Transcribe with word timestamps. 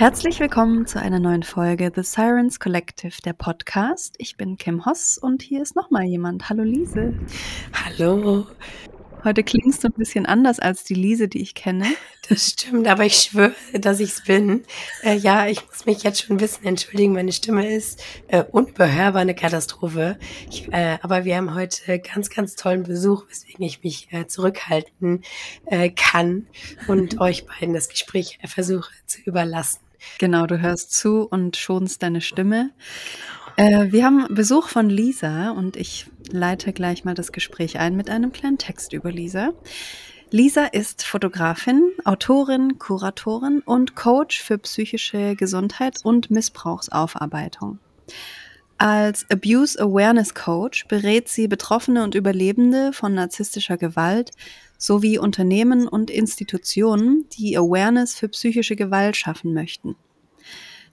Herzlich 0.04 0.38
willkommen 0.38 0.86
zu 0.86 1.00
einer 1.00 1.18
neuen 1.18 1.42
Folge 1.42 1.90
The 1.96 2.02
Sirens 2.02 2.60
Collective, 2.60 3.22
der 3.24 3.32
Podcast. 3.32 4.16
Ich 4.18 4.36
bin 4.36 4.58
Kim 4.58 4.84
Hoss 4.84 5.16
und 5.16 5.40
hier 5.40 5.62
ist 5.62 5.76
nochmal 5.76 6.04
jemand. 6.04 6.50
Hallo 6.50 6.62
Lise. 6.62 7.14
Hallo. 7.72 8.46
Heute 9.24 9.42
klingst 9.42 9.82
du 9.82 9.88
ein 9.88 9.94
bisschen 9.94 10.26
anders 10.26 10.60
als 10.60 10.84
die 10.84 10.92
Lise, 10.92 11.26
die 11.26 11.40
ich 11.40 11.54
kenne. 11.54 11.86
Das 12.28 12.50
stimmt, 12.50 12.86
aber 12.86 13.06
ich 13.06 13.16
schwöre, 13.16 13.54
dass 13.72 13.98
ich 14.00 14.10
es 14.10 14.24
bin. 14.24 14.64
Äh, 15.02 15.16
ja, 15.16 15.46
ich 15.46 15.66
muss 15.66 15.86
mich 15.86 16.02
jetzt 16.02 16.20
schon 16.22 16.36
ein 16.36 16.38
bisschen 16.38 16.66
entschuldigen. 16.66 17.14
Meine 17.14 17.32
Stimme 17.32 17.74
ist 17.74 18.02
äh, 18.28 18.44
unüberhörbar 18.44 19.22
eine 19.22 19.34
Katastrophe. 19.34 20.18
Ich, 20.50 20.70
äh, 20.70 20.98
aber 21.00 21.24
wir 21.24 21.36
haben 21.36 21.54
heute 21.54 21.98
ganz, 21.98 22.28
ganz 22.28 22.56
tollen 22.56 22.82
Besuch, 22.82 23.24
weswegen 23.30 23.64
ich 23.64 23.82
mich 23.82 24.08
äh, 24.10 24.26
zurückhalten 24.26 25.22
äh, 25.64 25.88
kann 25.88 26.46
und 26.88 27.20
euch 27.22 27.46
beiden 27.46 27.72
das 27.72 27.88
Gespräch 27.88 28.38
versuche 28.44 28.90
zu 29.06 29.20
überlassen. 29.22 29.83
Genau, 30.18 30.46
du 30.46 30.60
hörst 30.60 30.92
zu 30.92 31.26
und 31.28 31.56
schonst 31.56 32.02
deine 32.02 32.20
Stimme. 32.20 32.70
Äh, 33.56 33.92
wir 33.92 34.04
haben 34.04 34.26
Besuch 34.34 34.68
von 34.68 34.90
Lisa 34.90 35.50
und 35.50 35.76
ich 35.76 36.06
leite 36.30 36.72
gleich 36.72 37.04
mal 37.04 37.14
das 37.14 37.32
Gespräch 37.32 37.78
ein 37.78 37.96
mit 37.96 38.10
einem 38.10 38.32
kleinen 38.32 38.58
Text 38.58 38.92
über 38.92 39.12
Lisa. 39.12 39.52
Lisa 40.30 40.64
ist 40.64 41.04
Fotografin, 41.04 41.92
Autorin, 42.04 42.78
Kuratorin 42.78 43.60
und 43.60 43.94
Coach 43.94 44.42
für 44.42 44.58
psychische 44.58 45.36
Gesundheit 45.36 46.00
und 46.02 46.30
Missbrauchsaufarbeitung. 46.30 47.78
Als 48.78 49.24
Abuse 49.30 49.80
Awareness 49.80 50.34
Coach 50.34 50.88
berät 50.88 51.28
sie 51.28 51.46
Betroffene 51.46 52.02
und 52.02 52.16
Überlebende 52.16 52.92
von 52.92 53.14
narzisstischer 53.14 53.76
Gewalt 53.76 54.32
sowie 54.84 55.18
Unternehmen 55.18 55.88
und 55.88 56.10
Institutionen, 56.10 57.26
die 57.32 57.56
Awareness 57.56 58.14
für 58.14 58.28
psychische 58.28 58.76
Gewalt 58.76 59.16
schaffen 59.16 59.54
möchten. 59.54 59.96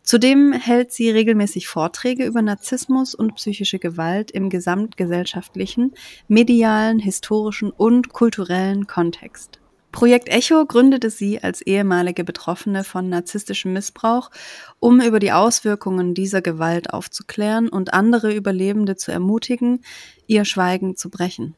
Zudem 0.03 0.51
hält 0.53 0.91
sie 0.91 1.11
regelmäßig 1.11 1.67
Vorträge 1.67 2.25
über 2.25 2.41
Narzissmus 2.41 3.13
und 3.13 3.35
psychische 3.35 3.77
Gewalt 3.77 4.31
im 4.31 4.49
gesamtgesellschaftlichen, 4.49 5.93
medialen, 6.27 6.97
historischen 6.97 7.69
und 7.69 8.09
kulturellen 8.09 8.87
Kontext. 8.87 9.59
Projekt 9.91 10.29
Echo 10.29 10.65
gründete 10.65 11.09
sie 11.09 11.43
als 11.43 11.61
ehemalige 11.61 12.23
Betroffene 12.23 12.83
von 12.85 13.09
narzisstischem 13.09 13.73
Missbrauch, 13.73 14.31
um 14.79 15.01
über 15.01 15.19
die 15.19 15.33
Auswirkungen 15.33 16.13
dieser 16.13 16.41
Gewalt 16.41 16.93
aufzuklären 16.93 17.67
und 17.67 17.93
andere 17.93 18.33
Überlebende 18.33 18.95
zu 18.95 19.11
ermutigen, 19.11 19.83
ihr 20.27 20.45
Schweigen 20.45 20.95
zu 20.95 21.09
brechen. 21.09 21.55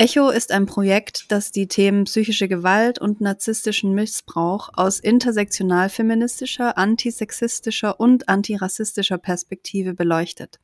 Echo 0.00 0.30
ist 0.30 0.50
ein 0.50 0.64
Projekt, 0.64 1.30
das 1.30 1.52
die 1.52 1.68
Themen 1.68 2.04
psychische 2.04 2.48
Gewalt 2.48 2.98
und 2.98 3.20
narzisstischen 3.20 3.92
Missbrauch 3.92 4.70
aus 4.72 4.98
intersektional-feministischer, 4.98 6.78
antisexistischer 6.78 8.00
und 8.00 8.26
antirassistischer 8.26 9.18
Perspektive 9.18 9.92
beleuchtet. 9.92 10.58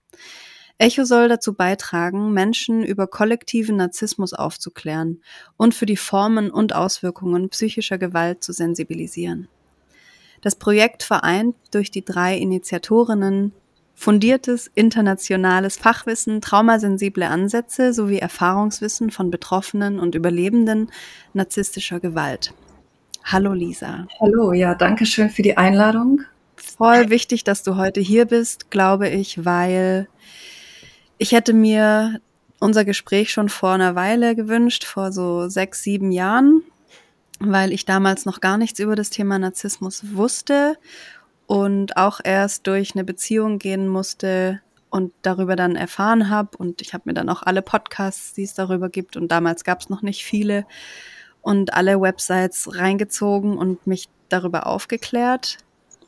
Echo 0.78 1.04
soll 1.04 1.28
dazu 1.28 1.52
beitragen, 1.52 2.32
Menschen 2.32 2.82
über 2.82 3.08
kollektiven 3.08 3.76
Narzissmus 3.76 4.32
aufzuklären 4.32 5.20
und 5.58 5.75
für 5.75 5.84
die 5.84 5.98
Formen 5.98 6.50
und 6.50 6.75
Auswirkungen 6.75 7.50
psychischer 7.50 7.98
Gewalt 7.98 8.42
zu 8.42 8.54
sensibilisieren. 8.54 9.48
Das 10.41 10.56
Projekt 10.56 11.02
vereint 11.02 11.56
durch 11.72 11.91
die 11.91 12.06
drei 12.06 12.38
Initiatorinnen 12.38 13.52
fundiertes 13.96 14.70
internationales 14.74 15.78
Fachwissen, 15.78 16.40
traumasensible 16.40 17.26
Ansätze 17.26 17.92
sowie 17.92 18.18
Erfahrungswissen 18.18 19.10
von 19.10 19.30
Betroffenen 19.30 19.98
und 19.98 20.14
Überlebenden 20.14 20.92
narzisstischer 21.32 21.98
Gewalt. 21.98 22.52
Hallo 23.24 23.54
Lisa. 23.54 24.06
Hallo, 24.20 24.52
ja, 24.52 24.74
danke 24.74 25.06
schön 25.06 25.30
für 25.30 25.42
die 25.42 25.56
Einladung. 25.56 26.20
Voll 26.56 27.10
wichtig, 27.10 27.42
dass 27.42 27.62
du 27.62 27.76
heute 27.76 28.00
hier 28.00 28.26
bist, 28.26 28.70
glaube 28.70 29.08
ich, 29.08 29.44
weil 29.44 30.08
ich 31.18 31.32
hätte 31.32 31.54
mir 31.54 32.20
unser 32.60 32.84
Gespräch 32.84 33.32
schon 33.32 33.48
vor 33.48 33.70
einer 33.70 33.94
Weile 33.94 34.36
gewünscht, 34.36 34.84
vor 34.84 35.10
so 35.10 35.48
sechs, 35.48 35.82
sieben 35.82 36.12
Jahren, 36.12 36.62
weil 37.40 37.72
ich 37.72 37.86
damals 37.86 38.26
noch 38.26 38.40
gar 38.40 38.58
nichts 38.58 38.78
über 38.78 38.94
das 38.94 39.10
Thema 39.10 39.38
Narzissmus 39.38 40.14
wusste 40.14 40.76
und 41.46 41.96
auch 41.96 42.20
erst 42.22 42.66
durch 42.66 42.94
eine 42.94 43.04
Beziehung 43.04 43.58
gehen 43.58 43.88
musste 43.88 44.60
und 44.90 45.12
darüber 45.22 45.56
dann 45.56 45.76
erfahren 45.76 46.30
habe. 46.30 46.56
Und 46.56 46.80
ich 46.82 46.94
habe 46.94 47.04
mir 47.06 47.14
dann 47.14 47.28
auch 47.28 47.42
alle 47.42 47.62
Podcasts, 47.62 48.34
die 48.34 48.44
es 48.44 48.54
darüber 48.54 48.88
gibt, 48.88 49.16
und 49.16 49.28
damals 49.28 49.64
gab 49.64 49.80
es 49.80 49.88
noch 49.88 50.02
nicht 50.02 50.24
viele, 50.24 50.66
und 51.42 51.74
alle 51.74 52.00
Websites 52.00 52.74
reingezogen 52.74 53.56
und 53.56 53.86
mich 53.86 54.08
darüber 54.28 54.66
aufgeklärt, 54.66 55.58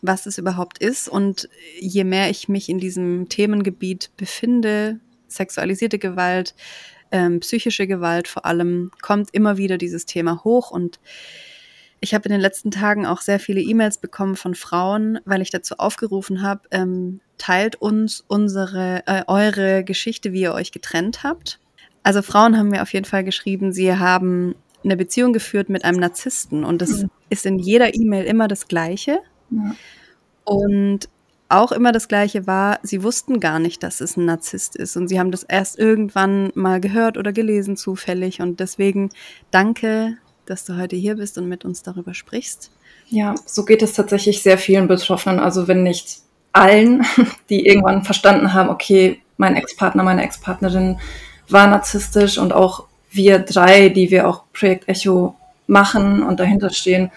was 0.02 0.26
es 0.26 0.36
überhaupt 0.36 0.78
ist. 0.78 1.08
Und 1.08 1.48
je 1.78 2.02
mehr 2.02 2.28
ich 2.28 2.48
mich 2.48 2.68
in 2.68 2.78
diesem 2.78 3.28
Themengebiet 3.28 4.10
befinde, 4.16 4.98
sexualisierte 5.28 6.00
Gewalt, 6.00 6.56
ähm, 7.12 7.38
psychische 7.38 7.86
Gewalt 7.86 8.26
vor 8.26 8.46
allem, 8.46 8.90
kommt 9.00 9.28
immer 9.32 9.56
wieder 9.56 9.78
dieses 9.78 10.06
Thema 10.06 10.42
hoch 10.42 10.72
und 10.72 10.98
ich 12.00 12.14
habe 12.14 12.24
in 12.26 12.32
den 12.32 12.40
letzten 12.40 12.70
Tagen 12.70 13.06
auch 13.06 13.20
sehr 13.20 13.40
viele 13.40 13.60
E-Mails 13.60 13.98
bekommen 13.98 14.36
von 14.36 14.54
Frauen, 14.54 15.20
weil 15.24 15.42
ich 15.42 15.50
dazu 15.50 15.76
aufgerufen 15.78 16.42
habe, 16.42 16.62
ähm, 16.70 17.20
teilt 17.38 17.76
uns 17.76 18.24
unsere, 18.26 19.02
äh, 19.06 19.24
eure 19.26 19.84
Geschichte, 19.84 20.32
wie 20.32 20.42
ihr 20.42 20.54
euch 20.54 20.72
getrennt 20.72 21.22
habt. 21.22 21.58
Also 22.02 22.22
Frauen 22.22 22.56
haben 22.56 22.68
mir 22.68 22.82
auf 22.82 22.92
jeden 22.92 23.04
Fall 23.04 23.24
geschrieben, 23.24 23.72
sie 23.72 23.94
haben 23.94 24.54
eine 24.84 24.96
Beziehung 24.96 25.32
geführt 25.32 25.68
mit 25.68 25.84
einem 25.84 25.98
Narzissten 25.98 26.64
und 26.64 26.80
das 26.80 27.02
mhm. 27.02 27.10
ist 27.30 27.46
in 27.46 27.58
jeder 27.58 27.94
E-Mail 27.94 28.24
immer 28.24 28.48
das 28.48 28.68
Gleiche. 28.68 29.18
Ja. 29.50 29.74
Und 30.44 31.08
auch 31.48 31.72
immer 31.72 31.92
das 31.92 32.08
Gleiche 32.08 32.46
war, 32.46 32.78
sie 32.82 33.02
wussten 33.02 33.40
gar 33.40 33.58
nicht, 33.58 33.82
dass 33.82 34.00
es 34.00 34.16
ein 34.16 34.26
Narzisst 34.26 34.76
ist 34.76 34.96
und 34.96 35.08
sie 35.08 35.18
haben 35.18 35.30
das 35.30 35.42
erst 35.42 35.78
irgendwann 35.78 36.50
mal 36.54 36.80
gehört 36.80 37.16
oder 37.16 37.32
gelesen 37.32 37.76
zufällig 37.76 38.40
und 38.40 38.60
deswegen 38.60 39.08
danke 39.50 40.18
dass 40.50 40.64
du 40.64 40.76
heute 40.76 40.96
hier 40.96 41.16
bist 41.16 41.38
und 41.38 41.48
mit 41.48 41.64
uns 41.64 41.82
darüber 41.82 42.14
sprichst. 42.14 42.70
Ja, 43.08 43.34
so 43.46 43.64
geht 43.64 43.82
es 43.82 43.92
tatsächlich 43.92 44.42
sehr 44.42 44.58
vielen 44.58 44.88
Betroffenen, 44.88 45.40
also 45.40 45.68
wenn 45.68 45.82
nicht 45.82 46.18
allen, 46.52 47.04
die 47.50 47.66
irgendwann 47.66 48.04
verstanden 48.04 48.54
haben, 48.54 48.68
okay, 48.68 49.20
mein 49.36 49.56
Ex-Partner, 49.56 50.02
meine 50.02 50.22
Ex-Partnerin 50.24 50.98
war 51.48 51.66
narzisstisch 51.66 52.38
und 52.38 52.52
auch 52.52 52.84
wir 53.10 53.38
drei, 53.38 53.88
die 53.88 54.10
wir 54.10 54.28
auch 54.28 54.44
Projekt 54.52 54.88
Echo 54.88 55.34
machen 55.66 56.22
und 56.22 56.40
dahinter 56.40 56.70
stehen, 56.70 57.10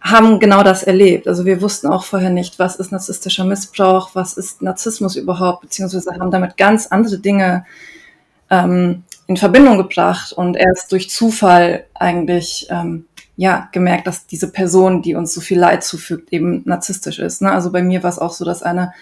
haben 0.00 0.40
genau 0.40 0.64
das 0.64 0.82
erlebt. 0.82 1.28
Also 1.28 1.44
wir 1.44 1.62
wussten 1.62 1.86
auch 1.86 2.04
vorher 2.04 2.30
nicht, 2.30 2.58
was 2.58 2.76
ist 2.76 2.90
narzisstischer 2.90 3.44
Missbrauch, 3.44 4.10
was 4.14 4.36
ist 4.36 4.60
Narzissmus 4.60 5.14
überhaupt, 5.14 5.62
beziehungsweise 5.62 6.10
haben 6.18 6.32
damit 6.32 6.56
ganz 6.56 6.88
andere 6.88 7.18
Dinge 7.18 7.64
ähm, 8.50 9.04
in 9.26 9.36
Verbindung 9.36 9.78
gebracht 9.78 10.32
und 10.32 10.56
erst 10.56 10.92
durch 10.92 11.10
Zufall 11.10 11.84
eigentlich 11.94 12.66
ähm, 12.70 13.06
ja 13.36 13.68
gemerkt, 13.72 14.06
dass 14.06 14.26
diese 14.26 14.50
Person, 14.50 15.02
die 15.02 15.14
uns 15.14 15.32
so 15.32 15.40
viel 15.40 15.58
Leid 15.58 15.84
zufügt, 15.84 16.32
eben 16.32 16.62
narzisstisch 16.64 17.18
ist. 17.18 17.42
Ne? 17.42 17.50
Also 17.50 17.72
bei 17.72 17.82
mir 17.82 18.02
war 18.02 18.10
es 18.10 18.18
auch 18.18 18.32
so, 18.32 18.44
dass 18.44 18.62
eine 18.62 18.92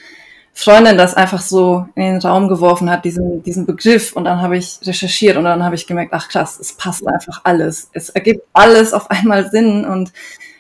Freundin 0.53 0.99
das 0.99 1.15
einfach 1.15 1.41
so 1.41 1.87
in 1.95 2.03
den 2.03 2.19
Raum 2.19 2.49
geworfen 2.49 2.91
hat, 2.91 3.05
diesen, 3.05 3.43
diesen 3.43 3.67
Begriff. 3.67 4.13
Und 4.13 4.25
dann 4.25 4.43
habe 4.43 4.57
ich 4.57 4.79
recherchiert 4.85 5.37
und 5.37 5.45
dann 5.45 5.65
habe 5.65 5.75
ich 5.75 5.87
gemerkt, 5.87 6.13
ach 6.13 6.29
krass, 6.29 6.59
es 6.61 6.73
passt 6.73 7.07
einfach 7.07 7.41
alles. 7.45 7.89
Es 7.93 8.11
ergibt 8.11 8.45
alles 8.53 8.93
auf 8.93 9.11
einmal 9.11 9.51
Sinn 9.51 9.85
und 9.85 10.13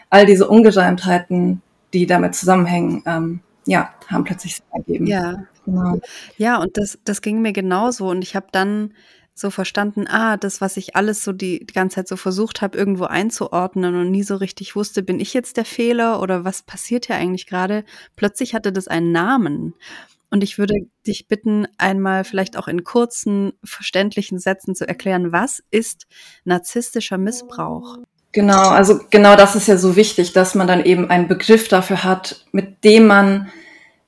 all 0.09 0.27
diese 0.27 0.49
Ungereimtheiten, 0.49 1.61
die 1.93 2.07
damit 2.07 2.35
zusammenhängen, 2.35 3.03
ähm, 3.07 3.41
ja, 3.67 3.91
haben 4.09 4.25
plötzlich 4.25 4.57
Sinn 4.57 4.67
ergeben. 4.73 5.07
Ja, 5.07 5.45
genau. 5.65 5.99
Ja, 6.37 6.59
und 6.59 6.77
das, 6.77 6.99
das 7.05 7.21
ging 7.21 7.43
mir 7.43 7.53
genauso. 7.53 8.09
Und 8.09 8.23
ich 8.23 8.35
habe 8.35 8.47
dann 8.53 8.93
so 9.35 9.51
verstanden, 9.51 10.07
ah, 10.09 10.37
das, 10.37 10.61
was 10.61 10.77
ich 10.77 10.97
alles 10.97 11.25
so 11.25 11.33
die, 11.33 11.65
die 11.65 11.73
ganze 11.73 11.97
Zeit 11.97 12.09
so 12.09 12.17
versucht 12.17 12.61
habe, 12.63 12.77
irgendwo 12.77 13.05
einzuordnen 13.05 13.95
und 13.95 14.11
nie 14.11 14.23
so 14.23 14.37
richtig 14.37 14.77
wusste, 14.77 15.03
bin 15.03 15.21
ich 15.21 15.33
jetzt 15.33 15.57
der 15.57 15.65
Fehler 15.65 16.21
oder 16.21 16.45
was 16.45 16.63
passiert 16.63 17.07
hier 17.07 17.17
eigentlich 17.17 17.47
gerade? 17.47 17.85
Plötzlich 18.17 18.55
hatte 18.55 18.73
das 18.73 18.89
einen 18.89 19.13
Namen. 19.13 19.75
Und 20.31 20.45
ich 20.45 20.59
würde 20.59 20.75
dich 21.07 21.27
bitten, 21.27 21.67
einmal 21.77 22.25
vielleicht 22.25 22.57
auch 22.57 22.69
in 22.69 22.85
kurzen, 22.85 23.53
verständlichen 23.65 24.39
Sätzen 24.39 24.75
zu 24.75 24.87
erklären, 24.87 25.33
was 25.33 25.63
ist 25.71 26.07
narzisstischer 26.45 27.19
Missbrauch? 27.19 27.99
Genau, 28.33 28.69
also 28.69 29.01
genau 29.11 29.35
das 29.35 29.57
ist 29.57 29.67
ja 29.67 29.77
so 29.77 29.97
wichtig, 29.97 30.33
dass 30.33 30.55
man 30.55 30.69
dann 30.69 30.85
eben 30.85 31.11
einen 31.11 31.27
Begriff 31.27 31.67
dafür 31.67 32.05
hat, 32.05 32.47
mit 32.53 32.85
dem 32.85 33.09
man 33.09 33.51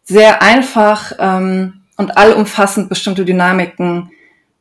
sehr 0.05 0.43
einfach 0.43 1.13
ähm, 1.19 1.83
und 1.97 2.17
allumfassend 2.17 2.89
bestimmte 2.89 3.25
Dynamiken 3.25 4.11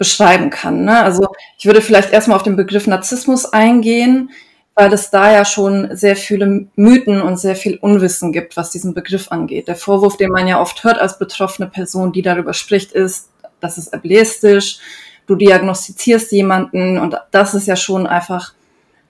beschreiben 0.01 0.49
kann. 0.49 0.83
Ne? 0.83 1.03
Also 1.03 1.27
ich 1.59 1.67
würde 1.67 1.79
vielleicht 1.79 2.11
erstmal 2.11 2.35
auf 2.35 2.41
den 2.41 2.55
Begriff 2.55 2.87
Narzissmus 2.87 3.45
eingehen, 3.45 4.31
weil 4.73 4.91
es 4.91 5.11
da 5.11 5.31
ja 5.31 5.45
schon 5.45 5.95
sehr 5.95 6.15
viele 6.15 6.65
Mythen 6.75 7.21
und 7.21 7.37
sehr 7.37 7.55
viel 7.55 7.77
Unwissen 7.77 8.33
gibt, 8.33 8.57
was 8.57 8.71
diesen 8.71 8.95
Begriff 8.95 9.31
angeht. 9.31 9.67
Der 9.67 9.75
Vorwurf, 9.75 10.17
den 10.17 10.31
man 10.31 10.47
ja 10.47 10.59
oft 10.59 10.83
hört 10.83 10.97
als 10.97 11.19
betroffene 11.19 11.69
Person, 11.69 12.11
die 12.11 12.23
darüber 12.23 12.55
spricht, 12.55 12.93
ist, 12.93 13.29
das 13.59 13.77
ist 13.77 13.93
ableistisch, 13.93 14.79
du 15.27 15.35
diagnostizierst 15.35 16.31
jemanden 16.31 16.97
und 16.97 17.15
das 17.29 17.53
ist 17.53 17.67
ja 17.67 17.75
schon 17.75 18.07
einfach 18.07 18.55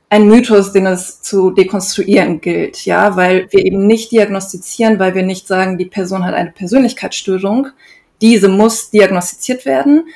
ein 0.09 0.27
Mythos, 0.27 0.73
den 0.73 0.87
es 0.87 1.21
zu 1.21 1.51
dekonstruieren 1.51 2.41
gilt, 2.41 2.83
ja, 2.83 3.15
weil 3.15 3.47
wir 3.51 3.65
eben 3.65 3.87
nicht 3.87 4.11
diagnostizieren, 4.11 4.99
weil 4.99 5.15
wir 5.15 5.23
nicht 5.23 5.47
sagen, 5.47 5.77
die 5.77 5.85
Person 5.85 6.25
hat 6.25 6.33
eine 6.33 6.51
Persönlichkeitsstörung, 6.51 7.67
diese 8.19 8.49
muss 8.49 8.89
diagnostiziert 8.89 9.65
werden, 9.65 10.09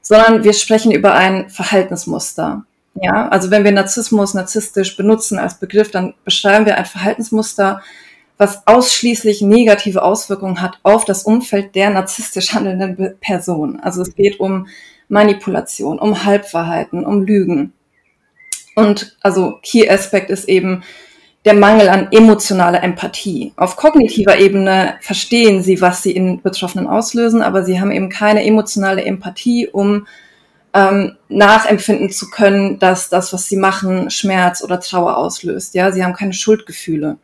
sondern 0.00 0.44
wir 0.44 0.52
sprechen 0.52 0.92
über 0.92 1.14
ein 1.14 1.50
Verhaltensmuster. 1.50 2.64
Ja, 2.94 3.28
also 3.28 3.50
wenn 3.50 3.64
wir 3.64 3.72
Narzissmus, 3.72 4.34
narzisstisch 4.34 4.96
benutzen 4.96 5.38
als 5.38 5.58
Begriff, 5.58 5.90
dann 5.90 6.14
beschreiben 6.24 6.66
wir 6.66 6.76
ein 6.76 6.86
Verhaltensmuster, 6.86 7.82
was 8.36 8.66
ausschließlich 8.66 9.42
negative 9.42 10.02
Auswirkungen 10.02 10.62
hat 10.62 10.78
auf 10.82 11.04
das 11.04 11.24
Umfeld 11.24 11.74
der 11.74 11.90
narzisstisch 11.90 12.52
handelnden 12.54 13.18
Person. 13.20 13.78
Also 13.80 14.02
es 14.02 14.14
geht 14.14 14.40
um 14.40 14.66
Manipulation, 15.08 15.98
um 15.98 16.24
Halbwahrheiten, 16.24 17.04
um 17.04 17.22
Lügen. 17.22 17.74
Und 18.76 19.16
also 19.20 19.58
Key 19.62 19.88
Aspect 19.88 20.30
ist 20.30 20.48
eben 20.48 20.82
der 21.44 21.54
Mangel 21.54 21.88
an 21.88 22.08
emotionaler 22.10 22.82
Empathie. 22.82 23.52
Auf 23.56 23.76
kognitiver 23.76 24.38
Ebene 24.38 24.96
verstehen 25.00 25.62
sie, 25.62 25.80
was 25.80 26.02
sie 26.02 26.12
in 26.12 26.42
Betroffenen 26.42 26.86
auslösen, 26.86 27.42
aber 27.42 27.64
sie 27.64 27.80
haben 27.80 27.92
eben 27.92 28.10
keine 28.10 28.44
emotionale 28.44 29.04
Empathie, 29.04 29.66
um 29.66 30.06
ähm, 30.74 31.16
nachempfinden 31.28 32.10
zu 32.10 32.30
können, 32.30 32.78
dass 32.78 33.08
das, 33.08 33.32
was 33.32 33.46
sie 33.46 33.56
machen, 33.56 34.10
Schmerz 34.10 34.62
oder 34.62 34.80
Trauer 34.80 35.16
auslöst. 35.16 35.74
Ja, 35.74 35.90
sie 35.92 36.04
haben 36.04 36.12
keine 36.12 36.34
Schuldgefühle. 36.34 37.16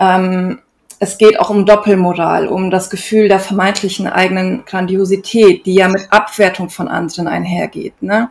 Ähm, 0.00 0.60
es 0.98 1.18
geht 1.18 1.38
auch 1.38 1.50
um 1.50 1.66
Doppelmoral, 1.66 2.48
um 2.48 2.70
das 2.70 2.88
Gefühl 2.88 3.28
der 3.28 3.40
vermeintlichen 3.40 4.06
eigenen 4.06 4.64
Grandiosität, 4.64 5.66
die 5.66 5.74
ja 5.74 5.88
mit 5.88 6.10
Abwertung 6.10 6.70
von 6.70 6.88
anderen 6.88 7.28
einhergeht. 7.28 8.02
Ne? 8.02 8.30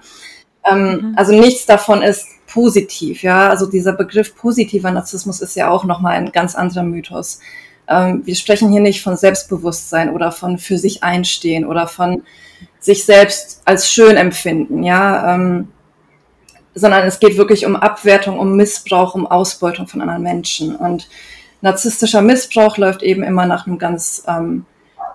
Ähm, 0.70 0.82
mhm. 0.82 1.14
Also 1.16 1.34
nichts 1.34 1.66
davon 1.66 2.02
ist 2.02 2.28
positiv, 2.54 3.24
ja. 3.24 3.50
Also 3.50 3.66
dieser 3.66 3.94
Begriff 3.94 4.36
positiver 4.36 4.92
Narzissmus 4.92 5.42
ist 5.42 5.56
ja 5.56 5.70
auch 5.70 5.86
nochmal 5.86 6.16
ein 6.16 6.32
ganz 6.32 6.54
anderer 6.54 6.84
Mythos. 6.84 7.40
Ähm, 7.88 8.22
wir 8.26 8.36
sprechen 8.36 8.72
hier 8.72 8.82
nicht 8.82 9.02
von 9.02 9.18
Selbstbewusstsein 9.18 10.12
oder 10.12 10.32
von 10.32 10.60
für 10.60 10.78
sich 10.78 11.04
einstehen 11.04 11.66
oder 11.66 11.88
von 11.88 12.24
sich 12.80 13.06
selbst 13.06 13.62
als 13.66 13.90
schön 13.90 14.18
empfinden, 14.18 14.84
ja. 14.84 15.34
Ähm, 15.34 15.70
sondern 16.76 17.08
es 17.08 17.20
geht 17.20 17.38
wirklich 17.38 17.66
um 17.66 17.76
Abwertung, 17.76 18.40
um 18.40 18.56
Missbrauch, 18.56 19.16
um 19.16 19.26
Ausbeutung 19.26 19.88
von 19.88 20.02
anderen 20.02 20.24
Menschen. 20.24 20.76
Und 20.76 21.10
narzisstischer 21.62 22.22
Missbrauch 22.22 22.78
läuft 22.78 23.04
eben 23.04 23.24
immer 23.24 23.46
nach 23.46 23.66
einem 23.66 23.80
ganz 23.80 24.24
ähm, 24.28 24.66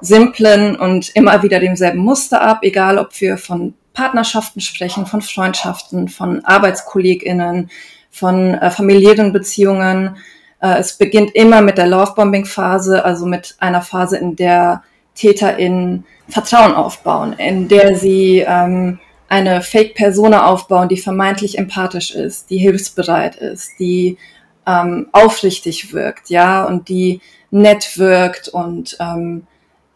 simplen 0.01 0.77
und 0.77 1.15
immer 1.15 1.43
wieder 1.43 1.61
demselben 1.61 1.99
Muster 1.99 2.41
ab, 2.43 2.61
egal 2.63 2.99
ob 2.99 3.21
wir 3.21 3.39
von 3.39 3.75
Partnerschaften 3.99 4.61
sprechen, 4.61 5.07
von 5.07 5.23
Freundschaften, 5.23 6.09
von 6.09 6.45
ArbeitskollegInnen, 6.45 7.69
von 8.13 8.55
äh, 8.55 8.71
familiären 8.71 9.33
Beziehungen. 9.33 10.19
Äh, 10.63 10.79
es 10.79 10.97
beginnt 10.97 11.35
immer 11.35 11.63
mit 11.63 11.79
der 11.79 11.89
Lovebombing-Phase, 11.89 13.05
also 13.05 13.27
mit 13.27 13.57
einer 13.59 13.83
Phase, 13.83 14.17
in 14.19 14.37
der 14.37 14.85
TäterInnen 15.17 16.05
Vertrauen 16.29 16.75
aufbauen, 16.75 17.33
in 17.33 17.67
der 17.67 17.97
sie 17.97 18.45
ähm, 18.47 19.01
eine 19.29 19.63
Fake-Persona 19.63 20.47
aufbauen, 20.47 20.89
die 20.89 20.97
vermeintlich 20.97 21.59
empathisch 21.59 22.15
ist, 22.15 22.51
die 22.51 22.59
hilfsbereit 22.59 23.35
ist, 23.35 23.81
die 23.81 24.17
ähm, 24.65 25.09
aufrichtig 25.11 25.93
wirkt, 25.93 26.31
ja, 26.31 26.65
und 26.65 26.89
die 26.89 27.21
nett 27.51 27.99
wirkt 27.99 28.47
und 28.47 28.97
ähm, 29.01 29.49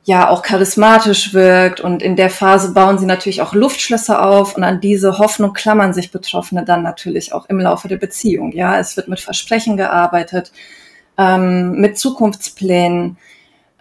ja 0.04 0.28
auch 0.28 0.42
charismatisch 0.42 1.32
wirkt 1.32 1.80
und 1.80 2.02
in 2.02 2.16
der 2.16 2.30
Phase 2.30 2.72
bauen 2.72 2.98
sie 2.98 3.06
natürlich 3.06 3.40
auch 3.40 3.54
Luftschlösser 3.54 4.26
auf 4.26 4.56
und 4.56 4.64
an 4.64 4.80
diese 4.80 5.18
Hoffnung 5.18 5.52
klammern 5.52 5.94
sich 5.94 6.10
Betroffene 6.10 6.64
dann 6.64 6.82
natürlich 6.82 7.32
auch 7.32 7.48
im 7.48 7.60
Laufe 7.60 7.86
der 7.86 7.98
Beziehung. 7.98 8.52
Ja, 8.52 8.78
es 8.78 8.96
wird 8.96 9.06
mit 9.08 9.20
Versprechen 9.20 9.76
gearbeitet, 9.76 10.52
ähm, 11.16 11.72
mit 11.80 11.98
Zukunftsplänen. 11.98 13.16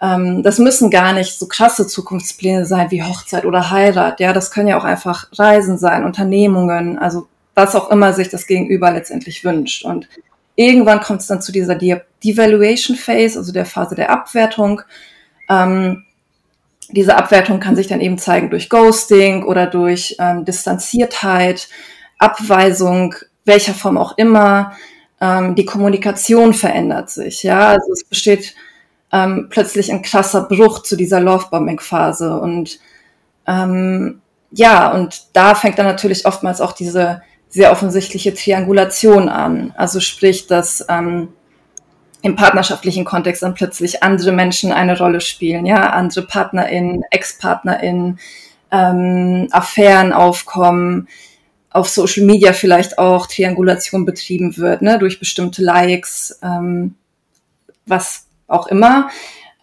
Ähm, 0.00 0.44
das 0.44 0.58
müssen 0.60 0.90
gar 0.90 1.12
nicht 1.12 1.38
so 1.38 1.48
krasse 1.48 1.88
Zukunftspläne 1.88 2.66
sein 2.66 2.92
wie 2.92 3.02
Hochzeit 3.02 3.44
oder 3.44 3.70
Heirat. 3.70 4.20
Ja, 4.20 4.32
das 4.32 4.52
können 4.52 4.68
ja 4.68 4.78
auch 4.78 4.84
einfach 4.84 5.26
Reisen 5.32 5.76
sein, 5.76 6.04
Unternehmungen, 6.04 6.98
also 7.00 7.26
was 7.56 7.74
auch 7.74 7.90
immer 7.90 8.12
sich 8.12 8.28
das 8.28 8.46
Gegenüber 8.46 8.92
letztendlich 8.92 9.44
wünscht. 9.44 9.84
Und 9.84 10.08
irgendwann 10.54 11.00
kommt 11.00 11.20
es 11.20 11.26
dann 11.26 11.42
zu 11.42 11.50
dieser 11.50 11.74
Devaluation 11.74 12.96
Phase, 12.96 13.40
also 13.40 13.52
der 13.52 13.66
Phase 13.66 13.96
der 13.96 14.10
Abwertung. 14.10 14.82
Ähm, 15.50 16.04
diese 16.88 17.16
Abwertung 17.16 17.60
kann 17.60 17.76
sich 17.76 17.86
dann 17.86 18.00
eben 18.00 18.18
zeigen 18.18 18.50
durch 18.50 18.68
Ghosting 18.68 19.44
oder 19.44 19.66
durch 19.66 20.16
ähm, 20.18 20.44
Distanziertheit, 20.44 21.68
Abweisung, 22.18 23.14
welcher 23.44 23.74
Form 23.74 23.96
auch 23.96 24.16
immer. 24.18 24.72
Ähm, 25.20 25.54
die 25.54 25.64
Kommunikation 25.64 26.52
verändert 26.54 27.10
sich. 27.10 27.42
Ja, 27.42 27.68
also 27.68 27.92
es 27.92 28.04
besteht 28.04 28.54
ähm, 29.12 29.48
plötzlich 29.50 29.92
ein 29.92 30.02
krasser 30.02 30.42
Bruch 30.42 30.82
zu 30.82 30.96
dieser 30.96 31.20
Lovebombing-Phase 31.20 32.38
und 32.40 32.78
ähm, 33.46 34.20
ja, 34.50 34.92
und 34.92 35.28
da 35.32 35.54
fängt 35.54 35.78
dann 35.78 35.86
natürlich 35.86 36.26
oftmals 36.26 36.60
auch 36.60 36.72
diese 36.72 37.22
sehr 37.48 37.72
offensichtliche 37.72 38.34
Triangulation 38.34 39.28
an. 39.28 39.72
Also 39.76 40.00
sprich, 40.00 40.46
dass 40.46 40.84
ähm, 40.88 41.28
im 42.22 42.36
partnerschaftlichen 42.36 43.04
Kontext 43.04 43.42
dann 43.42 43.54
plötzlich 43.54 44.02
andere 44.02 44.32
Menschen 44.32 44.72
eine 44.72 44.96
Rolle 44.96 45.20
spielen, 45.20 45.66
ja, 45.66 45.90
andere 45.90 46.22
PartnerInnen, 46.22 47.02
Ex-PartnerInnen, 47.10 48.18
ähm, 48.70 49.48
Affären 49.50 50.12
aufkommen, 50.12 51.08
auf 51.70 51.88
Social 51.88 52.24
Media 52.24 52.52
vielleicht 52.52 52.98
auch 52.98 53.26
Triangulation 53.26 54.04
betrieben 54.04 54.56
wird, 54.56 54.82
ne, 54.82 54.98
durch 54.98 55.18
bestimmte 55.18 55.62
Likes, 55.62 56.38
ähm, 56.42 56.94
was 57.86 58.26
auch 58.46 58.68
immer. 58.68 59.10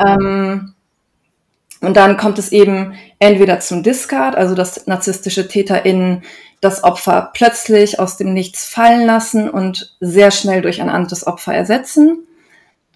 Ähm, 0.05 0.73
und 1.81 1.95
dann 1.95 2.17
kommt 2.17 2.39
es 2.39 2.51
eben 2.51 2.93
entweder 3.19 3.61
zum 3.61 3.83
Discard, 3.83 4.35
also 4.35 4.53
dass 4.53 4.85
narzisstische 4.85 5.47
TäterInnen 5.47 6.23
das 6.59 6.83
Opfer 6.83 7.31
plötzlich 7.33 7.99
aus 7.99 8.17
dem 8.17 8.33
Nichts 8.33 8.65
fallen 8.65 9.05
lassen 9.05 9.49
und 9.49 9.95
sehr 10.01 10.31
schnell 10.31 10.61
durch 10.61 10.81
ein 10.81 10.89
anderes 10.89 11.25
Opfer 11.25 11.53
ersetzen. 11.53 12.25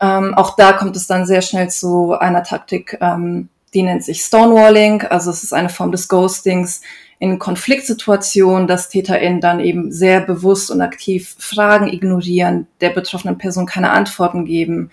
Ähm, 0.04 0.34
auch 0.34 0.58
da 0.58 0.74
kommt 0.74 0.98
es 0.98 1.08
dann 1.08 1.26
sehr 1.26 1.42
schnell 1.42 1.70
zu 1.70 2.12
einer 2.12 2.44
Taktik, 2.44 2.98
ähm, 3.00 3.48
die 3.74 3.84
nennt 3.84 4.04
sich 4.04 4.20
Stonewalling. 4.22 5.04
Also 5.04 5.32
es 5.32 5.44
ist 5.44 5.54
eine 5.54 5.70
Form 5.70 5.94
des 5.94 6.10
Ghostings 6.10 6.82
in 7.20 7.40
Konfliktsituationen, 7.40 8.68
dass 8.68 8.90
TäterInnen 8.90 9.40
dann 9.40 9.62
eben 9.62 9.94
sehr 9.94 10.20
bewusst 10.20 10.72
und 10.72 10.82
aktiv 10.82 11.38
Fragen 11.40 11.88
ignorieren, 11.88 12.68
der 12.82 12.90
betroffenen 12.90 13.38
Person 13.38 13.66
keine 13.66 13.92
Antworten 13.92 14.44
geben, 14.44 14.92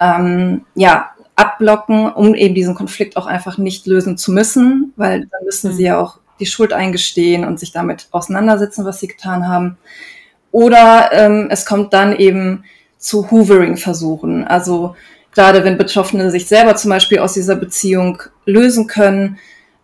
ähm, 0.00 0.64
ja, 0.74 1.12
abblocken, 1.36 2.10
um 2.12 2.34
eben 2.34 2.56
diesen 2.56 2.74
Konflikt 2.74 3.16
auch 3.16 3.26
einfach 3.26 3.58
nicht 3.58 3.86
lösen 3.86 4.18
zu 4.18 4.32
müssen, 4.32 4.92
weil 4.96 5.20
dann 5.20 5.44
müssen 5.44 5.72
sie 5.72 5.82
mhm. 5.82 5.86
ja 5.86 6.00
auch 6.00 6.18
die 6.40 6.46
Schuld 6.46 6.72
eingestehen 6.72 7.44
und 7.44 7.60
sich 7.60 7.70
damit 7.70 8.08
auseinandersetzen, 8.10 8.84
was 8.84 8.98
sie 8.98 9.06
getan 9.06 9.46
haben. 9.46 9.78
Oder 10.50 11.10
ähm, 11.12 11.46
es 11.48 11.64
kommt 11.64 11.92
dann 11.92 12.16
eben 12.16 12.64
zu 12.98 13.30
Hoovering 13.30 13.76
versuchen. 13.76 14.44
Also 14.44 14.96
gerade 15.32 15.64
wenn 15.64 15.78
Betroffene 15.78 16.30
sich 16.30 16.46
selber 16.46 16.76
zum 16.76 16.90
Beispiel 16.90 17.20
aus 17.20 17.34
dieser 17.34 17.56
Beziehung 17.56 18.22
lösen 18.44 18.86
können, 18.86 19.38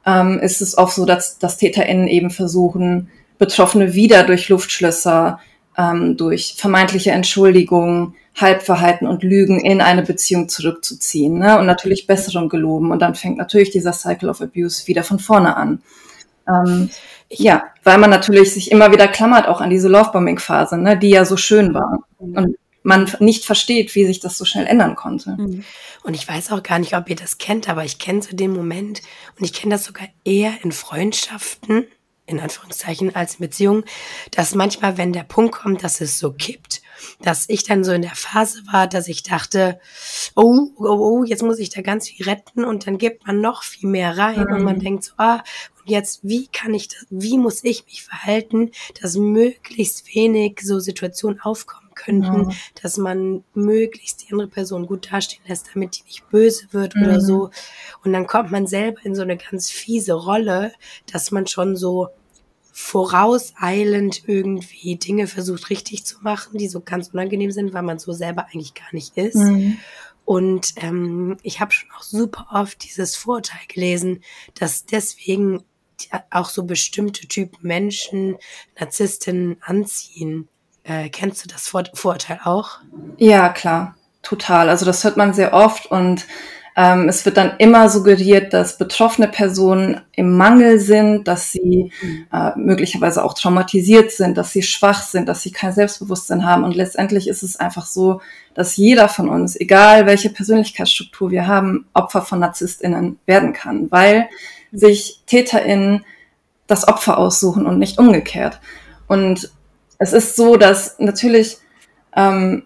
ähm, 0.07 0.39
ist 0.41 0.61
es 0.61 0.77
oft 0.77 0.95
so, 0.95 1.07
dass, 1.07 1.39
dass 1.39 1.57
TäterInnen 1.59 2.09
eben 2.09 2.31
versuchen, 2.31 3.09
Betroffene 3.39 3.95
wieder 3.95 4.25
durch 4.25 4.49
Luftschlösser, 4.49 5.41
ähm, 5.77 6.17
durch 6.17 6.55
vermeintliche 6.57 7.11
Entschuldigungen, 7.11 8.15
Halbverhalten 8.37 9.07
und 9.07 9.23
Lügen 9.23 9.61
in 9.61 9.81
eine 9.81 10.03
Beziehung 10.03 10.49
zurückzuziehen 10.49 11.39
ne? 11.39 11.59
und 11.59 11.67
natürlich 11.67 12.07
Besserung 12.07 12.49
geloben. 12.49 12.91
Und 12.91 13.01
dann 13.01 13.15
fängt 13.15 13.39
natürlich 13.39 13.71
dieser 13.71 13.93
Cycle 13.93 14.29
of 14.29 14.41
Abuse 14.41 14.87
wieder 14.89 15.05
von 15.05 15.21
vorne 15.21 15.57
an. 15.57 15.83
Ähm, 16.49 16.91
ja, 17.31 17.65
weil 17.85 17.99
man 17.99 18.11
natürlich 18.11 18.53
sich 18.53 18.71
immer 18.71 18.93
wieder 18.93 19.09
klammert 19.09 19.49
auch 19.49 19.61
an 19.61 19.71
diese 19.71 19.89
Lovebombing-Phase, 19.89 20.79
ne, 20.79 20.99
die 20.99 21.11
ja 21.11 21.25
so 21.25 21.37
schön 21.37 21.75
war. 21.75 22.01
Mhm. 22.21 22.37
Und 22.37 22.57
man 22.85 23.11
nicht 23.19 23.45
versteht, 23.45 23.95
wie 23.95 24.05
sich 24.05 24.21
das 24.21 24.39
so 24.39 24.45
schnell 24.45 24.67
ändern 24.67 24.95
konnte. 24.95 25.31
Mhm. 25.31 25.65
Und 26.05 26.15
ich 26.15 26.29
weiß 26.29 26.53
auch 26.53 26.63
gar 26.63 26.79
nicht, 26.79 26.95
ob 26.95 27.09
ihr 27.09 27.17
das 27.17 27.39
kennt, 27.39 27.69
aber 27.69 27.85
ich 27.85 27.99
kenne 27.99 28.23
so 28.23 28.37
den 28.37 28.53
Moment 28.53 29.03
und 29.39 29.45
ich 29.45 29.55
kenne 29.55 29.75
das 29.75 29.85
sogar 29.85 30.07
eher 30.25 30.53
in 30.63 30.71
Freundschaften, 30.71 31.87
in 32.27 32.41
Anführungszeichen, 32.41 33.15
als 33.17 33.35
in 33.35 33.41
Beziehungen, 33.41 33.85
dass 34.31 34.55
manchmal, 34.55 34.99
wenn 34.99 35.13
der 35.13 35.25
Punkt 35.25 35.55
kommt, 35.55 35.83
dass 35.83 36.01
es 36.01 36.19
so 36.19 36.33
kippt, 36.33 36.83
dass 37.23 37.49
ich 37.49 37.65
dann 37.65 37.85
so 37.85 37.93
in 37.93 38.03
der 38.03 38.15
Phase 38.15 38.63
war, 38.71 38.87
dass 38.87 39.09
ich 39.09 39.23
dachte, 39.23 39.81
oh, 40.37 40.69
oh, 40.77 40.85
oh, 40.85 41.25
jetzt 41.25 41.43
muss 41.43 41.59
ich 41.59 41.71
da 41.71 41.81
ganz 41.81 42.09
viel 42.09 42.27
retten 42.27 42.65
und 42.65 42.87
dann 42.87 42.99
gibt 42.99 43.27
man 43.27 43.41
noch 43.41 43.63
viel 43.63 43.89
mehr 43.89 44.17
rein 44.17 44.45
mhm. 44.45 44.55
und 44.55 44.63
man 44.63 44.77
mhm. 44.77 44.81
denkt 44.81 45.05
so, 45.05 45.13
ah, 45.17 45.43
und 45.81 45.91
jetzt, 45.91 46.21
wie 46.23 46.49
kann 46.49 46.73
ich 46.73 46.89
das, 46.89 47.07
wie 47.11 47.39
muss 47.39 47.65
ich 47.65 47.85
mich 47.87 48.03
verhalten, 48.05 48.71
dass 49.01 49.17
möglichst 49.17 50.15
wenig 50.15 50.61
so 50.63 50.81
Situationen 50.81 51.41
aufkommen 51.41 51.84
könnten, 51.95 52.51
ja. 52.51 52.57
dass 52.83 52.97
man 52.97 53.45
möglichst 53.55 54.23
die 54.23 54.33
andere 54.33 54.49
Person 54.49 54.87
gut 54.87 55.13
dastehen 55.13 55.43
lässt, 55.47 55.71
damit 55.75 55.99
die 55.99 56.05
nicht 56.05 56.29
böse 56.31 56.67
wird 56.73 56.95
mhm. 56.95 57.03
oder 57.03 57.21
so. 57.21 57.51
Und 58.05 58.13
dann 58.13 58.27
kommt 58.27 58.51
man 58.51 58.67
selber 58.67 58.99
in 59.05 59.15
so 59.15 59.23
eine 59.23 59.37
ganz 59.37 59.71
fiese 59.71 60.15
Rolle, 60.15 60.73
dass 61.13 61.31
man 61.31 61.47
schon 61.47 61.77
so 61.77 62.09
vorauseilend 62.73 64.27
irgendwie 64.27 64.97
Dinge 64.97 65.29
versucht 65.29 65.71
richtig 65.71 66.05
zu 66.05 66.19
machen, 66.23 66.59
die 66.59 66.67
so 66.67 66.81
ganz 66.81 67.09
unangenehm 67.09 67.53
sind, 67.53 67.73
weil 67.73 67.85
man 67.85 68.01
so 68.01 68.13
selber 68.13 68.47
eigentlich 68.47 68.75
gar 68.75 68.93
nicht 68.93 69.17
ist. 69.17 69.37
Mhm. 69.37 69.79
Und 70.25 70.75
ähm, 70.79 71.37
ich 71.43 71.61
habe 71.61 71.73
schon 71.73 71.91
auch 71.97 72.03
super 72.03 72.49
oft 72.53 72.83
dieses 72.83 73.15
Vorurteil 73.15 73.61
gelesen, 73.69 74.25
dass 74.55 74.87
deswegen 74.87 75.63
auch 76.31 76.49
so 76.49 76.65
bestimmte 76.65 77.29
Typen 77.29 77.59
Menschen 77.63 78.37
Narzisstinnen 78.79 79.57
anziehen. 79.61 80.49
Äh, 80.85 81.09
kennst 81.09 81.45
du 81.45 81.49
das 81.49 81.67
Vor 81.67 81.85
Vorurteil 81.95 82.41
auch? 82.45 82.79
Ja, 83.17 83.49
klar, 83.49 83.97
total. 84.23 84.69
Also 84.69 84.85
das 84.85 85.03
hört 85.03 85.17
man 85.17 85.35
sehr 85.35 85.53
oft 85.53 85.87
und 85.87 86.27
ähm, 86.77 87.09
es 87.09 87.25
wird 87.25 87.37
dann 87.37 87.53
immer 87.59 87.89
suggeriert, 87.89 88.53
dass 88.53 88.79
betroffene 88.79 89.29
Personen 89.29 90.01
im 90.13 90.37
Mangel 90.37 90.81
sind, 90.81 91.29
dass 91.29 91.53
sie 91.53 91.93
mhm. 92.03 92.27
äh, 92.33 92.51
möglicherweise 92.57 93.25
auch 93.25 93.35
traumatisiert 93.35 94.11
sind, 94.11 94.37
dass 94.37 94.53
sie 94.53 94.63
schwach 94.63 95.03
sind, 95.03 95.29
dass 95.29 95.43
sie 95.43 95.53
kein 95.53 95.73
Selbstbewusstsein 95.73 96.45
haben. 96.45 96.65
Und 96.65 96.75
letztendlich 96.75 97.29
ist 97.29 97.45
es 97.45 97.57
einfach 97.57 97.87
so, 97.87 98.21
dass 98.55 98.77
jeder 98.77 99.09
von 99.09 99.29
uns, 99.29 99.55
egal 99.59 100.07
welche 100.07 100.31
Persönlichkeitsstruktur 100.31 101.31
wir 101.31 101.47
haben, 101.47 101.87
Opfer 101.95 102.23
von 102.23 102.41
NarzisstInnen 102.41 103.19
werden 103.25 103.53
kann, 103.53 103.91
weil 103.93 104.29
sich 104.73 105.23
TäterInnen 105.27 106.05
das 106.67 106.89
Opfer 106.89 107.19
aussuchen 107.19 107.67
und 107.67 107.79
nicht 107.79 107.99
umgekehrt. 107.99 108.59
Und 109.07 109.53
es 109.99 110.13
ist 110.13 110.37
so, 110.37 110.57
dass 110.57 110.99
natürlich 110.99 111.59
ähm, 112.17 112.65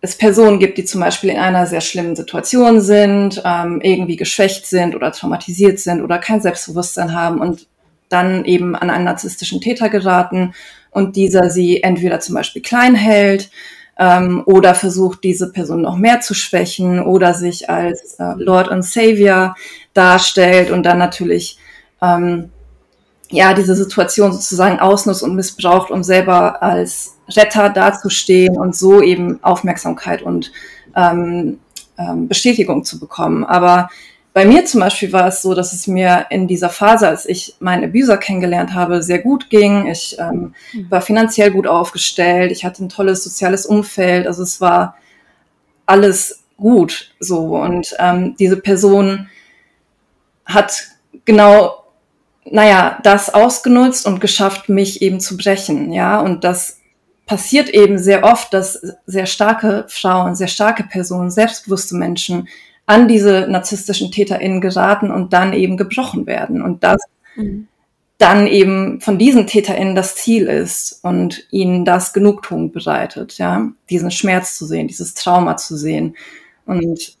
es 0.00 0.16
Personen 0.16 0.58
gibt, 0.58 0.78
die 0.78 0.84
zum 0.84 1.00
Beispiel 1.00 1.30
in 1.30 1.38
einer 1.38 1.66
sehr 1.66 1.80
schlimmen 1.80 2.16
Situation 2.16 2.80
sind, 2.80 3.42
ähm, 3.44 3.80
irgendwie 3.82 4.16
geschwächt 4.16 4.66
sind 4.66 4.94
oder 4.94 5.12
traumatisiert 5.12 5.78
sind 5.78 6.02
oder 6.02 6.18
kein 6.18 6.40
Selbstbewusstsein 6.40 7.14
haben 7.14 7.40
und 7.40 7.66
dann 8.08 8.44
eben 8.44 8.74
an 8.74 8.90
einen 8.90 9.04
narzisstischen 9.04 9.60
Täter 9.60 9.88
geraten 9.88 10.54
und 10.90 11.16
dieser 11.16 11.50
sie 11.50 11.82
entweder 11.82 12.20
zum 12.20 12.34
Beispiel 12.34 12.62
klein 12.62 12.94
hält 12.94 13.50
ähm, 13.98 14.42
oder 14.46 14.74
versucht, 14.74 15.22
diese 15.22 15.52
Person 15.52 15.82
noch 15.82 15.96
mehr 15.96 16.20
zu 16.20 16.34
schwächen 16.34 17.00
oder 17.00 17.34
sich 17.34 17.68
als 17.68 18.14
äh, 18.14 18.32
Lord 18.36 18.68
und 18.68 18.82
Savior 18.82 19.54
darstellt 19.92 20.70
und 20.70 20.82
dann 20.84 20.98
natürlich 20.98 21.58
ähm, 22.02 22.50
ja, 23.30 23.54
diese 23.54 23.74
Situation 23.74 24.32
sozusagen 24.32 24.80
ausnutzt 24.80 25.22
und 25.22 25.34
missbraucht, 25.34 25.90
um 25.90 26.02
selber 26.02 26.62
als 26.62 27.16
Retter 27.28 27.70
dazustehen 27.70 28.58
und 28.58 28.74
so 28.74 29.00
eben 29.00 29.42
Aufmerksamkeit 29.42 30.22
und 30.22 30.52
ähm, 30.96 31.60
ähm, 31.96 32.28
Bestätigung 32.28 32.84
zu 32.84 32.98
bekommen. 32.98 33.44
Aber 33.44 33.88
bei 34.32 34.44
mir 34.44 34.64
zum 34.64 34.80
Beispiel 34.80 35.12
war 35.12 35.26
es 35.26 35.42
so, 35.42 35.54
dass 35.54 35.72
es 35.72 35.86
mir 35.86 36.26
in 36.30 36.46
dieser 36.46 36.70
Phase, 36.70 37.08
als 37.08 37.26
ich 37.26 37.56
meinen 37.60 37.84
Abuser 37.84 38.16
kennengelernt 38.16 38.74
habe, 38.74 39.02
sehr 39.02 39.18
gut 39.18 39.50
ging. 39.50 39.86
Ich 39.86 40.16
ähm, 40.18 40.54
mhm. 40.72 40.90
war 40.90 41.02
finanziell 41.02 41.50
gut 41.50 41.66
aufgestellt, 41.66 42.52
ich 42.52 42.64
hatte 42.64 42.84
ein 42.84 42.88
tolles 42.88 43.24
soziales 43.24 43.66
Umfeld, 43.66 44.26
also 44.26 44.42
es 44.42 44.60
war 44.60 44.96
alles 45.86 46.44
gut 46.56 47.12
so. 47.18 47.56
Und 47.56 47.94
ähm, 47.98 48.36
diese 48.38 48.56
Person 48.56 49.28
hat 50.44 50.88
genau 51.24 51.79
naja, 52.44 52.98
das 53.02 53.32
ausgenutzt 53.32 54.06
und 54.06 54.20
geschafft, 54.20 54.68
mich 54.68 55.02
eben 55.02 55.20
zu 55.20 55.36
brechen, 55.36 55.92
ja, 55.92 56.20
und 56.20 56.44
das 56.44 56.78
passiert 57.26 57.68
eben 57.68 57.98
sehr 57.98 58.24
oft, 58.24 58.52
dass 58.52 58.80
sehr 59.06 59.26
starke 59.26 59.84
Frauen, 59.88 60.34
sehr 60.34 60.48
starke 60.48 60.82
Personen, 60.82 61.30
selbstbewusste 61.30 61.94
Menschen 61.94 62.48
an 62.86 63.06
diese 63.06 63.46
narzisstischen 63.48 64.10
TäterInnen 64.10 64.60
geraten 64.60 65.12
und 65.12 65.32
dann 65.32 65.52
eben 65.52 65.76
gebrochen 65.76 66.26
werden 66.26 66.60
und 66.60 66.82
das 66.82 67.00
mhm. 67.36 67.68
dann 68.18 68.48
eben 68.48 69.00
von 69.00 69.16
diesen 69.16 69.46
TäterInnen 69.46 69.94
das 69.94 70.16
Ziel 70.16 70.48
ist 70.48 70.98
und 71.04 71.46
ihnen 71.52 71.84
das 71.84 72.12
Genugtuung 72.12 72.72
bereitet, 72.72 73.38
ja, 73.38 73.70
diesen 73.88 74.10
Schmerz 74.10 74.58
zu 74.58 74.66
sehen, 74.66 74.88
dieses 74.88 75.14
Trauma 75.14 75.56
zu 75.56 75.76
sehen 75.76 76.16
und. 76.66 77.16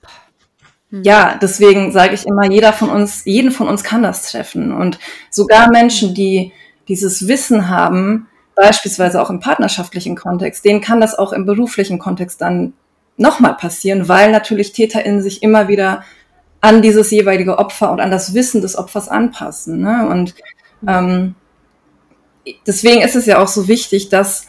Ja, 0.90 1.38
deswegen 1.40 1.92
sage 1.92 2.14
ich 2.14 2.26
immer, 2.26 2.50
jeder 2.50 2.72
von 2.72 2.90
uns, 2.90 3.24
jeden 3.24 3.52
von 3.52 3.68
uns 3.68 3.84
kann 3.84 4.02
das 4.02 4.30
treffen. 4.30 4.72
Und 4.72 4.98
sogar 5.30 5.70
Menschen, 5.70 6.14
die 6.14 6.52
dieses 6.88 7.28
Wissen 7.28 7.68
haben, 7.68 8.26
beispielsweise 8.56 9.22
auch 9.22 9.30
im 9.30 9.40
partnerschaftlichen 9.40 10.16
Kontext, 10.16 10.64
denen 10.64 10.80
kann 10.80 11.00
das 11.00 11.16
auch 11.16 11.32
im 11.32 11.46
beruflichen 11.46 11.98
Kontext 11.98 12.40
dann 12.40 12.72
nochmal 13.16 13.54
passieren, 13.54 14.08
weil 14.08 14.32
natürlich 14.32 14.72
TäterInnen 14.72 15.22
sich 15.22 15.42
immer 15.42 15.68
wieder 15.68 16.02
an 16.60 16.82
dieses 16.82 17.10
jeweilige 17.10 17.58
Opfer 17.58 17.92
und 17.92 18.00
an 18.00 18.10
das 18.10 18.34
Wissen 18.34 18.60
des 18.60 18.76
Opfers 18.76 19.08
anpassen. 19.08 19.80
Ne? 19.80 20.08
Und 20.08 20.34
ähm, 20.86 21.34
deswegen 22.66 23.02
ist 23.02 23.16
es 23.16 23.26
ja 23.26 23.38
auch 23.38 23.48
so 23.48 23.68
wichtig, 23.68 24.08
dass 24.08 24.46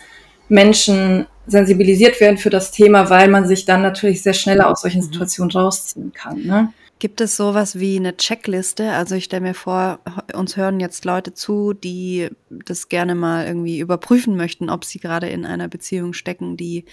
Menschen 0.51 1.27
sensibilisiert 1.48 2.20
werden 2.20 2.38
für 2.38 2.50
das 2.50 2.72
Thema, 2.72 3.10
weil 3.10 3.29
man 3.29 3.48
sich 3.48 3.65
dann 3.65 3.81
natürlich 3.81 4.22
sehr 4.22 4.34
schneller 4.34 4.70
aus 4.70 4.81
solchen 4.81 5.00
mhm. 5.00 5.05
Situationen 5.05 5.51
rausziehen 5.51 6.12
kann. 6.13 6.43
Ne? 6.43 6.74
Gibt 7.00 7.22
es 7.22 7.36
sowas 7.36 7.79
wie 7.79 7.96
eine 7.96 8.15
Checkliste? 8.15 8.91
Also 8.91 9.15
ich 9.15 9.24
stelle 9.24 9.41
mir 9.41 9.53
vor, 9.53 10.00
uns 10.36 10.58
hören 10.58 10.79
jetzt 10.79 11.03
Leute 11.05 11.34
zu, 11.34 11.74
die 11.74 12.29
das 12.50 12.89
gerne 12.89 13.15
mal 13.15 13.48
irgendwie 13.48 13.79
überprüfen 13.79 14.36
möchten, 14.36 14.70
ob 14.70 14.86
sie 14.86 15.00
gerade 15.00 15.29
in 15.29 15.46
einer 15.46 15.67
Beziehung 15.67 16.13
stecken, 16.13 16.58
die 16.58 16.86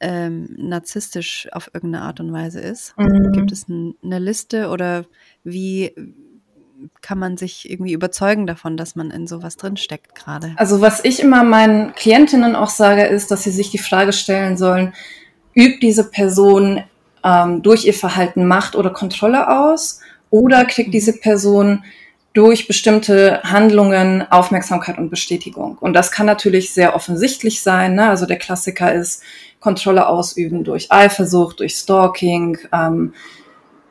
ähm, 0.00 0.48
narzisstisch 0.56 1.48
auf 1.52 1.70
irgendeine 1.74 2.04
Art 2.06 2.18
und 2.20 2.32
Weise 2.32 2.60
ist. 2.60 2.94
Mhm. 2.96 3.32
Gibt 3.32 3.52
es 3.52 3.66
eine 3.68 4.18
Liste 4.18 4.68
oder 4.68 5.04
wie, 5.44 5.94
kann 7.02 7.18
man 7.18 7.36
sich 7.36 7.70
irgendwie 7.70 7.92
überzeugen 7.92 8.46
davon, 8.46 8.76
dass 8.76 8.96
man 8.96 9.10
in 9.10 9.26
sowas 9.26 9.56
drinsteckt 9.56 10.14
gerade? 10.14 10.52
Also 10.56 10.80
was 10.80 11.04
ich 11.04 11.20
immer 11.20 11.44
meinen 11.44 11.94
Klientinnen 11.94 12.56
auch 12.56 12.70
sage, 12.70 13.04
ist, 13.04 13.30
dass 13.30 13.44
sie 13.44 13.50
sich 13.50 13.70
die 13.70 13.78
Frage 13.78 14.12
stellen 14.12 14.56
sollen, 14.56 14.92
übt 15.54 15.80
diese 15.80 16.10
Person 16.10 16.82
ähm, 17.24 17.62
durch 17.62 17.84
ihr 17.84 17.94
Verhalten 17.94 18.46
Macht 18.46 18.76
oder 18.76 18.90
Kontrolle 18.90 19.48
aus 19.48 20.00
oder 20.30 20.64
kriegt 20.64 20.88
mhm. 20.88 20.92
diese 20.92 21.18
Person 21.18 21.84
durch 22.32 22.68
bestimmte 22.68 23.42
Handlungen 23.42 24.30
Aufmerksamkeit 24.30 24.98
und 24.98 25.10
Bestätigung. 25.10 25.76
Und 25.78 25.94
das 25.94 26.12
kann 26.12 26.26
natürlich 26.26 26.72
sehr 26.72 26.94
offensichtlich 26.94 27.60
sein. 27.62 27.96
Ne? 27.96 28.08
Also 28.08 28.24
der 28.24 28.38
Klassiker 28.38 28.94
ist 28.94 29.22
Kontrolle 29.58 30.06
ausüben 30.06 30.62
durch 30.62 30.92
Eifersucht, 30.92 31.60
durch 31.60 31.74
Stalking, 31.74 32.58
ähm, 32.72 33.14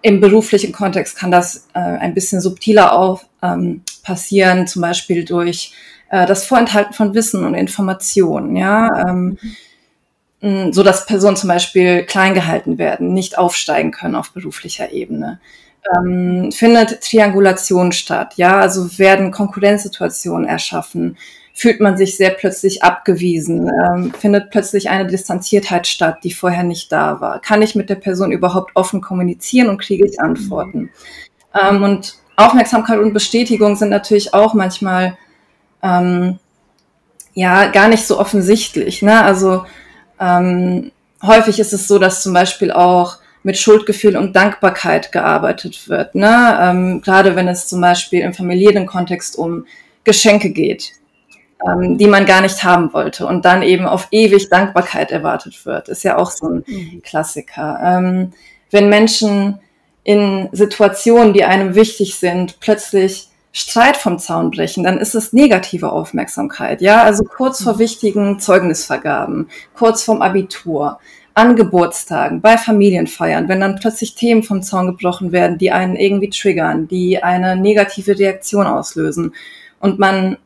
im 0.02 0.22
beruflichen 0.22 0.72
Kontext 0.72 1.18
kann 1.18 1.32
das 1.32 1.68
äh, 1.74 1.80
ein 1.80 2.14
bisschen 2.14 2.42
subtiler 2.42 2.94
auch 2.94 3.24
ähm, 3.42 3.82
passieren, 4.04 4.68
zum 4.68 4.82
Beispiel 4.82 5.26
durch 5.26 5.74
äh, 6.10 6.26
das 6.26 6.46
Vorenthalten 6.46 6.94
von 6.94 7.14
Wissen 7.14 7.46
und 7.46 7.54
Informationen, 7.54 8.56
ja, 8.56 9.08
ähm, 9.08 9.38
so 10.42 10.84
dass 10.84 11.06
Personen 11.06 11.36
zum 11.36 11.50
Beispiel 11.50 12.04
klein 12.04 12.34
gehalten 12.34 12.78
werden, 12.78 13.14
nicht 13.14 13.38
aufsteigen 13.38 13.92
können 13.92 14.16
auf 14.16 14.32
beruflicher 14.32 14.94
Ebene. 14.94 15.42
Ähm, 15.94 16.54
findet 16.54 17.02
Triangulation 17.02 17.92
statt, 17.92 18.36
ja, 18.38 18.58
also 18.58 18.98
werden 18.98 19.32
Konkurrenzsituationen 19.32 20.48
erschaffen, 20.48 21.18
fühlt 21.60 21.82
man 21.82 21.98
sich 21.98 22.16
sehr 22.16 22.30
plötzlich 22.30 22.84
abgewiesen, 22.84 23.70
ähm, 23.84 24.14
findet 24.18 24.50
plötzlich 24.50 24.90
eine 24.90 25.06
Distanziertheit 25.06 25.88
statt, 25.88 26.20
die 26.24 26.32
vorher 26.32 26.64
nicht 26.64 26.90
da 26.90 27.20
war. 27.20 27.42
Kann 27.42 27.62
ich 27.62 27.76
mit 27.76 27.90
der 27.90 27.96
Person 27.96 28.32
überhaupt 28.32 28.72
offen 28.76 29.02
kommunizieren 29.02 29.68
und 29.68 29.78
kriege 29.78 30.06
ich 30.06 30.22
Antworten? 30.22 30.84
Mhm. 30.84 30.90
Ähm, 31.62 31.84
und 31.84 32.16
Aufmerksamkeit 32.38 33.00
und 33.00 33.14
Bestätigung 33.14 33.76
sind 33.76 33.90
natürlich 33.90 34.34
auch 34.34 34.54
manchmal 34.54 35.18
ähm, 35.84 36.40
ja 37.34 37.66
gar 37.66 37.90
nicht 37.90 38.08
so 38.08 38.18
offensichtlich. 38.18 39.02
Ne? 39.02 39.22
Also 39.22 39.66
ähm, 40.18 40.94
häufig 41.22 41.60
ist 41.60 41.74
es 41.74 41.90
so, 41.90 42.00
dass 42.00 42.24
zum 42.24 42.34
Beispiel 42.34 42.72
auch 42.72 43.18
mit 43.44 43.58
Schuldgefühl 43.58 44.16
und 44.16 44.34
Dankbarkeit 44.34 45.12
gearbeitet 45.12 45.90
wird. 45.90 46.16
Ne? 46.16 46.58
Ähm, 46.62 47.02
gerade 47.02 47.36
wenn 47.36 47.50
es 47.50 47.68
zum 47.68 47.82
Beispiel 47.82 48.22
im 48.22 48.34
familiären 48.34 48.86
Kontext 48.86 49.38
um 49.38 49.66
Geschenke 50.06 50.52
geht, 50.52 50.99
ähm, 51.66 51.98
die 51.98 52.08
man 52.08 52.26
gar 52.26 52.42
nicht 52.42 52.64
haben 52.64 52.94
wollte 52.94 53.26
und 53.26 53.46
dann 53.46 53.64
eben 53.64 53.86
auf 53.86 54.08
ewig 54.12 54.50
Dankbarkeit 54.50 55.12
erwartet 55.12 55.66
wird, 55.66 55.90
ist 55.90 56.04
ja 56.04 56.18
auch 56.18 56.32
so 56.32 56.48
ein 56.48 56.64
mhm. 56.66 57.02
Klassiker. 57.04 57.80
Ähm, 57.84 58.34
wenn 58.72 58.90
Menschen 58.90 59.60
in 60.04 60.50
Situationen, 60.52 61.34
die 61.34 61.44
einem 61.44 61.76
wichtig 61.76 62.16
sind, 62.16 62.60
plötzlich 62.60 63.28
Streit 63.52 63.98
vom 63.98 64.20
Zaun 64.20 64.52
brechen, 64.52 64.84
dann 64.84 65.00
ist 65.00 65.16
es 65.16 65.34
negative 65.34 65.92
Aufmerksamkeit. 65.92 66.82
Ja, 66.82 67.04
also 67.04 67.24
kurz 67.24 67.64
vor 67.64 67.74
mhm. 67.74 67.80
wichtigen 67.80 68.40
Zeugnisvergaben, 68.40 69.50
kurz 69.76 70.04
vorm 70.04 70.22
Abitur, 70.22 71.00
an 71.34 71.56
Geburtstagen, 71.56 72.42
bei 72.42 72.58
Familienfeiern, 72.58 73.48
wenn 73.48 73.62
dann 73.62 73.78
plötzlich 73.80 74.16
Themen 74.16 74.44
vom 74.44 74.62
Zaun 74.62 74.88
gebrochen 74.88 75.32
werden, 75.32 75.58
die 75.58 75.72
einen 75.72 75.96
irgendwie 75.96 76.30
triggern, 76.30 76.88
die 76.88 77.24
eine 77.24 77.56
negative 77.56 78.18
Reaktion 78.18 78.68
auslösen 78.68 79.34
und 79.80 80.00
man 80.00 80.38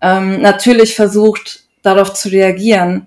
ähm, 0.00 0.40
natürlich 0.40 0.94
versucht, 0.94 1.64
darauf 1.82 2.14
zu 2.14 2.28
reagieren, 2.30 3.06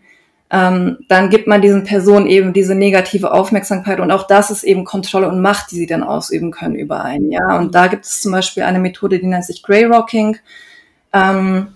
ähm, 0.52 0.98
dann 1.08 1.30
gibt 1.30 1.48
man 1.48 1.62
diesen 1.62 1.84
Personen 1.84 2.26
eben 2.26 2.54
diese 2.54 2.74
negative 2.74 3.32
Aufmerksamkeit 3.32 4.00
und 4.00 4.12
auch 4.12 4.26
das 4.26 4.50
ist 4.50 4.64
eben 4.64 4.84
Kontrolle 4.84 5.28
und 5.28 5.42
Macht, 5.42 5.72
die 5.72 5.76
sie 5.76 5.86
dann 5.86 6.02
ausüben 6.02 6.50
können 6.52 6.76
über 6.76 7.04
einen. 7.04 7.32
Ja, 7.32 7.58
und 7.58 7.76
da 7.76 7.88
gibt 7.88 8.06
es 8.06 8.22
zum 8.22 8.32
Beispiel 8.32 8.64
eine 8.64 8.80
Methode, 8.80 9.20
die 9.20 9.28
nennt 9.28 9.46
sich 9.46 9.62
Grey 9.62 9.86
Rocking, 9.86 10.38
ähm, 11.14 11.68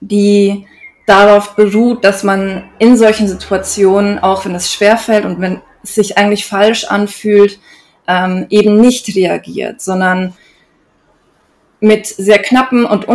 die 0.00 0.66
darauf 1.06 1.54
beruht, 1.54 2.04
dass 2.04 2.24
man 2.24 2.64
in 2.80 2.96
solchen 2.96 3.28
Situationen, 3.28 4.18
auch 4.18 4.44
wenn 4.44 4.56
es 4.56 4.72
schwerfällt 4.72 5.24
und 5.24 5.40
wenn 5.40 5.60
es 5.84 5.94
sich 5.94 6.18
eigentlich 6.18 6.44
falsch 6.44 6.84
anfühlt, 6.84 7.60
ähm, 8.08 8.46
eben 8.50 8.80
nicht 8.80 9.14
reagiert, 9.14 9.80
sondern 9.80 10.34
mit 11.78 12.06
sehr 12.06 12.40
knappen 12.40 12.84
und 12.84 13.06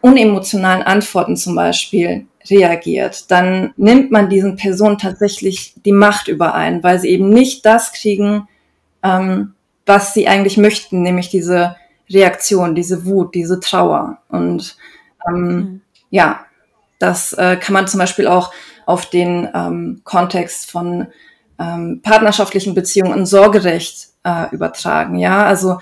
unemotionalen 0.00 0.82
Antworten 0.82 1.36
zum 1.36 1.54
Beispiel 1.54 2.26
reagiert, 2.48 3.30
dann 3.30 3.74
nimmt 3.76 4.10
man 4.10 4.28
diesen 4.28 4.56
Personen 4.56 4.98
tatsächlich 4.98 5.74
die 5.84 5.92
Macht 5.92 6.28
über 6.28 6.54
ein, 6.54 6.82
weil 6.82 6.98
sie 6.98 7.10
eben 7.10 7.28
nicht 7.28 7.66
das 7.66 7.92
kriegen, 7.92 8.48
ähm, 9.02 9.54
was 9.86 10.14
sie 10.14 10.28
eigentlich 10.28 10.56
möchten, 10.56 11.02
nämlich 11.02 11.28
diese 11.28 11.76
Reaktion, 12.08 12.74
diese 12.74 13.04
Wut, 13.04 13.34
diese 13.34 13.60
Trauer. 13.60 14.18
Und 14.28 14.76
ähm, 15.28 15.44
mhm. 15.44 15.80
ja, 16.10 16.40
das 16.98 17.32
äh, 17.34 17.56
kann 17.56 17.72
man 17.72 17.88
zum 17.88 17.98
Beispiel 17.98 18.26
auch 18.26 18.52
auf 18.86 19.06
den 19.06 19.48
ähm, 19.54 20.00
Kontext 20.04 20.70
von 20.70 21.08
ähm, 21.58 22.00
partnerschaftlichen 22.02 22.74
Beziehungen 22.74 23.12
und 23.12 23.26
Sorgerecht 23.26 24.08
äh, 24.24 24.52
übertragen. 24.52 25.16
Ja, 25.18 25.44
also 25.44 25.78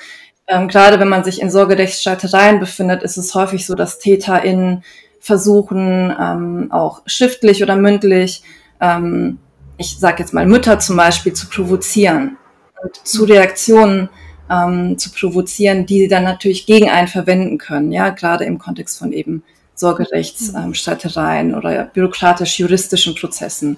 ähm, 0.48 0.66
gerade 0.68 0.98
wenn 0.98 1.08
man 1.08 1.24
sich 1.24 1.40
in 1.40 1.50
Sorgerechtsstreitereien 1.50 2.58
befindet, 2.58 3.02
ist 3.02 3.18
es 3.18 3.34
häufig 3.34 3.66
so, 3.66 3.74
dass 3.74 3.98
TäterInnen 3.98 4.82
versuchen, 5.20 6.14
ähm, 6.18 6.68
auch 6.72 7.02
schriftlich 7.06 7.62
oder 7.62 7.76
mündlich, 7.76 8.42
ähm, 8.80 9.38
ich 9.76 9.98
sage 9.98 10.20
jetzt 10.20 10.32
mal 10.32 10.46
Mütter 10.46 10.78
zum 10.78 10.96
Beispiel, 10.96 11.34
zu 11.34 11.48
provozieren 11.48 12.38
und 12.82 12.96
zu 13.06 13.24
Reaktionen 13.24 14.08
ähm, 14.50 14.96
zu 14.96 15.10
provozieren, 15.10 15.86
die 15.86 16.00
sie 16.00 16.08
dann 16.08 16.24
natürlich 16.24 16.66
gegen 16.66 16.88
einen 16.88 17.08
verwenden 17.08 17.58
können, 17.58 17.92
ja, 17.92 18.10
gerade 18.10 18.44
im 18.44 18.58
Kontext 18.58 18.98
von 18.98 19.12
eben 19.12 19.42
Sorgerechtsstreitereien 19.74 21.50
ähm, 21.50 21.56
oder 21.56 21.84
bürokratisch-juristischen 21.84 23.14
Prozessen. 23.14 23.76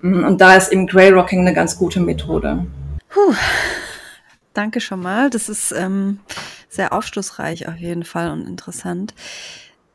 Mm, 0.00 0.24
und 0.24 0.40
da 0.40 0.54
ist 0.54 0.72
eben 0.72 0.86
Grey 0.86 1.10
Rocking 1.10 1.40
eine 1.40 1.52
ganz 1.52 1.76
gute 1.76 2.00
Methode. 2.00 2.64
Puh. 3.08 3.34
Danke 4.56 4.80
schon 4.80 5.02
mal. 5.02 5.28
Das 5.28 5.48
ist 5.48 5.72
ähm, 5.72 6.20
sehr 6.68 6.92
aufschlussreich 6.94 7.68
auf 7.68 7.76
jeden 7.76 8.04
Fall 8.04 8.30
und 8.30 8.46
interessant. 8.46 9.14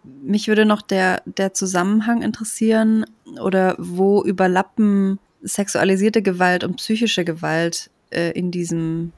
Mich 0.03 0.47
würde 0.47 0.65
noch 0.65 0.83
der, 0.83 1.23
der 1.25 1.53
Zusammenhang 1.53 2.21
interessieren 2.21 3.05
oder 3.41 3.75
wo 3.79 4.23
überlappen 4.23 5.19
sexualisierte 5.41 6.21
Gewalt 6.21 6.63
und 6.63 6.75
psychische 6.75 7.25
Gewalt 7.25 7.89
äh, 8.11 8.31
in 8.31 8.51
diesem 8.51 9.13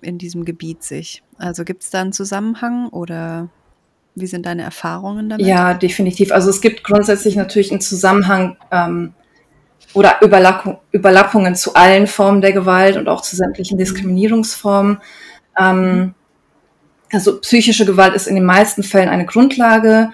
in 0.00 0.18
diesem 0.18 0.44
Gebiet 0.44 0.82
sich. 0.82 1.22
Also 1.38 1.64
gibt 1.64 1.82
es 1.82 1.90
da 1.90 2.00
einen 2.00 2.12
Zusammenhang 2.12 2.88
oder 2.88 3.50
wie 4.16 4.26
sind 4.26 4.46
deine 4.46 4.62
Erfahrungen 4.62 5.28
damit? 5.28 5.46
Ja, 5.46 5.74
definitiv. 5.74 6.32
Also 6.32 6.50
es 6.50 6.60
gibt 6.60 6.82
grundsätzlich 6.82 7.36
natürlich 7.36 7.70
einen 7.70 7.82
Zusammenhang 7.82 8.56
ähm, 8.72 9.12
oder 9.96 10.20
Überlappung, 10.20 10.78
Überlappungen 10.92 11.54
zu 11.54 11.74
allen 11.74 12.06
Formen 12.06 12.42
der 12.42 12.52
Gewalt 12.52 12.98
und 12.98 13.08
auch 13.08 13.22
zu 13.22 13.34
sämtlichen 13.34 13.78
Diskriminierungsformen. 13.78 14.98
Ähm, 15.58 16.14
also 17.10 17.40
psychische 17.40 17.86
Gewalt 17.86 18.14
ist 18.14 18.26
in 18.26 18.34
den 18.34 18.44
meisten 18.44 18.82
Fällen 18.82 19.08
eine 19.08 19.24
Grundlage. 19.24 20.10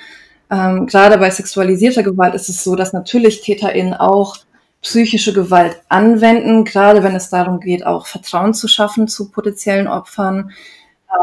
Ähm, 0.53 0.87
gerade 0.87 1.19
bei 1.19 1.29
sexualisierter 1.31 2.05
Gewalt 2.05 2.35
ist 2.37 2.49
es 2.49 2.63
so, 2.63 2.77
dass 2.77 2.93
natürlich 2.93 3.41
TäterInnen 3.41 3.95
auch 3.95 4.37
psychische 4.83 5.33
Gewalt 5.33 5.83
anwenden, 5.89 6.65
gerade 6.65 7.03
wenn 7.03 7.17
es 7.17 7.29
darum 7.29 7.59
geht, 7.59 7.85
auch 7.85 8.07
Vertrauen 8.07 8.55
zu 8.55 8.69
schaffen 8.69 9.09
zu 9.09 9.33
potenziellen 9.33 9.89
Opfern. 9.89 10.53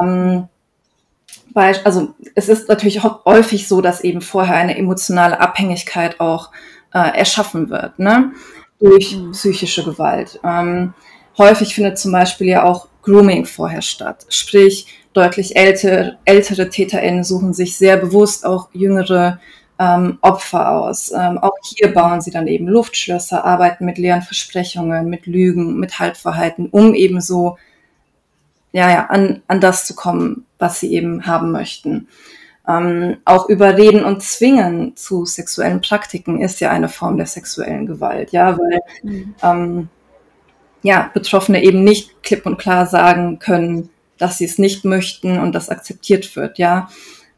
Ähm, 0.02 0.50
also 1.56 2.14
es 2.36 2.50
ist 2.50 2.68
natürlich 2.68 3.04
häufig 3.04 3.70
so, 3.70 3.80
dass 3.80 4.02
eben 4.02 4.22
vorher 4.22 4.56
eine 4.56 4.78
emotionale 4.78 5.40
Abhängigkeit 5.40 6.20
auch 6.20 6.52
äh, 6.94 7.18
erschaffen 7.18 7.70
wird, 7.70 8.00
ne? 8.00 8.32
durch 8.80 9.16
mhm. 9.16 9.32
psychische 9.32 9.84
Gewalt. 9.84 10.40
Ähm, 10.44 10.94
häufig 11.38 11.76
findet 11.76 12.00
zum 12.00 12.12
Beispiel 12.12 12.48
ja 12.48 12.64
auch 12.64 12.88
Grooming 13.02 13.46
vorher 13.46 13.82
statt, 13.82 14.26
sprich 14.30 14.88
deutlich 15.14 15.56
ältere, 15.56 16.18
ältere 16.26 16.70
TäterInnen 16.70 17.24
suchen 17.24 17.54
sich 17.54 17.78
sehr 17.78 17.98
bewusst 17.98 18.46
auch 18.46 18.70
jüngere 18.74 19.40
ähm, 19.80 20.20
Opfer 20.22 20.72
aus. 20.72 21.12
Ähm, 21.12 21.38
auch 21.38 21.54
hier 21.64 21.94
bauen 21.94 22.22
sie 22.22 22.32
dann 22.32 22.48
eben 22.48 22.68
Luftschlösser, 22.68 23.46
arbeiten 23.46 23.86
mit 23.86 23.98
leeren 23.98 24.22
Versprechungen, 24.22 25.10
mit 25.10 25.26
Lügen, 25.26 25.80
mit 25.80 26.00
Halbverhalten, 26.00 26.68
um 26.70 26.94
eben 26.94 27.22
so 27.22 27.58
ja, 28.72 28.90
ja, 28.90 29.06
an, 29.08 29.42
an 29.48 29.62
das 29.62 29.86
zu 29.86 29.96
kommen, 29.96 30.46
was 30.60 30.80
sie 30.80 30.94
eben 30.94 31.26
haben 31.26 31.52
möchten. 31.52 32.08
Ähm, 32.70 33.18
auch 33.26 33.50
Überreden 33.50 34.04
und 34.04 34.22
Zwingen 34.22 34.96
zu 34.96 35.26
sexuellen 35.26 35.82
Praktiken 35.82 36.40
ist 36.40 36.60
ja 36.60 36.70
eine 36.70 36.88
Form 36.88 37.18
der 37.18 37.26
sexuellen 37.26 37.88
Gewalt, 37.88 38.32
ja, 38.32 38.60
weil 38.60 38.80
mhm. 39.02 39.36
ähm, 39.42 39.90
ja, 40.84 41.10
Betroffene 41.14 41.64
eben 41.64 41.84
nicht 41.84 42.22
klipp 42.22 42.46
und 42.46 42.58
klar 42.58 42.86
sagen 42.86 43.40
können, 43.40 43.90
dass 44.20 44.38
sie 44.38 44.46
es 44.46 44.60
nicht 44.60 44.86
möchten 44.86 45.40
und 45.40 45.56
das 45.56 45.70
akzeptiert 45.70 46.36
wird, 46.36 46.60
ja. 46.60 46.90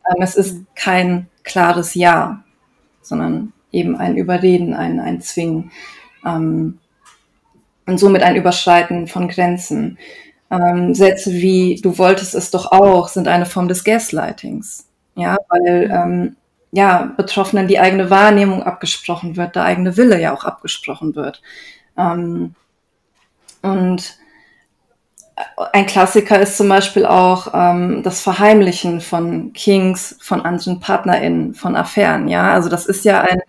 Ähm, 0.09 0.21
es 0.21 0.35
ist 0.35 0.53
mhm. 0.55 0.67
kein 0.75 1.27
klares 1.43 1.95
Ja, 1.95 2.43
sondern 3.01 3.53
eben 3.71 3.95
ein 3.95 4.17
Überreden, 4.17 4.73
ein, 4.73 4.99
ein 4.99 5.21
Zwingen 5.21 5.71
ähm, 6.25 6.79
und 7.85 7.99
somit 7.99 8.21
ein 8.21 8.35
Überschreiten 8.35 9.07
von 9.07 9.29
Grenzen. 9.29 9.97
Ähm, 10.49 10.93
Sätze 10.93 11.31
wie 11.31 11.79
du 11.81 11.97
wolltest 11.97 12.35
es 12.35 12.51
doch 12.51 12.73
auch 12.73 13.07
sind 13.07 13.29
eine 13.29 13.45
Form 13.45 13.69
des 13.69 13.85
Gaslightings. 13.85 14.90
Ja, 15.15 15.37
weil 15.49 15.89
ähm, 15.91 16.35
ja, 16.71 17.13
Betroffenen 17.17 17.67
die 17.67 17.79
eigene 17.79 18.09
Wahrnehmung 18.09 18.63
abgesprochen 18.63 19.35
wird, 19.35 19.55
der 19.55 19.65
eigene 19.65 19.97
Wille 19.97 20.19
ja 20.19 20.33
auch 20.33 20.45
abgesprochen 20.45 21.15
wird. 21.15 21.41
Ähm, 21.97 22.55
und 23.61 24.17
ein 25.73 25.85
Klassiker 25.85 26.39
ist 26.39 26.57
zum 26.57 26.69
Beispiel 26.69 27.05
auch 27.05 27.53
ähm, 27.53 28.03
das 28.03 28.21
Verheimlichen 28.21 29.01
von 29.01 29.53
Kings, 29.53 30.17
von 30.21 30.41
anderen 30.41 30.79
PartnerInnen, 30.79 31.53
von 31.53 31.75
Affären. 31.75 32.27
Ja, 32.27 32.53
also 32.53 32.69
das 32.69 32.85
ist 32.85 33.05
ja 33.05 33.21
ein, 33.21 33.41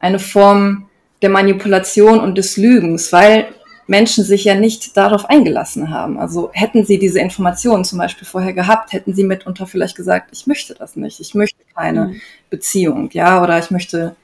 eine 0.00 0.18
Form 0.18 0.88
der 1.22 1.30
Manipulation 1.30 2.20
und 2.20 2.36
des 2.36 2.56
Lügens, 2.56 3.12
weil 3.12 3.46
Menschen 3.86 4.24
sich 4.24 4.44
ja 4.44 4.54
nicht 4.54 4.96
darauf 4.96 5.28
eingelassen 5.28 5.90
haben. 5.90 6.18
Also 6.18 6.50
hätten 6.52 6.84
sie 6.84 6.98
diese 6.98 7.20
Informationen 7.20 7.84
zum 7.84 7.98
Beispiel 7.98 8.26
vorher 8.26 8.52
gehabt, 8.52 8.92
hätten 8.92 9.14
sie 9.14 9.24
mitunter 9.24 9.66
vielleicht 9.66 9.96
gesagt, 9.96 10.30
ich 10.32 10.46
möchte 10.46 10.74
das 10.74 10.96
nicht, 10.96 11.20
ich 11.20 11.34
möchte 11.34 11.58
keine 11.74 12.06
mhm. 12.06 12.20
Beziehung, 12.48 13.10
ja, 13.12 13.42
oder 13.42 13.58
ich 13.58 13.70
möchte 13.70 14.14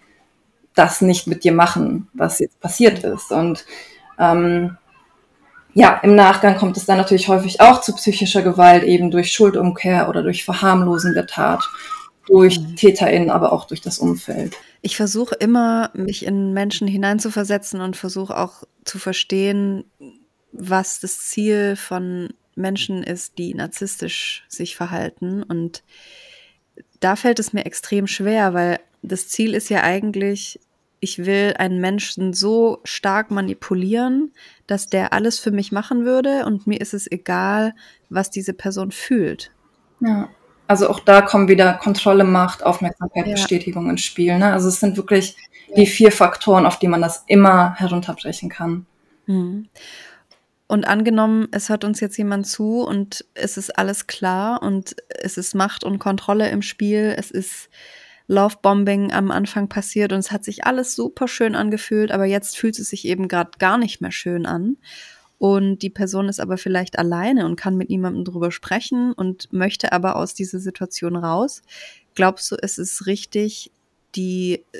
das 0.74 1.00
nicht 1.00 1.26
mit 1.26 1.42
dir 1.42 1.52
machen, 1.52 2.08
was 2.14 2.38
jetzt 2.38 2.60
passiert 2.60 3.02
ist. 3.02 3.32
Und 3.32 3.64
ähm, 4.18 4.76
ja, 5.74 6.00
im 6.02 6.14
Nachgang 6.14 6.56
kommt 6.56 6.76
es 6.76 6.86
dann 6.86 6.98
natürlich 6.98 7.28
häufig 7.28 7.60
auch 7.60 7.80
zu 7.80 7.94
psychischer 7.94 8.42
Gewalt, 8.42 8.84
eben 8.84 9.10
durch 9.10 9.32
Schuldumkehr 9.32 10.08
oder 10.08 10.22
durch 10.22 10.44
Verharmlosen 10.44 11.14
der 11.14 11.26
Tat, 11.26 11.68
durch 12.28 12.60
mhm. 12.60 12.76
TäterInnen, 12.76 13.30
aber 13.30 13.52
auch 13.52 13.66
durch 13.66 13.80
das 13.80 13.98
Umfeld. 13.98 14.56
Ich 14.82 14.96
versuche 14.96 15.34
immer, 15.34 15.90
mich 15.94 16.24
in 16.24 16.52
Menschen 16.52 16.86
hineinzuversetzen 16.86 17.80
und 17.80 17.96
versuche 17.96 18.36
auch 18.36 18.64
zu 18.84 18.98
verstehen, 18.98 19.84
was 20.52 21.00
das 21.00 21.20
Ziel 21.20 21.76
von 21.76 22.28
Menschen 22.54 23.02
ist, 23.02 23.38
die 23.38 23.54
narzisstisch 23.54 24.44
sich 24.48 24.76
verhalten. 24.76 25.42
Und 25.42 25.82
da 27.00 27.16
fällt 27.16 27.38
es 27.38 27.52
mir 27.52 27.64
extrem 27.64 28.06
schwer, 28.06 28.54
weil 28.54 28.80
das 29.02 29.28
Ziel 29.28 29.54
ist 29.54 29.70
ja 29.70 29.82
eigentlich, 29.82 30.60
ich 31.00 31.24
will 31.24 31.54
einen 31.58 31.80
Menschen 31.80 32.34
so 32.34 32.80
stark 32.84 33.30
manipulieren, 33.30 34.32
dass 34.66 34.88
der 34.88 35.12
alles 35.12 35.38
für 35.38 35.52
mich 35.52 35.72
machen 35.72 36.04
würde 36.04 36.44
und 36.44 36.66
mir 36.66 36.80
ist 36.80 36.94
es 36.94 37.10
egal, 37.10 37.74
was 38.10 38.30
diese 38.30 38.52
Person 38.52 38.90
fühlt. 38.90 39.52
Ja. 40.00 40.28
Also 40.68 40.88
auch 40.88 41.00
da 41.00 41.22
kommen 41.22 41.48
wieder 41.48 41.72
Kontrolle, 41.72 42.24
Macht, 42.24 42.62
Aufmerksamkeit, 42.62 43.26
ja. 43.26 43.32
Bestätigung 43.32 43.90
ins 43.90 44.02
Spiel. 44.02 44.38
Ne? 44.38 44.52
Also 44.52 44.68
es 44.68 44.78
sind 44.78 44.96
wirklich 44.96 45.36
die 45.76 45.86
vier 45.86 46.12
Faktoren, 46.12 46.66
auf 46.66 46.78
die 46.78 46.88
man 46.88 47.00
das 47.00 47.24
immer 47.26 47.74
herunterbrechen 47.76 48.48
kann. 48.48 48.86
Mhm. 49.26 49.68
Und 50.66 50.86
angenommen, 50.86 51.48
es 51.50 51.70
hört 51.70 51.84
uns 51.84 52.00
jetzt 52.00 52.18
jemand 52.18 52.46
zu 52.46 52.82
und 52.82 53.24
es 53.32 53.56
ist 53.56 53.78
alles 53.78 54.06
klar 54.06 54.62
und 54.62 54.94
es 55.08 55.38
ist 55.38 55.54
Macht 55.54 55.82
und 55.82 55.98
Kontrolle 55.98 56.50
im 56.50 56.60
Spiel, 56.60 57.14
es 57.16 57.30
ist 57.30 57.70
Lovebombing 58.26 59.10
am 59.10 59.30
Anfang 59.30 59.70
passiert 59.70 60.12
und 60.12 60.18
es 60.18 60.30
hat 60.30 60.44
sich 60.44 60.64
alles 60.64 60.94
super 60.94 61.26
schön 61.26 61.54
angefühlt, 61.56 62.12
aber 62.12 62.26
jetzt 62.26 62.58
fühlt 62.58 62.78
es 62.78 62.90
sich 62.90 63.06
eben 63.06 63.28
gerade 63.28 63.52
gar 63.58 63.78
nicht 63.78 64.02
mehr 64.02 64.12
schön 64.12 64.44
an. 64.44 64.76
Und 65.38 65.78
die 65.78 65.90
Person 65.90 66.28
ist 66.28 66.40
aber 66.40 66.58
vielleicht 66.58 66.98
alleine 66.98 67.46
und 67.46 67.56
kann 67.56 67.76
mit 67.76 67.90
niemandem 67.90 68.24
drüber 68.24 68.50
sprechen 68.50 69.12
und 69.12 69.52
möchte 69.52 69.92
aber 69.92 70.16
aus 70.16 70.34
dieser 70.34 70.58
Situation 70.58 71.16
raus. 71.16 71.62
Glaubst 72.14 72.50
du, 72.50 72.56
es 72.60 72.78
ist 72.78 73.06
richtig, 73.06 73.70
die 74.16 74.64
äh, 74.72 74.78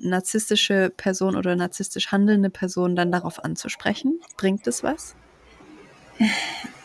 narzisstische 0.00 0.90
Person 0.96 1.36
oder 1.36 1.54
narzisstisch 1.54 2.10
handelnde 2.10 2.48
Person 2.48 2.96
dann 2.96 3.12
darauf 3.12 3.44
anzusprechen? 3.44 4.20
Bringt 4.38 4.66
es 4.66 4.82
was? 4.82 5.14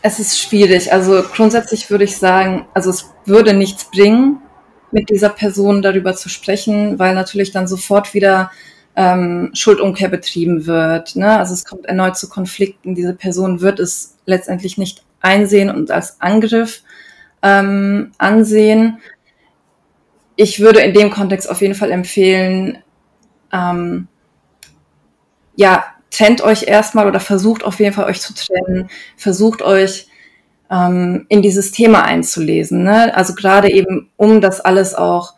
Es 0.01 0.19
ist 0.19 0.39
schwierig. 0.39 0.91
Also 0.91 1.23
grundsätzlich 1.23 1.89
würde 1.89 2.03
ich 2.03 2.17
sagen, 2.17 2.67
also 2.73 2.89
es 2.89 3.09
würde 3.25 3.53
nichts 3.53 3.89
bringen, 3.89 4.41
mit 4.91 5.09
dieser 5.09 5.29
Person 5.29 5.81
darüber 5.81 6.15
zu 6.15 6.29
sprechen, 6.29 6.99
weil 6.99 7.15
natürlich 7.15 7.51
dann 7.51 7.67
sofort 7.67 8.13
wieder 8.13 8.51
ähm, 8.95 9.51
Schuldumkehr 9.53 10.09
betrieben 10.09 10.65
wird. 10.65 11.15
Ne? 11.15 11.37
Also 11.37 11.53
es 11.53 11.65
kommt 11.65 11.85
erneut 11.85 12.17
zu 12.17 12.29
Konflikten. 12.29 12.95
Diese 12.95 13.13
Person 13.13 13.61
wird 13.61 13.79
es 13.79 14.15
letztendlich 14.25 14.77
nicht 14.77 15.03
einsehen 15.21 15.69
und 15.69 15.91
als 15.91 16.21
Angriff 16.21 16.83
ähm, 17.41 18.11
ansehen. 18.17 18.99
Ich 20.35 20.59
würde 20.59 20.79
in 20.79 20.93
dem 20.93 21.11
Kontext 21.11 21.49
auf 21.49 21.61
jeden 21.61 21.75
Fall 21.75 21.91
empfehlen, 21.91 22.79
ähm, 23.51 24.07
ja, 25.55 25.85
trennt 26.11 26.41
euch 26.41 26.63
erstmal 26.63 27.07
oder 27.07 27.19
versucht 27.19 27.63
auf 27.63 27.79
jeden 27.79 27.93
Fall 27.93 28.05
euch 28.05 28.21
zu 28.21 28.33
trennen, 28.33 28.89
versucht 29.17 29.61
euch 29.61 30.07
ähm, 30.69 31.25
in 31.29 31.41
dieses 31.41 31.71
Thema 31.71 32.03
einzulesen. 32.03 32.83
Ne? 32.83 33.15
Also 33.15 33.35
gerade 33.35 33.71
eben, 33.71 34.09
um 34.17 34.41
das 34.41 34.61
alles 34.61 34.95
auch 34.95 35.34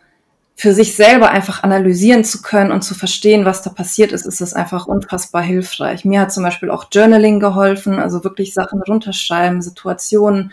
für 0.60 0.74
sich 0.74 0.96
selber 0.96 1.30
einfach 1.30 1.62
analysieren 1.62 2.24
zu 2.24 2.42
können 2.42 2.72
und 2.72 2.82
zu 2.82 2.96
verstehen, 2.96 3.46
was 3.46 3.62
da 3.62 3.70
passiert 3.70 4.12
ist, 4.12 4.26
ist 4.26 4.42
es 4.42 4.56
einfach 4.56 4.88
unfassbar 4.88 5.44
hilfreich. 5.44 6.04
Mir 6.04 6.22
hat 6.22 6.34
zum 6.34 6.42
Beispiel 6.42 6.72
auch 6.72 6.88
Journaling 6.92 7.40
geholfen, 7.40 8.00
also 8.00 8.24
wirklich 8.24 8.56
Sachen 8.56 8.82
runterschreiben, 8.82 9.62
Situationen 9.62 10.52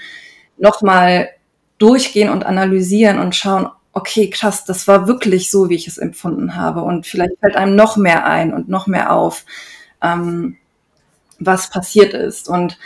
nochmal 0.58 1.30
durchgehen 1.78 2.28
und 2.28 2.44
analysieren 2.44 3.18
und 3.18 3.34
schauen, 3.34 3.70
okay, 3.94 4.28
krass, 4.28 4.66
das 4.66 4.86
war 4.86 5.08
wirklich 5.08 5.50
so, 5.50 5.70
wie 5.70 5.76
ich 5.76 5.88
es 5.88 5.96
empfunden 5.96 6.54
habe. 6.54 6.82
Und 6.82 7.06
vielleicht 7.06 7.38
fällt 7.40 7.56
einem 7.56 7.74
noch 7.74 7.96
mehr 7.96 8.26
ein 8.26 8.52
und 8.52 8.68
noch 8.68 8.86
mehr 8.86 9.10
auf, 9.10 9.46
ähm, 10.02 10.58
was 11.38 11.70
passiert 11.70 12.12
ist. 12.12 12.50
Und 12.50 12.78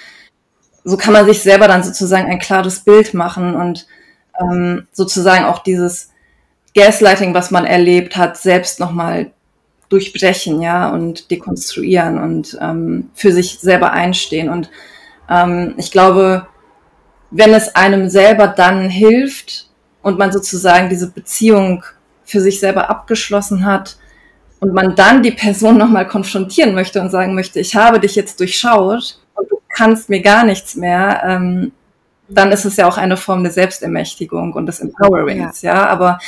so 0.84 0.96
kann 0.96 1.14
man 1.14 1.26
sich 1.26 1.42
selber 1.42 1.66
dann 1.66 1.82
sozusagen 1.82 2.30
ein 2.30 2.38
klares 2.38 2.78
Bild 2.80 3.12
machen 3.12 3.56
und 3.56 3.88
ähm, 4.40 4.86
sozusagen 4.92 5.44
auch 5.46 5.64
dieses 5.64 6.10
Gaslighting, 6.78 7.34
was 7.34 7.50
man 7.50 7.64
erlebt 7.64 8.16
hat, 8.16 8.36
selbst 8.36 8.80
nochmal 8.80 9.30
durchbrechen, 9.88 10.60
ja, 10.60 10.90
und 10.90 11.30
dekonstruieren 11.30 12.18
und 12.18 12.58
ähm, 12.60 13.10
für 13.14 13.32
sich 13.32 13.58
selber 13.60 13.92
einstehen. 13.92 14.50
Und 14.50 14.70
ähm, 15.30 15.74
ich 15.78 15.90
glaube, 15.90 16.46
wenn 17.30 17.54
es 17.54 17.74
einem 17.74 18.08
selber 18.08 18.48
dann 18.48 18.90
hilft, 18.90 19.68
und 20.02 20.18
man 20.18 20.32
sozusagen 20.32 20.88
diese 20.88 21.10
Beziehung 21.10 21.84
für 22.24 22.40
sich 22.40 22.60
selber 22.60 22.90
abgeschlossen 22.90 23.64
hat 23.64 23.96
und 24.60 24.72
man 24.72 24.94
dann 24.94 25.22
die 25.22 25.30
Person 25.30 25.76
nochmal 25.76 26.06
konfrontieren 26.06 26.74
möchte 26.74 27.00
und 27.00 27.10
sagen 27.10 27.34
möchte, 27.34 27.60
ich 27.60 27.74
habe 27.76 28.00
dich 28.00 28.14
jetzt 28.14 28.40
durchschaut 28.40 29.20
und 29.34 29.50
du 29.50 29.60
kannst 29.68 30.08
mir 30.08 30.20
gar 30.20 30.44
nichts 30.44 30.76
mehr, 30.76 31.22
ähm, 31.24 31.72
dann 32.28 32.52
ist 32.52 32.64
es 32.64 32.76
ja 32.76 32.86
auch 32.86 32.98
eine 32.98 33.16
Form 33.16 33.42
der 33.42 33.52
Selbstermächtigung 33.52 34.52
und 34.52 34.66
des 34.66 34.80
Empowerings, 34.80 35.62
ja. 35.62 35.74
ja. 35.74 35.86
Aber 35.86 36.18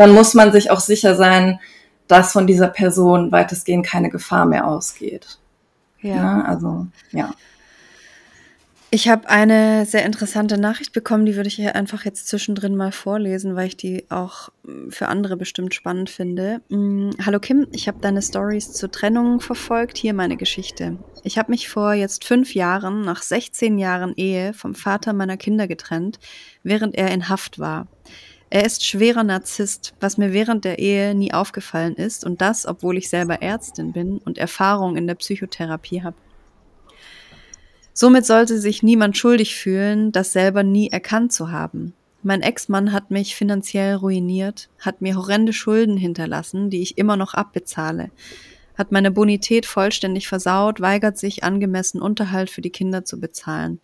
dann 0.00 0.14
muss 0.14 0.32
man 0.32 0.50
sich 0.50 0.70
auch 0.70 0.80
sicher 0.80 1.14
sein, 1.14 1.60
dass 2.08 2.32
von 2.32 2.46
dieser 2.46 2.68
Person 2.68 3.32
weitestgehend 3.32 3.84
keine 3.84 4.08
Gefahr 4.08 4.46
mehr 4.46 4.66
ausgeht. 4.66 5.38
Ja. 6.00 6.14
ja 6.14 6.44
also, 6.46 6.86
ja. 7.12 7.34
Ich 8.90 9.10
habe 9.10 9.28
eine 9.28 9.84
sehr 9.84 10.06
interessante 10.06 10.56
Nachricht 10.56 10.94
bekommen, 10.94 11.26
die 11.26 11.36
würde 11.36 11.48
ich 11.48 11.56
hier 11.56 11.76
einfach 11.76 12.06
jetzt 12.06 12.28
zwischendrin 12.28 12.76
mal 12.76 12.92
vorlesen, 12.92 13.56
weil 13.56 13.66
ich 13.66 13.76
die 13.76 14.10
auch 14.10 14.48
mm, 14.62 14.88
für 14.88 15.08
andere 15.08 15.36
bestimmt 15.36 15.74
spannend 15.74 16.08
finde. 16.08 16.62
Mm, 16.70 17.10
Hallo 17.26 17.38
Kim, 17.38 17.66
ich 17.70 17.86
habe 17.86 18.00
deine 18.00 18.22
Stories 18.22 18.72
zur 18.72 18.90
Trennung 18.90 19.40
verfolgt. 19.40 19.98
Hier 19.98 20.14
meine 20.14 20.38
Geschichte. 20.38 20.96
Ich 21.24 21.36
habe 21.36 21.50
mich 21.50 21.68
vor 21.68 21.92
jetzt 21.92 22.24
fünf 22.24 22.54
Jahren, 22.54 23.02
nach 23.02 23.20
16 23.20 23.76
Jahren 23.76 24.14
Ehe, 24.16 24.54
vom 24.54 24.74
Vater 24.74 25.12
meiner 25.12 25.36
Kinder 25.36 25.68
getrennt, 25.68 26.18
während 26.62 26.94
er 26.94 27.10
in 27.10 27.28
Haft 27.28 27.58
war. 27.58 27.86
Er 28.52 28.64
ist 28.64 28.84
schwerer 28.84 29.22
Narzisst, 29.22 29.94
was 30.00 30.18
mir 30.18 30.32
während 30.32 30.64
der 30.64 30.80
Ehe 30.80 31.14
nie 31.14 31.32
aufgefallen 31.32 31.94
ist 31.94 32.24
und 32.24 32.40
das, 32.40 32.66
obwohl 32.66 32.98
ich 32.98 33.08
selber 33.08 33.40
Ärztin 33.42 33.92
bin 33.92 34.18
und 34.18 34.38
Erfahrung 34.38 34.96
in 34.96 35.06
der 35.06 35.14
Psychotherapie 35.14 36.02
habe. 36.02 36.16
Somit 37.92 38.26
sollte 38.26 38.58
sich 38.58 38.82
niemand 38.82 39.16
schuldig 39.16 39.54
fühlen, 39.54 40.10
das 40.10 40.32
selber 40.32 40.64
nie 40.64 40.88
erkannt 40.90 41.32
zu 41.32 41.52
haben. 41.52 41.94
Mein 42.24 42.42
Ex-Mann 42.42 42.92
hat 42.92 43.12
mich 43.12 43.36
finanziell 43.36 43.94
ruiniert, 43.94 44.68
hat 44.80 45.00
mir 45.00 45.16
horrende 45.16 45.52
Schulden 45.52 45.96
hinterlassen, 45.96 46.70
die 46.70 46.82
ich 46.82 46.98
immer 46.98 47.16
noch 47.16 47.34
abbezahle, 47.34 48.10
hat 48.76 48.90
meine 48.90 49.12
Bonität 49.12 49.64
vollständig 49.64 50.26
versaut, 50.26 50.80
weigert 50.80 51.18
sich, 51.18 51.44
angemessen 51.44 52.02
Unterhalt 52.02 52.50
für 52.50 52.62
die 52.62 52.70
Kinder 52.70 53.04
zu 53.04 53.20
bezahlen. 53.20 53.80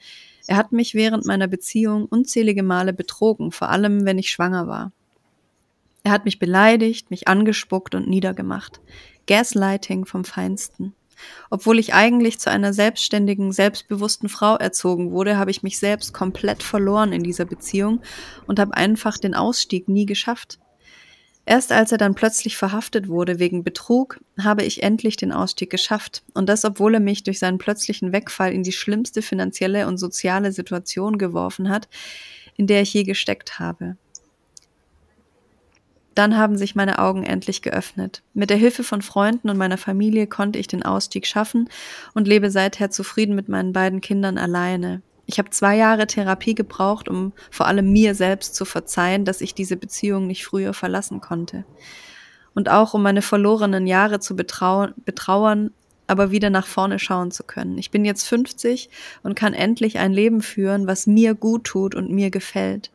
Er 0.47 0.57
hat 0.57 0.73
mich 0.73 0.95
während 0.95 1.25
meiner 1.25 1.49
Beziehung 1.49 2.07
unzählige 2.07 2.63
Male 2.63 2.93
betrogen, 2.93 3.53
vor 3.53 3.69
allem 3.69 4.05
wenn 4.05 4.19
ich 4.19 4.31
schwanger 4.31 4.67
war. 4.67 4.93
Er 6.05 6.13
hat 6.13 6.25
mich 6.25 6.39
beleidigt, 6.39 7.11
mich 7.11 7.27
angespuckt 7.27 7.95
und 7.95 8.09
niedergemacht. 8.09 8.81
Gaslighting 9.27 10.05
vom 10.05 10.25
Feinsten. 10.25 10.95
Obwohl 11.51 11.79
ich 11.79 11.95
eigentlich 11.95 12.39
zu 12.39 12.51
einer 12.51 12.73
selbstständigen, 12.73 13.51
selbstbewussten 13.51 14.29
Frau 14.29 14.57
erzogen 14.57 15.11
wurde, 15.11 15.37
habe 15.37 15.51
ich 15.51 15.63
mich 15.63 15.79
selbst 15.79 16.13
komplett 16.13 16.63
verloren 16.63 17.13
in 17.13 17.23
dieser 17.23 17.45
Beziehung 17.45 18.03
und 18.47 18.61
habe 18.61 18.77
einfach 18.77 19.19
den 19.19 19.35
Ausstieg 19.35 19.89
nie 19.89 20.07
geschafft. 20.07 20.59
Erst 21.49 21.71
als 21.71 21.93
er 21.93 21.99
dann 21.99 22.17
plötzlich 22.17 22.57
verhaftet 22.57 23.09
wurde 23.09 23.39
wegen 23.39 23.63
Betrug, 23.63 24.21
habe 24.43 24.65
ich 24.65 24.83
endlich 24.83 25.17
den 25.17 25.31
Ausstieg 25.31 25.71
geschafft. 25.71 26.25
Und 26.35 26.49
das, 26.49 26.65
obwohl 26.65 26.95
er 26.95 27.01
mich 27.01 27.23
durch 27.23 27.39
seinen 27.39 27.59
plötzlichen 27.59 28.13
Wegfall 28.13 28.53
in 28.53 28.65
die 28.65 28.73
schlimmste 28.73 29.23
finanzielle 29.23 29.87
und 29.87 29.97
soziale 29.97 30.51
Situation 30.51 31.19
geworfen 31.19 31.69
hat, 31.69 31.89
in 32.57 32.67
der 32.67 32.83
ich 32.83 32.93
je 32.93 33.05
gesteckt 33.05 33.61
habe. 33.61 33.97
Dann 36.17 36.37
haben 36.37 36.57
sich 36.57 36.75
meine 36.75 36.99
Augen 36.99 37.23
endlich 37.23 37.63
geöffnet. 37.63 38.23
Mit 38.35 38.51
der 38.51 38.57
Hilfe 38.57 38.83
von 38.83 39.01
Freunden 39.01 39.49
und 39.49 39.57
meiner 39.57 39.79
Familie 39.79 40.27
konnte 40.27 40.59
ich 40.59 40.67
den 40.67 40.83
Ausstieg 40.83 41.29
schaffen 41.29 41.69
und 42.13 42.27
lebe 42.27 42.51
seither 42.51 42.91
zufrieden 42.91 43.37
mit 43.37 43.49
meinen 43.49 43.73
beiden 43.73 44.01
Kindern 44.01 44.37
alleine. 44.37 45.03
Ich 45.27 45.39
habe 45.39 45.51
zwei 45.51 45.77
Jahre 45.77 46.07
Therapie 46.07 46.55
gebraucht, 46.55 47.09
um 47.09 47.33
vor 47.51 47.67
allem 47.67 47.93
mir 47.93 48.15
selbst 48.15 48.55
zu 48.55 48.65
verzeihen, 48.65 49.25
dass 49.25 49.41
ich 49.41 49.55
diese 49.55 49.77
Beziehung 49.77 50.27
nicht 50.27 50.45
früher 50.45 50.73
verlassen 50.73 51.21
konnte. 51.21 51.65
Und 52.55 52.71
auch 52.71 52.95
um 52.95 53.03
meine 53.03 53.23
verlorenen 53.23 53.87
Jahre 53.87 54.21
zu 54.21 54.37
betrau 54.37 54.89
betrauern, 55.05 55.73
aber 56.07 56.31
wieder 56.31 56.49
nach 56.49 56.67
vorne 56.67 57.01
schauen 57.01 57.33
zu 57.33 57.43
können. 57.43 57.77
Ich 57.77 57.91
bin 57.91 58.05
jetzt 58.05 58.29
50 58.29 58.89
und 59.25 59.35
kann 59.35 59.53
endlich 59.53 59.99
ein 59.99 60.13
Leben 60.13 60.41
führen, 60.41 60.87
was 60.87 61.09
mir 61.09 61.35
gut 61.35 61.65
tut 61.65 61.97
und 61.97 62.11
mir 62.11 62.31
gefällt. 62.31 62.93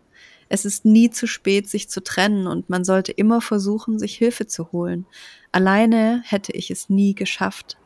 Es 0.48 0.66
ist 0.66 0.86
nie 0.86 1.10
zu 1.10 1.28
spät, 1.28 1.70
sich 1.70 1.90
zu 1.90 2.02
trennen 2.04 2.48
und 2.48 2.70
man 2.70 2.84
sollte 2.84 3.12
immer 3.12 3.42
versuchen, 3.42 4.00
sich 4.00 4.16
Hilfe 4.16 4.48
zu 4.48 4.72
holen. 4.72 5.06
Alleine 5.52 6.22
hätte 6.26 6.54
ich 6.54 6.72
es 6.72 6.90
nie 6.90 7.14
geschafft. 7.16 7.78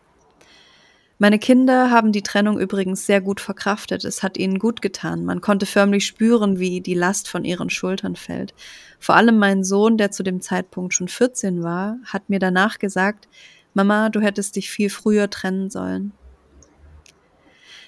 Meine 1.18 1.40
Kinder 1.40 1.92
haben 1.92 2.12
die 2.12 2.24
Trennung 2.24 2.60
übrigens 2.60 3.06
sehr 3.06 3.22
gut 3.22 3.40
verkraftet. 3.40 4.04
Es 4.04 4.22
hat 4.22 4.36
ihnen 4.36 4.60
gut 4.60 4.82
getan. 4.82 5.24
Man 5.24 5.40
konnte 5.40 5.66
förmlich 5.66 6.06
spüren, 6.06 6.60
wie 6.60 6.82
die 6.82 6.94
Last 6.94 7.30
von 7.30 7.46
ihren 7.46 7.70
Schultern 7.70 8.18
fällt. 8.18 8.54
Vor 9.00 9.16
allem 9.16 9.38
mein 9.40 9.64
Sohn, 9.64 9.98
der 9.98 10.12
zu 10.12 10.24
dem 10.24 10.42
Zeitpunkt 10.42 10.94
schon 10.94 11.08
14 11.08 11.64
war, 11.64 11.98
hat 12.04 12.30
mir 12.30 12.40
danach 12.40 12.80
gesagt, 12.80 13.30
Mama, 13.74 14.10
du 14.10 14.20
hättest 14.20 14.58
dich 14.58 14.70
viel 14.70 14.90
früher 14.90 15.30
trennen 15.30 15.70
sollen. 15.70 16.12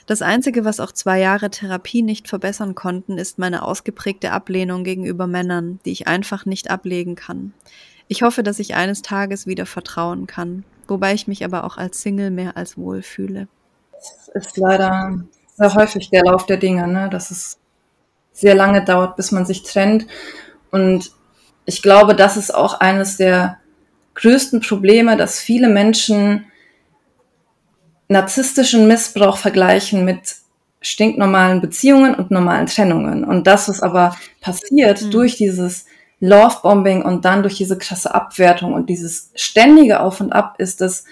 Das 0.05 0.21
Einzige, 0.21 0.63
was 0.63 0.79
auch 0.79 0.93
zwei 0.93 1.19
Jahre 1.19 1.49
Therapie 1.49 2.03
nicht 2.03 2.29
verbessern 2.29 2.75
konnten, 2.75 3.17
ist 3.17 3.39
meine 3.39 3.63
ausgeprägte 3.63 4.31
Ablehnung 4.31 4.85
gegenüber 4.85 5.27
Männern, 5.27 5.79
die 5.83 5.91
ich 5.91 6.07
einfach 6.07 6.45
nicht 6.45 6.69
ablegen 6.69 7.15
kann. 7.15 7.53
Ich 8.07 8.21
hoffe, 8.21 8.41
dass 8.41 8.59
ich 8.59 8.75
eines 8.75 9.01
Tages 9.01 9.47
wieder 9.47 9.65
vertrauen 9.65 10.25
kann, 10.25 10.63
wobei 10.89 11.13
ich 11.13 11.27
mich 11.27 11.43
aber 11.43 11.63
auch 11.63 11.77
als 11.77 12.01
Single 12.01 12.31
mehr 12.31 12.57
als 12.57 12.77
wohl 12.77 13.01
fühle. 13.01 13.47
Das 14.33 14.47
ist 14.47 14.57
leider 14.57 15.19
sehr 15.55 15.73
häufig 15.73 16.09
der 16.09 16.23
Lauf 16.23 16.45
der 16.45 16.57
Dinge, 16.57 16.87
ne? 16.87 17.09
dass 17.09 17.31
es 17.31 17.59
sehr 18.31 18.53
lange 18.53 18.83
dauert, 18.83 19.15
bis 19.15 19.31
man 19.31 19.45
sich 19.45 19.63
trennt. 19.63 20.05
Und 20.71 21.11
ich 21.65 21.81
glaube, 21.81 22.15
das 22.15 22.37
ist 22.37 22.53
auch 22.53 22.79
eines 22.79 23.17
der 23.17 23.57
größten 24.13 24.61
Probleme, 24.61 25.17
dass 25.17 25.39
viele 25.39 25.69
Menschen 25.69 26.45
narzisstischen 28.07 28.87
Missbrauch 28.87 29.37
vergleichen 29.37 30.05
mit 30.05 30.35
stinknormalen 30.81 31.61
Beziehungen 31.61 32.15
und 32.15 32.31
normalen 32.31 32.67
Trennungen. 32.67 33.23
Und 33.25 33.47
das, 33.47 33.67
was 33.67 33.81
aber 33.81 34.15
passiert 34.39 35.01
mhm. 35.01 35.11
durch 35.11 35.35
dieses 35.35 35.86
Lovebombing 36.19 37.03
und 37.03 37.25
dann 37.25 37.43
durch 37.43 37.55
diese 37.55 37.77
krasse 37.77 38.13
Abwertung 38.13 38.73
und 38.73 38.89
dieses 38.89 39.31
ständige 39.35 39.99
Auf 39.99 40.19
und 40.19 40.33
Ab 40.33 40.55
ist, 40.57 40.81
dass 40.81 41.05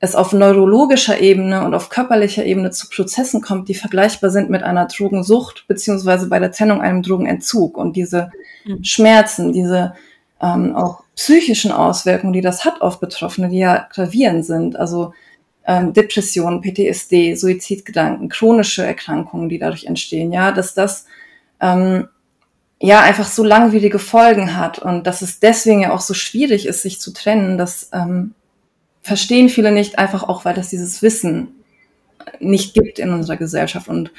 es 0.00 0.14
auf 0.14 0.32
neurologischer 0.32 1.20
Ebene 1.20 1.64
und 1.64 1.74
auf 1.74 1.88
körperlicher 1.88 2.44
Ebene 2.44 2.70
zu 2.70 2.88
Prozessen 2.88 3.40
kommt, 3.40 3.68
die 3.68 3.74
vergleichbar 3.74 4.30
sind 4.30 4.48
mit 4.48 4.62
einer 4.62 4.86
Drogensucht 4.86 5.64
beziehungsweise 5.66 6.28
bei 6.28 6.38
der 6.38 6.52
Trennung 6.52 6.80
einem 6.80 7.02
Drogenentzug. 7.02 7.76
Und 7.76 7.96
diese 7.96 8.30
mhm. 8.64 8.84
Schmerzen, 8.84 9.52
diese 9.52 9.94
ähm, 10.40 10.76
auch 10.76 11.02
psychischen 11.16 11.72
Auswirkungen, 11.72 12.32
die 12.32 12.40
das 12.40 12.64
hat 12.64 12.80
auf 12.80 13.00
Betroffene, 13.00 13.48
die 13.48 13.58
ja 13.58 13.88
gravierend 13.92 14.46
sind, 14.46 14.76
also 14.76 15.14
ähm, 15.66 15.92
Depressionen, 15.92 16.62
PTSD, 16.62 17.34
Suizidgedanken, 17.34 18.28
chronische 18.28 18.84
Erkrankungen, 18.84 19.48
die 19.48 19.58
dadurch 19.58 19.86
entstehen, 19.86 20.32
ja, 20.32 20.52
dass 20.52 20.74
das 20.74 21.06
ähm, 21.60 22.08
ja 22.80 23.00
einfach 23.00 23.26
so 23.26 23.42
langwierige 23.42 23.98
Folgen 23.98 24.56
hat 24.56 24.78
und 24.78 25.06
dass 25.06 25.22
es 25.22 25.40
deswegen 25.40 25.80
ja 25.80 25.92
auch 25.92 26.00
so 26.00 26.14
schwierig 26.14 26.66
ist, 26.66 26.82
sich 26.82 27.00
zu 27.00 27.12
trennen, 27.12 27.58
dass 27.58 27.90
ähm, 27.92 28.34
verstehen 29.02 29.48
viele 29.48 29.72
nicht, 29.72 29.98
einfach 29.98 30.22
auch, 30.22 30.44
weil 30.44 30.54
das 30.54 30.68
dieses 30.68 31.02
Wissen 31.02 31.48
nicht 32.40 32.74
gibt 32.74 32.98
in 32.98 33.12
unserer 33.12 33.36
Gesellschaft 33.36 33.88
und 33.88 34.12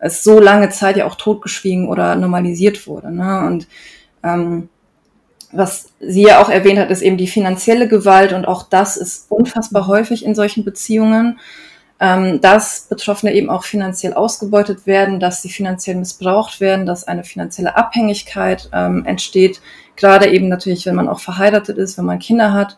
es 0.00 0.24
so 0.24 0.40
lange 0.40 0.68
Zeit 0.70 0.96
ja 0.96 1.06
auch 1.06 1.14
totgeschwiegen 1.14 1.88
oder 1.88 2.16
normalisiert 2.16 2.86
wurde. 2.86 3.12
Ne? 3.12 3.46
Und 3.46 3.68
ähm, 4.24 4.68
was 5.52 5.90
sie 6.00 6.22
ja 6.22 6.42
auch 6.42 6.48
erwähnt 6.48 6.78
hat, 6.78 6.90
ist 6.90 7.02
eben 7.02 7.16
die 7.16 7.28
finanzielle 7.28 7.86
Gewalt 7.86 8.32
und 8.32 8.46
auch 8.46 8.64
das 8.64 8.96
ist 8.96 9.30
unfassbar 9.30 9.86
häufig 9.86 10.24
in 10.24 10.34
solchen 10.34 10.64
Beziehungen, 10.64 11.38
ähm, 12.02 12.40
dass 12.40 12.86
Betroffene 12.88 13.32
eben 13.32 13.48
auch 13.48 13.62
finanziell 13.62 14.12
ausgebeutet 14.12 14.88
werden, 14.88 15.20
dass 15.20 15.40
sie 15.40 15.48
finanziell 15.48 15.94
missbraucht 15.94 16.60
werden, 16.60 16.84
dass 16.84 17.06
eine 17.06 17.22
finanzielle 17.22 17.76
Abhängigkeit 17.76 18.68
ähm, 18.72 19.06
entsteht, 19.06 19.60
gerade 19.94 20.28
eben 20.32 20.48
natürlich, 20.48 20.84
wenn 20.84 20.96
man 20.96 21.08
auch 21.08 21.20
verheiratet 21.20 21.78
ist, 21.78 21.96
wenn 21.96 22.04
man 22.04 22.18
Kinder 22.18 22.52
hat. 22.52 22.76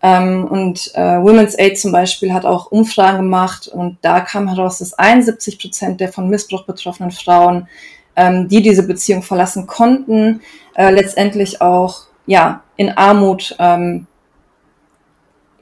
Ähm, 0.00 0.46
und 0.46 0.92
äh, 0.94 1.20
Women's 1.20 1.58
Aid 1.58 1.78
zum 1.78 1.92
Beispiel 1.92 2.32
hat 2.32 2.46
auch 2.46 2.72
Umfragen 2.72 3.18
gemacht 3.18 3.68
und 3.68 3.98
da 4.00 4.20
kam 4.20 4.48
heraus, 4.48 4.78
dass 4.78 4.94
71 4.94 5.58
Prozent 5.58 6.00
der 6.00 6.10
von 6.10 6.30
Missbrauch 6.30 6.64
betroffenen 6.64 7.10
Frauen, 7.10 7.68
ähm, 8.16 8.48
die 8.48 8.62
diese 8.62 8.86
Beziehung 8.86 9.22
verlassen 9.22 9.66
konnten, 9.66 10.40
äh, 10.74 10.90
letztendlich 10.90 11.60
auch 11.60 12.04
ja 12.24 12.62
in 12.76 12.96
Armut 12.96 13.56
ähm, 13.58 14.06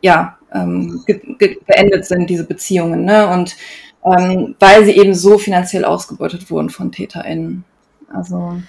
ja 0.02 0.38
ähm, 0.52 1.02
ge 1.06 1.58
beendet 1.66 2.04
sind 2.04 2.28
diese 2.28 2.44
Beziehungen 2.44 3.04
ne? 3.04 3.28
und 3.28 3.56
ähm, 4.04 4.56
weil 4.58 4.84
sie 4.84 4.96
eben 4.96 5.14
so 5.14 5.38
finanziell 5.38 5.84
ausgebeutet 5.84 6.50
wurden 6.50 6.70
von 6.70 6.90
TäterInnen. 6.90 7.64
Also 8.12 8.60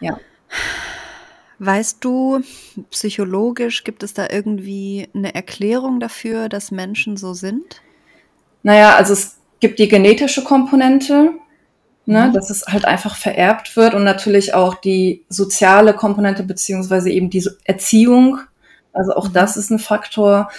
ja. 0.00 0.18
Weißt 1.58 2.04
du, 2.04 2.40
psychologisch 2.90 3.82
gibt 3.82 4.04
es 4.04 4.14
da 4.14 4.28
irgendwie 4.30 5.08
eine 5.12 5.34
Erklärung 5.34 5.98
dafür, 5.98 6.48
dass 6.48 6.70
Menschen 6.70 7.16
so 7.16 7.34
sind? 7.34 7.82
Naja, 8.62 8.94
also 8.94 9.12
es 9.12 9.38
gibt 9.58 9.80
die 9.80 9.88
genetische 9.88 10.44
Komponente, 10.44 11.32
ne, 12.06 12.28
mhm. 12.28 12.32
dass 12.32 12.50
es 12.50 12.66
halt 12.68 12.84
einfach 12.84 13.16
vererbt 13.16 13.76
wird 13.76 13.94
und 13.94 14.04
natürlich 14.04 14.54
auch 14.54 14.76
die 14.76 15.24
soziale 15.28 15.94
Komponente 15.94 16.44
beziehungsweise 16.44 17.10
eben 17.10 17.28
die 17.28 17.44
Erziehung. 17.64 18.38
Also 18.92 19.14
auch 19.14 19.28
mhm. 19.28 19.32
das 19.32 19.56
ist 19.56 19.70
ein 19.70 19.80
Faktor. 19.80 20.50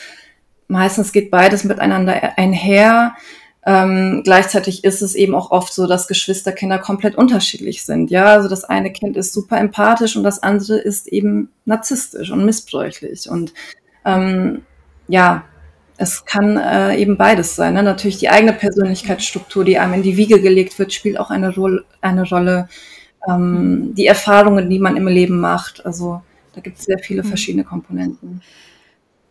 Meistens 0.70 1.12
geht 1.12 1.32
beides 1.32 1.64
miteinander 1.64 2.38
einher. 2.38 3.16
Ähm, 3.66 4.22
gleichzeitig 4.24 4.84
ist 4.84 5.02
es 5.02 5.16
eben 5.16 5.34
auch 5.34 5.50
oft 5.50 5.74
so, 5.74 5.88
dass 5.88 6.08
Geschwisterkinder 6.08 6.78
komplett 6.78 7.16
unterschiedlich 7.16 7.84
sind. 7.84 8.12
Ja, 8.12 8.26
also 8.26 8.48
das 8.48 8.64
eine 8.64 8.94
Kind 8.94 9.18
ist 9.18 9.34
super 9.34 9.58
empathisch 9.58 10.16
und 10.16 10.24
das 10.24 10.44
andere 10.44 10.78
ist 10.78 11.08
eben 11.08 11.50
narzisstisch 11.66 12.30
und 12.30 12.46
missbräuchlich. 12.46 13.28
Und 13.28 13.54
ähm, 14.06 14.62
ja, 15.08 15.44
es 15.98 16.24
kann 16.24 16.56
äh, 16.58 16.96
eben 16.98 17.18
beides 17.18 17.56
sein. 17.56 17.74
Ne? 17.74 17.82
Natürlich 17.82 18.20
die 18.20 18.30
eigene 18.30 18.54
Persönlichkeitsstruktur, 18.54 19.66
die 19.66 19.80
einem 19.80 19.96
in 19.96 20.04
die 20.04 20.18
Wiege 20.18 20.40
gelegt 20.40 20.78
wird, 20.78 20.94
spielt 20.94 21.20
auch 21.20 21.32
eine, 21.32 21.54
Ro 21.56 21.80
eine 22.00 22.30
Rolle. 22.30 22.70
Ähm, 23.28 23.96
die 23.96 24.06
Erfahrungen, 24.06 24.70
die 24.70 24.80
man 24.80 24.98
im 24.98 25.08
Leben 25.08 25.40
macht. 25.40 25.84
Also 25.84 26.22
da 26.54 26.62
gibt 26.62 26.78
es 26.78 26.86
sehr 26.86 27.00
viele 27.00 27.24
mhm. 27.24 27.28
verschiedene 27.28 27.64
Komponenten. 27.64 28.42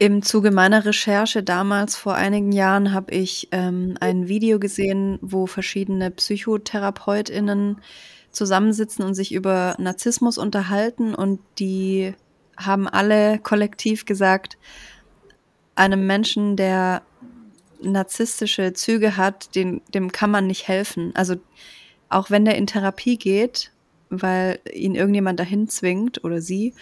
Im 0.01 0.23
Zuge 0.23 0.53
meiner 0.53 0.85
Recherche 0.85 1.43
damals 1.43 1.97
vor 1.97 2.15
einigen 2.15 2.53
Jahren 2.53 2.93
habe 2.93 3.13
ich 3.13 3.49
ähm, 3.51 3.97
ein 3.99 4.29
Video 4.29 4.61
gesehen, 4.61 5.19
wo 5.23 5.47
verschiedene 5.47 6.13
PsychotherapeutInnen 6.13 7.81
zusammensitzen 8.31 9.05
und 9.05 9.15
sich 9.15 9.35
über 9.35 9.75
Narzissmus 9.79 10.39
unterhalten 10.39 11.17
und 11.17 11.41
die 11.59 12.15
haben 12.57 12.87
alle 12.87 13.41
kollektiv 13.41 14.05
gesagt, 14.05 14.57
einem 15.75 16.07
Menschen, 16.07 16.57
der 16.57 17.03
narzisstische 17.81 18.73
Züge 18.75 19.17
hat, 19.17 19.55
den, 19.57 19.81
dem 19.95 20.13
kann 20.13 20.31
man 20.31 20.47
nicht 20.47 20.69
helfen. 20.69 21.13
Also 21.15 21.37
auch 22.09 22.31
wenn 22.31 22.45
der 22.45 22.57
in 22.57 22.69
Therapie 22.69 23.17
geht, 23.17 23.73
weil 24.11 24.61
ihn 24.73 24.95
irgendjemand 24.95 25.41
dahin 25.41 25.69
zwingt 25.69 26.23
oder 26.25 26.41
sie, 26.41 26.75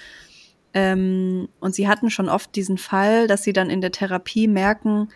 ähm, 0.76 1.48
und 1.58 1.74
sie 1.74 1.88
hatten 1.88 2.10
schon 2.10 2.28
oft 2.28 2.54
diesen 2.54 2.76
Fall, 2.76 3.28
dass 3.28 3.42
sie 3.42 3.54
dann 3.54 3.70
in 3.70 3.80
der 3.80 3.92
Therapie 3.92 4.46
merken, 4.46 5.08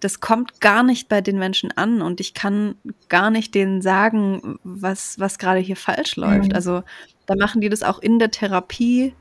das 0.00 0.20
kommt 0.20 0.60
gar 0.60 0.82
nicht 0.82 1.08
bei 1.08 1.22
den 1.22 1.38
Menschen 1.38 1.72
an 1.74 2.02
und 2.02 2.20
ich 2.20 2.34
kann 2.34 2.74
gar 3.08 3.30
nicht 3.30 3.54
denen 3.54 3.80
sagen, 3.80 4.58
was, 4.62 5.18
was 5.18 5.38
gerade 5.38 5.60
hier 5.60 5.76
falsch 5.76 6.16
läuft. 6.16 6.50
Mhm. 6.50 6.54
Also 6.54 6.82
da 7.24 7.34
machen 7.34 7.62
die 7.62 7.70
das 7.70 7.82
auch 7.82 7.98
in 7.98 8.18
der 8.18 8.30
Therapie, 8.30 9.14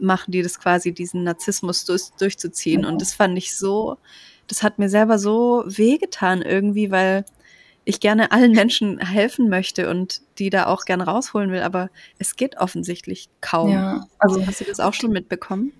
machen 0.00 0.32
die 0.32 0.40
das 0.40 0.58
quasi, 0.58 0.92
diesen 0.92 1.22
Narzissmus 1.22 1.84
durch, 1.84 2.04
durchzuziehen. 2.18 2.80
Mhm. 2.80 2.86
Und 2.86 3.02
das 3.02 3.12
fand 3.12 3.36
ich 3.36 3.54
so, 3.54 3.98
das 4.46 4.62
hat 4.62 4.78
mir 4.78 4.88
selber 4.88 5.18
so 5.18 5.64
wehgetan 5.66 6.40
irgendwie, 6.40 6.90
weil 6.90 7.26
ich 7.84 8.00
gerne 8.00 8.32
allen 8.32 8.52
Menschen 8.52 8.98
helfen 8.98 9.48
möchte 9.48 9.88
und 9.90 10.20
die 10.38 10.50
da 10.50 10.66
auch 10.66 10.84
gerne 10.84 11.04
rausholen 11.04 11.50
will, 11.50 11.62
aber 11.62 11.90
es 12.18 12.36
geht 12.36 12.58
offensichtlich 12.58 13.28
kaum. 13.40 13.72
Ja, 13.72 14.06
also 14.18 14.46
hast 14.46 14.60
du 14.60 14.64
das 14.64 14.80
auch 14.80 14.94
schon 14.94 15.10
mitbekommen? 15.10 15.72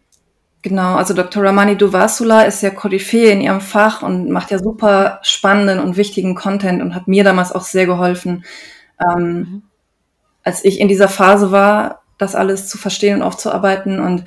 Genau, 0.63 0.95
also 0.95 1.13
Dr. 1.13 1.43
Ramani 1.43 1.77
Duvasula 1.77 2.43
ist 2.43 2.63
ja 2.63 2.71
Koryphäe 2.71 3.33
in 3.33 3.41
ihrem 3.41 3.61
Fach 3.61 4.03
und 4.03 4.31
macht 4.31 4.53
ja 4.53 4.61
super 4.61 5.19
spannenden 5.23 5.81
und 5.81 5.97
wichtigen 5.97 6.37
Content 6.37 6.81
und 6.81 6.95
hat 6.95 7.09
mir 7.09 7.25
damals 7.25 7.51
auch 7.51 7.65
sehr 7.65 7.87
geholfen, 7.87 8.45
ähm, 9.01 9.35
mhm. 9.35 9.63
als 10.45 10.65
ich 10.65 10.79
in 10.79 10.87
dieser 10.87 11.09
Phase 11.09 11.51
war, 11.51 12.03
das 12.19 12.37
alles 12.37 12.69
zu 12.69 12.79
verstehen 12.79 13.17
und 13.17 13.23
aufzuarbeiten. 13.23 13.99
Und 13.99 14.25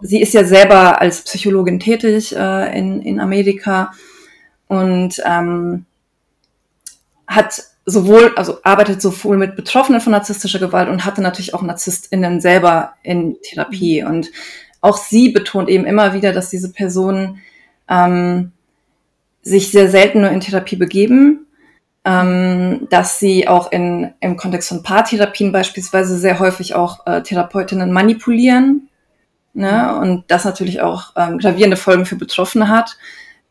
sie 0.00 0.20
ist 0.20 0.34
ja 0.34 0.44
selber 0.44 1.00
als 1.00 1.22
Psychologin 1.22 1.80
tätig 1.80 2.34
äh, 2.36 2.78
in, 2.78 3.02
in 3.02 3.18
Amerika 3.18 3.92
und 4.68 5.20
ähm, 5.24 5.86
hat 7.26 7.62
sowohl, 7.86 8.32
also 8.36 8.58
arbeitet 8.64 9.00
sowohl 9.00 9.36
mit 9.36 9.54
Betroffenen 9.56 10.00
von 10.00 10.10
narzisstischer 10.10 10.58
Gewalt 10.58 10.88
und 10.88 11.04
hatte 11.04 11.22
natürlich 11.22 11.54
auch 11.54 11.62
NarzisstInnen 11.62 12.40
selber 12.40 12.94
in 13.02 13.36
Therapie. 13.42 14.02
Mhm. 14.02 14.08
Und 14.08 14.30
auch 14.80 14.98
sie 14.98 15.30
betont 15.30 15.68
eben 15.68 15.86
immer 15.86 16.12
wieder, 16.12 16.32
dass 16.32 16.50
diese 16.50 16.72
Personen 16.72 17.40
ähm, 17.88 18.52
sich 19.42 19.70
sehr 19.70 19.88
selten 19.88 20.20
nur 20.20 20.30
in 20.30 20.40
Therapie 20.40 20.76
begeben, 20.76 21.46
ähm, 22.04 22.88
dass 22.90 23.20
sie 23.20 23.46
auch 23.46 23.70
in, 23.70 24.12
im 24.20 24.36
Kontext 24.36 24.68
von 24.68 24.82
Paartherapien 24.82 25.52
beispielsweise 25.52 26.18
sehr 26.18 26.40
häufig 26.40 26.74
auch 26.74 27.06
äh, 27.06 27.22
Therapeutinnen 27.22 27.92
manipulieren. 27.92 28.88
Ne? 29.54 29.92
Mhm. 29.92 29.98
Und 30.02 30.24
das 30.28 30.44
natürlich 30.44 30.80
auch 30.80 31.12
ähm, 31.14 31.38
gravierende 31.38 31.76
Folgen 31.76 32.04
für 32.04 32.16
Betroffene 32.16 32.68
hat 32.68 32.96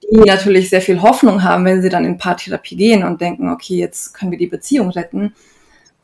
die 0.01 0.17
natürlich 0.17 0.69
sehr 0.69 0.81
viel 0.81 1.01
Hoffnung 1.01 1.43
haben, 1.43 1.65
wenn 1.65 1.81
sie 1.81 1.89
dann 1.89 2.05
in 2.05 2.17
Paartherapie 2.17 2.75
gehen 2.75 3.03
und 3.03 3.21
denken, 3.21 3.49
okay, 3.49 3.75
jetzt 3.77 4.13
können 4.13 4.31
wir 4.31 4.37
die 4.37 4.47
Beziehung 4.47 4.89
retten. 4.89 5.33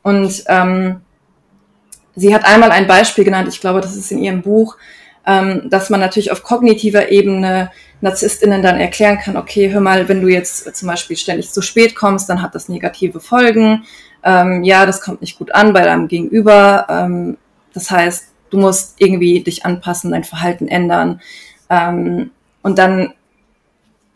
Und 0.02 0.44
ähm, 0.48 1.00
sie 2.16 2.34
hat 2.34 2.44
einmal 2.44 2.72
ein 2.72 2.86
Beispiel 2.86 3.24
genannt, 3.24 3.48
ich 3.48 3.60
glaube, 3.60 3.80
das 3.80 3.96
ist 3.96 4.10
in 4.10 4.18
ihrem 4.18 4.42
Buch, 4.42 4.76
ähm, 5.26 5.68
dass 5.70 5.90
man 5.90 6.00
natürlich 6.00 6.32
auf 6.32 6.42
kognitiver 6.42 7.10
Ebene 7.10 7.70
NarzisstInnen 8.00 8.62
dann 8.62 8.80
erklären 8.80 9.18
kann, 9.18 9.36
okay, 9.36 9.72
hör 9.72 9.80
mal, 9.80 10.08
wenn 10.08 10.20
du 10.20 10.28
jetzt 10.28 10.74
zum 10.74 10.88
Beispiel 10.88 11.16
ständig 11.16 11.50
zu 11.50 11.62
spät 11.62 11.94
kommst, 11.94 12.28
dann 12.28 12.42
hat 12.42 12.54
das 12.54 12.68
negative 12.68 13.20
Folgen. 13.20 13.84
Ähm, 14.24 14.64
ja, 14.64 14.86
das 14.86 15.00
kommt 15.00 15.20
nicht 15.20 15.38
gut 15.38 15.54
an 15.54 15.72
bei 15.72 15.82
deinem 15.82 16.08
Gegenüber. 16.08 16.86
Ähm, 16.88 17.36
das 17.72 17.90
heißt, 17.90 18.26
du 18.50 18.58
musst 18.58 18.96
irgendwie 18.98 19.40
dich 19.40 19.64
anpassen, 19.64 20.10
dein 20.10 20.24
Verhalten 20.24 20.66
ändern. 20.66 21.20
Ähm, 21.70 22.32
und 22.62 22.78
dann 22.78 23.14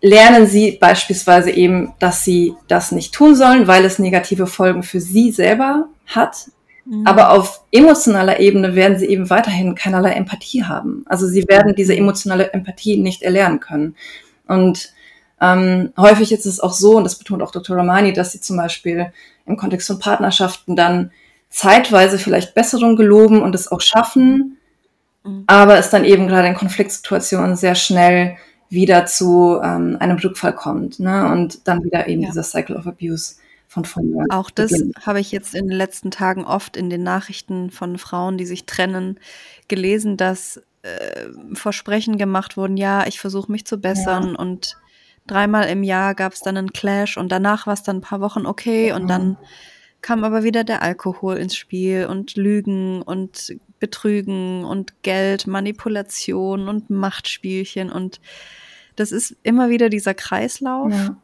lernen 0.07 0.47
sie 0.47 0.79
beispielsweise 0.81 1.51
eben, 1.51 1.93
dass 1.99 2.25
sie 2.25 2.55
das 2.69 2.93
nicht 2.93 3.13
tun 3.13 3.35
sollen, 3.35 3.67
weil 3.67 3.85
es 3.85 3.99
negative 3.99 4.47
Folgen 4.47 4.83
für 4.83 5.01
sie 5.01 5.33
selber 5.33 5.89
hat. 6.07 6.49
Mhm. 6.85 7.07
Aber 7.07 7.31
auf 7.33 7.63
emotionaler 7.73 8.39
Ebene 8.39 8.75
werden 8.75 8.99
sie 8.99 9.07
eben 9.07 9.29
weiterhin 9.31 9.75
keinerlei 9.75 10.13
Empathie 10.13 10.65
haben. 10.65 11.05
Also 11.07 11.27
sie 11.27 11.47
werden 11.49 11.75
diese 11.75 11.93
mhm. 11.93 12.01
emotionale 12.01 12.53
Empathie 12.53 12.97
nicht 12.97 13.23
erlernen 13.23 13.61
können. 13.61 13.97
Und 14.47 14.93
ähm, 15.41 15.93
häufig 15.97 16.33
ist 16.33 16.47
es 16.47 16.61
auch 16.61 16.73
so, 16.73 16.97
und 16.97 17.05
das 17.05 17.19
betont 17.19 17.43
auch 17.43 17.51
Dr. 17.51 17.77
Romani, 17.77 18.13
dass 18.13 18.33
sie 18.33 18.41
zum 18.41 18.57
Beispiel 18.57 19.13
im 19.45 19.57
Kontext 19.57 19.89
von 19.89 19.99
Partnerschaften 19.99 20.77
dann 20.77 21.11
zeitweise 21.51 22.19
vielleicht 22.19 22.55
Besserung 22.55 22.97
geloben 22.97 23.43
und 23.43 23.55
es 23.55 23.71
auch 23.71 23.81
schaffen, 23.81 24.59
mhm. 25.25 25.45
aber 25.47 25.79
es 25.79 25.91
dann 25.91 26.05
eben 26.05 26.29
gerade 26.29 26.49
in 26.49 26.55
Konfliktsituationen 26.55 27.57
sehr 27.57 27.75
schnell 27.75 28.37
wieder 28.69 29.07
zu 29.07 29.61
ähm, 29.63 29.97
einem 30.01 30.19
Rückfall 30.19 30.55
kommt 30.55 30.99
ne? 30.99 31.31
und 31.31 31.67
dann 31.69 31.85
wieder 31.85 32.09
eben 32.09 32.23
ja. 32.23 32.29
dieser 32.29 32.43
Cycle 32.43 32.77
of 32.77 32.87
Abuse 32.87 33.37
von 33.69 33.85
vorne. 33.85 34.25
Auch 34.31 34.51
das 34.51 34.73
habe 35.05 35.21
ich 35.21 35.33
jetzt 35.33 35.55
in 35.55 35.69
den 35.69 35.77
letzten 35.77 36.11
Tagen 36.11 36.45
oft 36.45 36.77
in 36.77 36.91
den 36.91 37.03
Nachrichten 37.03 37.71
von 37.71 37.99
Frauen, 37.99 38.39
die 38.39 38.47
sich 38.47 38.67
trennen, 38.67 39.19
gelesen, 39.69 40.17
dass 40.17 40.63
äh, 40.83 41.27
Versprechen 41.55 42.17
gemacht 42.17 42.57
wurden, 42.57 42.77
ja, 42.77 43.07
ich 43.07 43.21
versuche 43.21 43.51
mich 43.51 43.67
zu 43.67 43.79
bessern 43.79 44.31
ja. 44.31 44.39
und 44.39 44.77
dreimal 45.27 45.69
im 45.69 45.83
Jahr 45.83 46.15
gab 46.15 46.33
es 46.33 46.41
dann 46.41 46.57
einen 46.57 46.73
Clash 46.73 47.17
und 47.17 47.33
danach 47.33 47.67
war 47.67 47.75
es 47.75 47.83
dann 47.83 47.97
ein 47.97 48.03
paar 48.03 48.21
Wochen 48.21 48.47
okay 48.47 48.93
und 48.93 49.09
dann 49.09 49.37
kam 50.01 50.23
aber 50.23 50.45
wieder 50.45 50.63
der 50.63 50.83
Alkohol 50.83 51.37
ins 51.37 51.57
Spiel 51.57 52.07
und 52.07 52.37
Lügen 52.37 53.03
und 53.03 53.57
Betrügen 53.79 54.65
und 54.65 55.03
Geld, 55.03 55.47
Manipulation 55.47 56.69
und 56.69 56.91
Machtspielchen 56.91 57.91
und 57.91 58.21
das 58.97 59.13
ist 59.13 59.37
immer 59.43 59.69
wieder 59.69 59.89
dieser 59.89 60.15
Kreislauf. 60.15 60.91
Ja. 60.93 61.17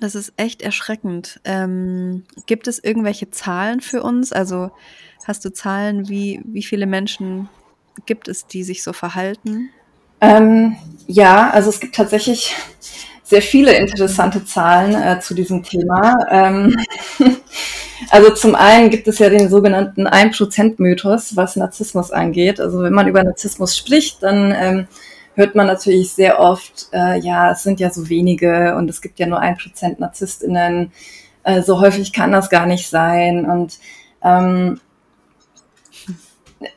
Das 0.00 0.14
ist 0.14 0.32
echt 0.38 0.62
erschreckend. 0.62 1.40
Ähm, 1.44 2.24
gibt 2.46 2.66
es 2.66 2.82
irgendwelche 2.82 3.30
Zahlen 3.30 3.82
für 3.82 4.02
uns? 4.02 4.32
Also 4.32 4.70
hast 5.26 5.44
du 5.44 5.52
Zahlen, 5.52 6.08
wie, 6.08 6.40
wie 6.46 6.62
viele 6.62 6.86
Menschen 6.86 7.50
gibt 8.06 8.26
es, 8.28 8.46
die 8.46 8.62
sich 8.62 8.82
so 8.82 8.94
verhalten? 8.94 9.68
Ähm, 10.22 10.76
ja, 11.06 11.50
also 11.50 11.68
es 11.68 11.80
gibt 11.80 11.94
tatsächlich 11.94 12.54
sehr 13.30 13.42
viele 13.42 13.72
interessante 13.74 14.44
Zahlen 14.44 15.00
äh, 15.00 15.20
zu 15.20 15.34
diesem 15.34 15.62
Thema. 15.62 16.18
Ähm, 16.28 16.76
also 18.10 18.34
zum 18.34 18.56
einen 18.56 18.90
gibt 18.90 19.06
es 19.06 19.20
ja 19.20 19.30
den 19.30 19.48
sogenannten 19.48 20.08
1%-Mythos, 20.08 21.36
was 21.36 21.54
Narzissmus 21.54 22.10
angeht. 22.10 22.58
Also 22.58 22.82
wenn 22.82 22.92
man 22.92 23.06
über 23.06 23.22
Narzissmus 23.22 23.78
spricht, 23.78 24.24
dann 24.24 24.52
ähm, 24.52 24.88
hört 25.36 25.54
man 25.54 25.68
natürlich 25.68 26.12
sehr 26.12 26.40
oft, 26.40 26.88
äh, 26.92 27.20
ja, 27.20 27.52
es 27.52 27.62
sind 27.62 27.78
ja 27.78 27.90
so 27.90 28.08
wenige 28.08 28.74
und 28.74 28.90
es 28.90 29.00
gibt 29.00 29.20
ja 29.20 29.26
nur 29.26 29.40
1% 29.40 30.00
NarzisstInnen. 30.00 30.90
Äh, 31.44 31.62
so 31.62 31.80
häufig 31.80 32.12
kann 32.12 32.32
das 32.32 32.50
gar 32.50 32.66
nicht 32.66 32.90
sein. 32.90 33.48
Und 33.48 33.78
ähm, 34.24 34.80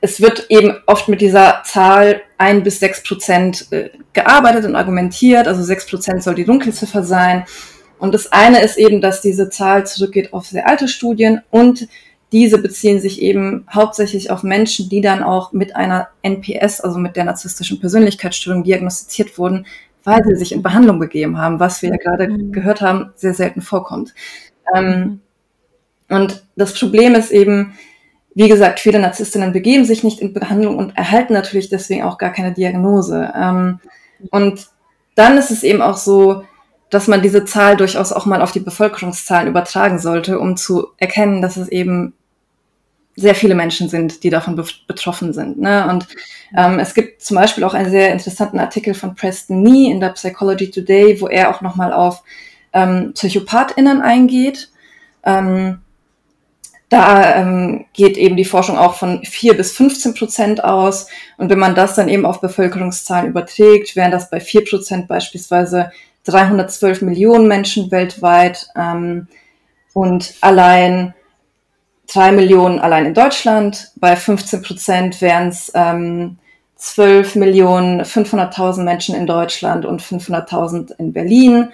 es 0.02 0.22
wird 0.22 0.46
eben 0.50 0.76
oft 0.86 1.10
mit 1.10 1.22
dieser 1.22 1.62
Zahl 1.66 2.22
ein 2.38 2.64
bis 2.64 2.80
sechs 2.80 3.04
Prozent 3.04 3.68
äh, 3.72 3.90
gearbeitet 4.14 4.66
und 4.66 4.76
argumentiert. 4.76 5.48
Also 5.48 5.64
sechs 5.64 5.86
Prozent 5.86 6.24
soll 6.24 6.36
die 6.36 6.46
Dunkelziffer 6.46 7.04
sein. 7.04 7.46
Und 8.00 8.14
das 8.14 8.32
eine 8.32 8.62
ist 8.62 8.78
eben, 8.78 9.02
dass 9.02 9.22
diese 9.22 9.50
Zahl 9.50 9.86
zurückgeht 9.86 10.34
auf 10.34 10.46
sehr 10.46 10.68
alte 10.68 10.88
Studien 10.88 11.42
und 11.52 11.88
diese 12.34 12.58
beziehen 12.58 13.00
sich 13.00 13.22
eben 13.22 13.66
hauptsächlich 13.72 14.32
auf 14.32 14.42
Menschen, 14.42 14.90
die 14.90 15.02
dann 15.02 15.22
auch 15.22 15.54
mit 15.54 15.76
einer 15.76 16.10
NPS, 16.24 16.82
also 16.82 16.98
mit 16.98 17.16
der 17.16 17.26
narzisstischen 17.26 17.80
Persönlichkeitsstörung 17.80 18.64
diagnostiziert 18.64 19.38
wurden, 19.38 19.68
weil 20.04 20.24
sie 20.26 20.36
sich 20.36 20.52
in 20.52 20.64
Behandlung 20.64 21.00
begeben 21.00 21.38
haben, 21.38 21.60
was 21.60 21.84
wir 21.84 21.90
ja 21.90 21.98
gerade 21.98 22.28
mhm. 22.28 22.52
gehört 22.52 22.82
haben, 22.82 23.14
sehr 23.16 23.36
selten 23.36 23.62
vorkommt. 23.62 24.16
Ähm, 24.76 25.22
und 26.10 26.44
das 26.56 26.74
Problem 26.74 27.14
ist 27.14 27.32
eben, 27.32 27.78
wie 28.36 28.50
gesagt, 28.50 28.80
viele 28.80 29.00
Narzisstinnen 29.00 29.54
begeben 29.54 29.86
sich 29.86 30.04
nicht 30.04 30.20
in 30.20 30.34
Behandlung 30.34 30.78
und 30.78 30.98
erhalten 30.98 31.34
natürlich 31.34 31.70
deswegen 31.70 32.04
auch 32.04 32.18
gar 32.18 32.32
keine 32.32 32.52
Diagnose. 32.52 33.32
Ähm, 33.36 33.80
und 34.32 34.68
dann 35.16 35.38
ist 35.38 35.52
es 35.52 35.64
eben 35.64 35.82
auch 35.82 35.98
so, 35.98 36.44
dass 36.90 37.08
man 37.08 37.22
diese 37.22 37.46
Zahl 37.46 37.78
durchaus 37.78 38.12
auch 38.12 38.26
mal 38.26 38.42
auf 38.42 38.52
die 38.52 38.60
Bevölkerungszahlen 38.60 39.48
übertragen 39.48 40.00
sollte, 40.00 40.40
um 40.40 40.58
zu 40.58 40.88
erkennen, 40.98 41.42
dass 41.42 41.58
es 41.58 41.70
eben 41.70 42.14
sehr 43.16 43.36
viele 43.36 43.56
Menschen 43.56 43.90
sind, 43.90 44.24
die 44.24 44.30
davon 44.32 44.56
be 44.56 44.66
betroffen 44.88 45.34
sind. 45.34 45.60
Ne? 45.60 45.88
Und 45.88 46.08
ähm, 46.56 46.80
es 46.80 46.96
gibt 46.96 47.22
zum 47.22 47.36
Beispiel 47.36 47.64
auch 47.64 47.76
einen 47.76 47.92
sehr 47.92 48.12
interessanten 48.12 48.60
Artikel 48.60 48.96
von 48.96 49.16
Preston 49.16 49.62
Nee 49.62 49.92
in 49.92 50.00
der 50.00 50.10
Psychology 50.10 50.72
Today, 50.72 51.22
wo 51.22 51.28
er 51.28 51.50
auch 51.52 51.62
nochmal 51.62 51.94
auf 51.94 52.24
ähm, 52.74 53.14
PsychopathInnen 53.14 54.02
eingeht. 54.02 54.72
Ähm, 55.24 55.83
da 56.94 57.38
ähm, 57.38 57.86
geht 57.94 58.18
eben 58.18 58.38
die 58.38 58.46
Forschung 58.46 58.78
auch 58.78 58.94
von 58.94 59.24
4 59.24 59.58
bis 59.58 59.72
15 59.72 60.14
Prozent 60.14 60.64
aus. 60.64 61.08
Und 61.38 61.50
wenn 61.50 61.58
man 61.58 61.74
das 61.74 61.96
dann 61.96 62.08
eben 62.08 62.24
auf 62.24 62.40
Bevölkerungszahlen 62.40 63.30
überträgt, 63.30 63.96
wären 63.96 64.12
das 64.12 64.30
bei 64.30 64.40
4 64.40 64.64
Prozent 64.66 65.08
beispielsweise 65.08 65.92
312 66.26 67.02
Millionen 67.02 67.48
Menschen 67.48 67.90
weltweit 67.90 68.68
ähm, 68.76 69.28
und 69.94 70.36
allein 70.42 71.16
3 72.14 72.34
Millionen 72.34 72.78
allein 72.78 73.08
in 73.08 73.16
Deutschland. 73.16 73.92
Bei 73.96 74.16
15 74.16 74.62
Prozent 74.62 75.20
wären 75.20 75.48
es 75.48 75.72
ähm, 75.74 76.38
12 76.76 77.36
Millionen 77.38 78.04
500.000 78.04 78.84
Menschen 78.84 79.16
in 79.16 79.26
Deutschland 79.26 79.84
und 79.86 80.04
500.000 80.04 80.92
in 81.00 81.12
Berlin. 81.12 81.70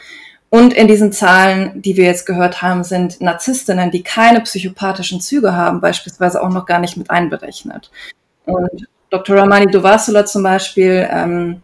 Und 0.50 0.74
in 0.74 0.88
diesen 0.88 1.12
Zahlen, 1.12 1.82
die 1.82 1.96
wir 1.96 2.06
jetzt 2.06 2.26
gehört 2.26 2.62
haben, 2.62 2.84
sind 2.84 3.22
Narzisstinnen, 3.22 3.92
die 3.92 4.02
keine 4.02 4.42
psychopathischen 4.42 5.22
Züge 5.22 5.56
haben, 5.56 5.80
beispielsweise 5.80 6.42
auch 6.42 6.50
noch 6.50 6.66
gar 6.66 6.80
nicht 6.80 6.98
mit 6.98 7.12
einberechnet. 7.12 7.92
Und 8.46 8.88
Dr. 9.12 9.38
Ramani 9.38 9.68
Dovasula 9.68 10.26
zum 10.26 10.44
Beispiel 10.44 11.08
ähm, 11.12 11.62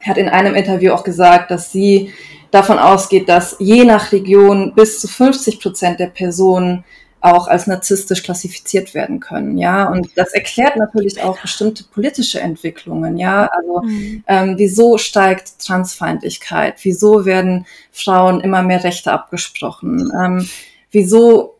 hat 0.00 0.18
in 0.18 0.28
einem 0.28 0.54
Interview 0.54 0.92
auch 0.92 1.04
gesagt, 1.04 1.50
dass 1.50 1.72
sie 1.72 2.12
davon 2.50 2.78
ausgeht, 2.78 3.28
dass 3.28 3.56
je 3.58 3.84
nach 3.84 4.12
Region 4.12 4.74
bis 4.74 5.00
zu 5.00 5.08
50 5.08 5.60
Prozent 5.60 6.00
der 6.00 6.08
Personen 6.08 6.84
auch 7.22 7.46
als 7.46 7.68
narzisstisch 7.68 8.22
klassifiziert 8.24 8.94
werden 8.94 9.20
können, 9.20 9.56
ja. 9.56 9.88
Und 9.88 10.10
das 10.16 10.32
erklärt 10.32 10.76
natürlich 10.76 11.22
auch 11.22 11.40
bestimmte 11.40 11.84
politische 11.84 12.40
Entwicklungen, 12.40 13.16
ja. 13.16 13.46
Also 13.46 13.82
mhm. 13.82 14.24
ähm, 14.26 14.54
wieso 14.58 14.98
steigt 14.98 15.60
Transfeindlichkeit? 15.60 16.74
Wieso 16.82 17.24
werden 17.24 17.66
Frauen 17.92 18.40
immer 18.40 18.62
mehr 18.62 18.82
Rechte 18.82 19.12
abgesprochen? 19.12 20.12
Ähm, 20.20 20.48
wieso 20.90 21.56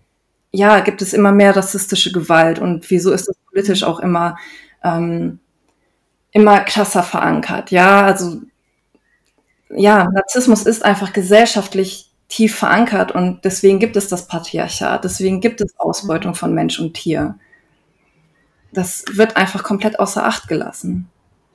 ja 0.50 0.80
gibt 0.80 1.00
es 1.00 1.12
immer 1.14 1.32
mehr 1.32 1.56
rassistische 1.56 2.12
Gewalt 2.12 2.58
und 2.58 2.90
wieso 2.90 3.12
ist 3.12 3.28
das 3.28 3.36
politisch 3.48 3.84
auch 3.84 4.00
immer 4.00 4.36
ähm, 4.84 5.38
immer 6.32 6.60
krasser 6.60 7.04
verankert? 7.04 7.70
Ja, 7.70 8.04
also 8.04 8.40
ja, 9.70 10.10
Narzissmus 10.12 10.64
ist 10.64 10.84
einfach 10.84 11.12
gesellschaftlich 11.12 12.11
tief 12.32 12.56
verankert 12.56 13.12
und 13.12 13.44
deswegen 13.44 13.78
gibt 13.78 13.94
es 13.94 14.08
das 14.08 14.26
Patriarchat, 14.26 15.04
deswegen 15.04 15.42
gibt 15.42 15.60
es 15.60 15.78
Ausbeutung 15.78 16.34
von 16.34 16.54
Mensch 16.54 16.80
und 16.80 16.94
Tier. 16.94 17.38
Das 18.72 19.04
wird 19.12 19.36
einfach 19.36 19.62
komplett 19.62 20.00
außer 20.00 20.24
Acht 20.24 20.48
gelassen 20.48 21.10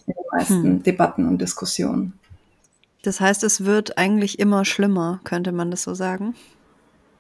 in 0.05 0.13
den 0.13 0.23
meisten 0.31 0.63
hm. 0.63 0.83
Debatten 0.83 1.27
und 1.27 1.39
Diskussionen. 1.39 2.13
Das 3.01 3.19
heißt, 3.19 3.43
es 3.43 3.65
wird 3.65 3.97
eigentlich 3.97 4.37
immer 4.37 4.65
schlimmer, 4.65 5.19
könnte 5.23 5.51
man 5.51 5.71
das 5.71 5.81
so 5.81 5.95
sagen? 5.95 6.35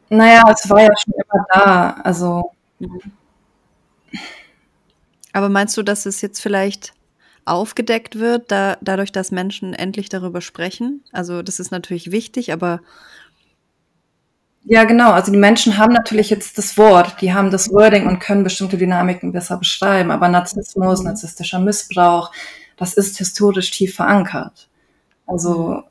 Naja, 0.09 0.43
es 0.53 0.69
war 0.69 0.81
ja 0.81 0.91
schon 0.95 1.15
immer 1.15 1.45
da. 1.51 1.89
Also. 2.03 2.51
Aber 5.33 5.49
meinst 5.49 5.75
du, 5.77 5.81
dass 5.81 6.05
es 6.05 6.21
jetzt 6.21 6.41
vielleicht 6.41 6.93
aufgedeckt 7.45 8.19
wird, 8.19 8.51
da, 8.51 8.77
dadurch, 8.81 9.11
dass 9.11 9.31
Menschen 9.31 9.73
endlich 9.73 10.09
darüber 10.09 10.41
sprechen? 10.41 11.03
Also, 11.11 11.41
das 11.41 11.59
ist 11.59 11.71
natürlich 11.71 12.11
wichtig, 12.11 12.53
aber 12.53 12.81
ja, 14.69 14.83
genau. 14.83 15.11
Also 15.11 15.31
die 15.31 15.37
Menschen 15.37 15.77
haben 15.77 15.93
natürlich 15.93 16.29
jetzt 16.29 16.57
das 16.57 16.77
Wort, 16.77 17.21
die 17.21 17.33
haben 17.33 17.51
das 17.51 17.71
Wording 17.71 18.05
und 18.05 18.19
können 18.19 18.43
bestimmte 18.43 18.77
Dynamiken 18.77 19.31
besser 19.31 19.55
beschreiben. 19.57 20.11
Aber 20.11 20.27
Narzissmus, 20.27 21.03
narzisstischer 21.03 21.59
Missbrauch, 21.59 22.31
das 22.75 22.93
ist 22.93 23.17
historisch 23.17 23.71
tief 23.71 23.95
verankert. 23.95 24.67
Also 25.25 25.83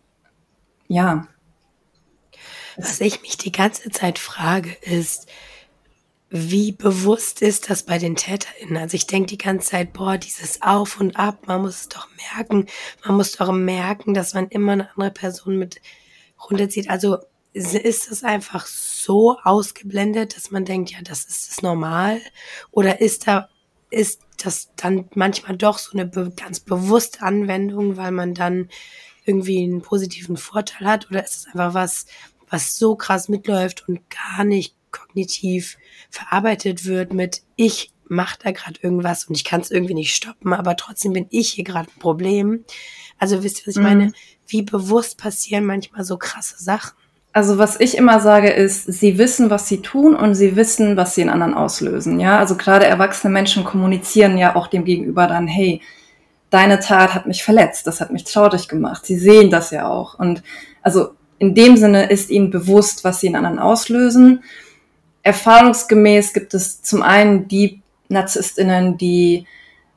ja. 0.89 1.27
Was 2.77 3.01
ich 3.01 3.23
mich 3.23 3.39
die 3.39 3.53
ganze 3.53 3.89
Zeit 3.89 4.19
frage, 4.19 4.77
ist, 4.83 5.27
wie 6.29 6.73
bewusst 6.73 7.41
ist 7.41 7.71
das 7.71 7.85
bei 7.85 7.97
den 7.97 8.15
TäterInnen? 8.15 8.77
Also 8.77 8.97
ich 8.97 9.07
denke 9.07 9.29
die 9.29 9.39
ganze 9.39 9.71
Zeit, 9.71 9.95
boah, 9.95 10.19
dieses 10.19 10.61
Auf 10.61 11.01
und 11.01 11.17
Ab, 11.17 11.47
man 11.47 11.63
muss 11.63 11.81
es 11.81 11.89
doch 11.89 12.09
merken, 12.35 12.67
man 13.07 13.17
muss 13.17 13.33
doch 13.33 13.53
merken, 13.53 14.13
dass 14.13 14.35
man 14.35 14.49
immer 14.49 14.73
eine 14.73 14.91
andere 14.91 15.13
Person 15.13 15.57
mit 15.57 15.81
runterzieht. 16.51 16.91
Also 16.91 17.19
ist 17.57 18.11
es 18.11 18.23
einfach 18.23 18.67
so 18.67 19.39
ausgeblendet, 19.43 20.37
dass 20.37 20.51
man 20.51 20.65
denkt, 20.65 20.91
ja, 20.91 20.99
das 21.03 21.25
ist 21.25 21.51
das 21.51 21.63
normal? 21.63 22.21
Oder 22.71 23.01
ist 23.01 23.27
da 23.27 23.49
ist 23.91 24.21
das 24.43 24.71
dann 24.77 25.09
manchmal 25.15 25.57
doch 25.57 25.79
so 25.79 25.93
eine 25.93 26.07
be 26.07 26.33
ganz 26.37 26.61
bewusste 26.61 27.23
Anwendung, 27.23 27.97
weil 27.97 28.13
man 28.13 28.35
dann 28.35 28.69
irgendwie 29.25 29.63
einen 29.63 29.81
positiven 29.81 30.37
Vorteil 30.37 30.87
hat? 30.87 31.11
Oder 31.11 31.25
ist 31.25 31.37
es 31.37 31.47
einfach 31.47 31.73
was, 31.75 32.07
was 32.49 32.77
so 32.79 32.97
krass 32.97 33.29
mitläuft 33.29 33.89
und 33.89 34.01
gar 34.11 34.45
nicht 34.45 34.75
kognitiv 34.91 35.79
verarbeitet 36.11 36.85
wird 36.85 37.13
mit 37.13 37.43
ich 37.57 37.93
mache 38.09 38.39
da 38.43 38.51
gerade 38.53 38.79
irgendwas 38.83 39.25
und 39.25 39.35
ich 39.35 39.45
kann 39.45 39.61
es 39.61 39.71
irgendwie 39.71 39.95
nicht 39.95 40.15
stoppen, 40.15 40.53
aber 40.53 40.77
trotzdem 40.77 41.13
bin 41.13 41.27
ich 41.31 41.51
hier 41.51 41.65
gerade 41.65 41.91
ein 41.91 41.99
Problem. 41.99 42.65
Also 43.19 43.43
wisst 43.43 43.61
ihr, 43.61 43.67
was 43.67 43.77
ich 43.77 43.83
mhm. 43.83 43.83
meine? 43.83 44.13
Wie 44.47 44.63
bewusst 44.63 45.19
passieren 45.19 45.65
manchmal 45.65 46.05
so 46.05 46.17
krasse 46.17 46.63
Sachen? 46.63 46.97
Also 47.37 47.59
was 47.59 47.79
ich 47.79 47.99
immer 47.99 48.19
sage 48.21 48.49
ist, 48.49 48.91
sie 48.91 49.19
wissen, 49.19 49.51
was 49.51 49.69
sie 49.69 49.83
tun 49.83 50.17
und 50.17 50.35
sie 50.35 50.57
wissen, 50.57 50.97
was 50.97 51.15
sie 51.15 51.21
in 51.21 51.29
anderen 51.29 51.53
auslösen. 51.53 52.19
Ja, 52.19 52.39
also 52.39 52.57
gerade 52.57 52.87
erwachsene 52.87 53.31
Menschen 53.31 53.63
kommunizieren 53.63 54.39
ja 54.39 54.57
auch 54.57 54.69
dem 54.69 54.87
Gegenüber 54.87 55.27
dann, 55.27 55.47
hey, 55.47 55.83
deine 56.49 56.81
Tat 56.81 57.13
hat 57.13 57.27
mich 57.27 57.45
verletzt, 57.45 57.87
das 57.87 58.01
hat 58.01 58.11
mich 58.11 58.25
traurig 58.25 58.69
gemacht. 58.69 59.05
Sie 59.05 59.19
sehen 59.19 59.51
das 59.51 59.71
ja 59.71 59.87
auch. 59.87 60.19
Und 60.19 60.43
also 60.81 61.11
in 61.39 61.55
dem 61.55 61.77
Sinne 61.77 62.09
ist 62.09 62.31
ihnen 62.31 62.51
bewusst, 62.51 63.05
was 63.05 63.21
sie 63.21 63.27
in 63.27 63.37
anderen 63.37 63.59
auslösen. 63.59 64.43
Erfahrungsgemäß 65.23 66.33
gibt 66.33 66.55
es 66.55 66.81
zum 66.81 67.03
einen 67.03 67.49
die 67.49 67.83
NarzisstInnen, 68.09 68.97
die 68.97 69.47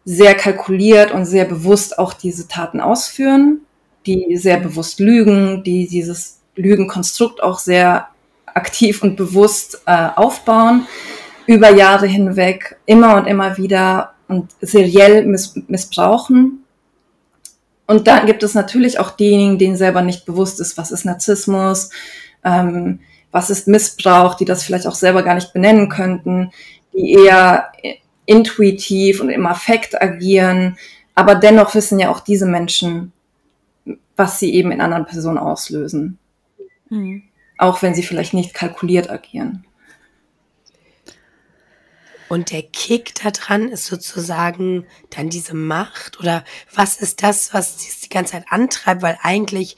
sehr 0.03 0.35
kalkuliert 0.35 1.11
und 1.11 1.23
sehr 1.23 1.45
bewusst 1.45 1.99
auch 1.99 2.11
diese 2.11 2.49
Taten 2.49 2.81
ausführen, 2.81 3.61
die 4.05 4.35
sehr 4.35 4.57
bewusst 4.57 4.99
lügen, 4.99 5.63
die 5.63 5.87
dieses 5.87 6.38
Lügenkonstrukt 6.61 7.41
auch 7.41 7.59
sehr 7.59 8.09
aktiv 8.45 9.03
und 9.03 9.15
bewusst 9.15 9.81
äh, 9.85 10.09
aufbauen, 10.15 10.87
über 11.45 11.71
Jahre 11.71 12.07
hinweg, 12.07 12.77
immer 12.85 13.15
und 13.15 13.25
immer 13.25 13.57
wieder 13.57 14.13
und 14.27 14.51
seriell 14.61 15.25
miss 15.25 15.55
missbrauchen. 15.67 16.63
Und 17.87 18.07
dann 18.07 18.27
gibt 18.27 18.43
es 18.43 18.53
natürlich 18.53 18.99
auch 18.99 19.11
diejenigen, 19.11 19.57
denen 19.57 19.75
selber 19.75 20.01
nicht 20.01 20.25
bewusst 20.25 20.59
ist, 20.59 20.77
was 20.77 20.91
ist 20.91 21.05
Narzissmus, 21.05 21.89
ähm, 22.43 22.99
was 23.31 23.49
ist 23.49 23.67
Missbrauch, 23.67 24.35
die 24.35 24.45
das 24.45 24.63
vielleicht 24.63 24.85
auch 24.85 24.95
selber 24.95 25.23
gar 25.23 25.35
nicht 25.35 25.53
benennen 25.53 25.89
könnten, 25.89 26.51
die 26.93 27.13
eher 27.13 27.71
intuitiv 28.25 29.21
und 29.21 29.29
im 29.29 29.47
Affekt 29.47 29.99
agieren, 29.99 30.77
aber 31.15 31.35
dennoch 31.35 31.73
wissen 31.73 31.99
ja 31.99 32.11
auch 32.11 32.19
diese 32.19 32.45
Menschen, 32.45 33.11
was 34.15 34.39
sie 34.39 34.53
eben 34.53 34.71
in 34.71 34.81
anderen 34.81 35.05
Personen 35.05 35.37
auslösen. 35.39 36.19
Mhm. 36.89 37.23
Auch 37.57 37.81
wenn 37.81 37.95
sie 37.95 38.03
vielleicht 38.03 38.33
nicht 38.33 38.53
kalkuliert 38.53 39.09
agieren. 39.09 39.65
Und 42.29 42.51
der 42.51 42.61
Kick 42.61 43.15
da 43.15 43.31
dran 43.31 43.69
ist 43.69 43.87
sozusagen 43.87 44.85
dann 45.09 45.29
diese 45.29 45.55
Macht 45.55 46.19
oder 46.19 46.45
was 46.73 46.97
ist 46.97 47.23
das, 47.23 47.53
was 47.55 47.77
die 48.01 48.09
ganze 48.09 48.33
Zeit 48.33 48.45
antreibt? 48.49 49.01
Weil 49.01 49.17
eigentlich 49.23 49.77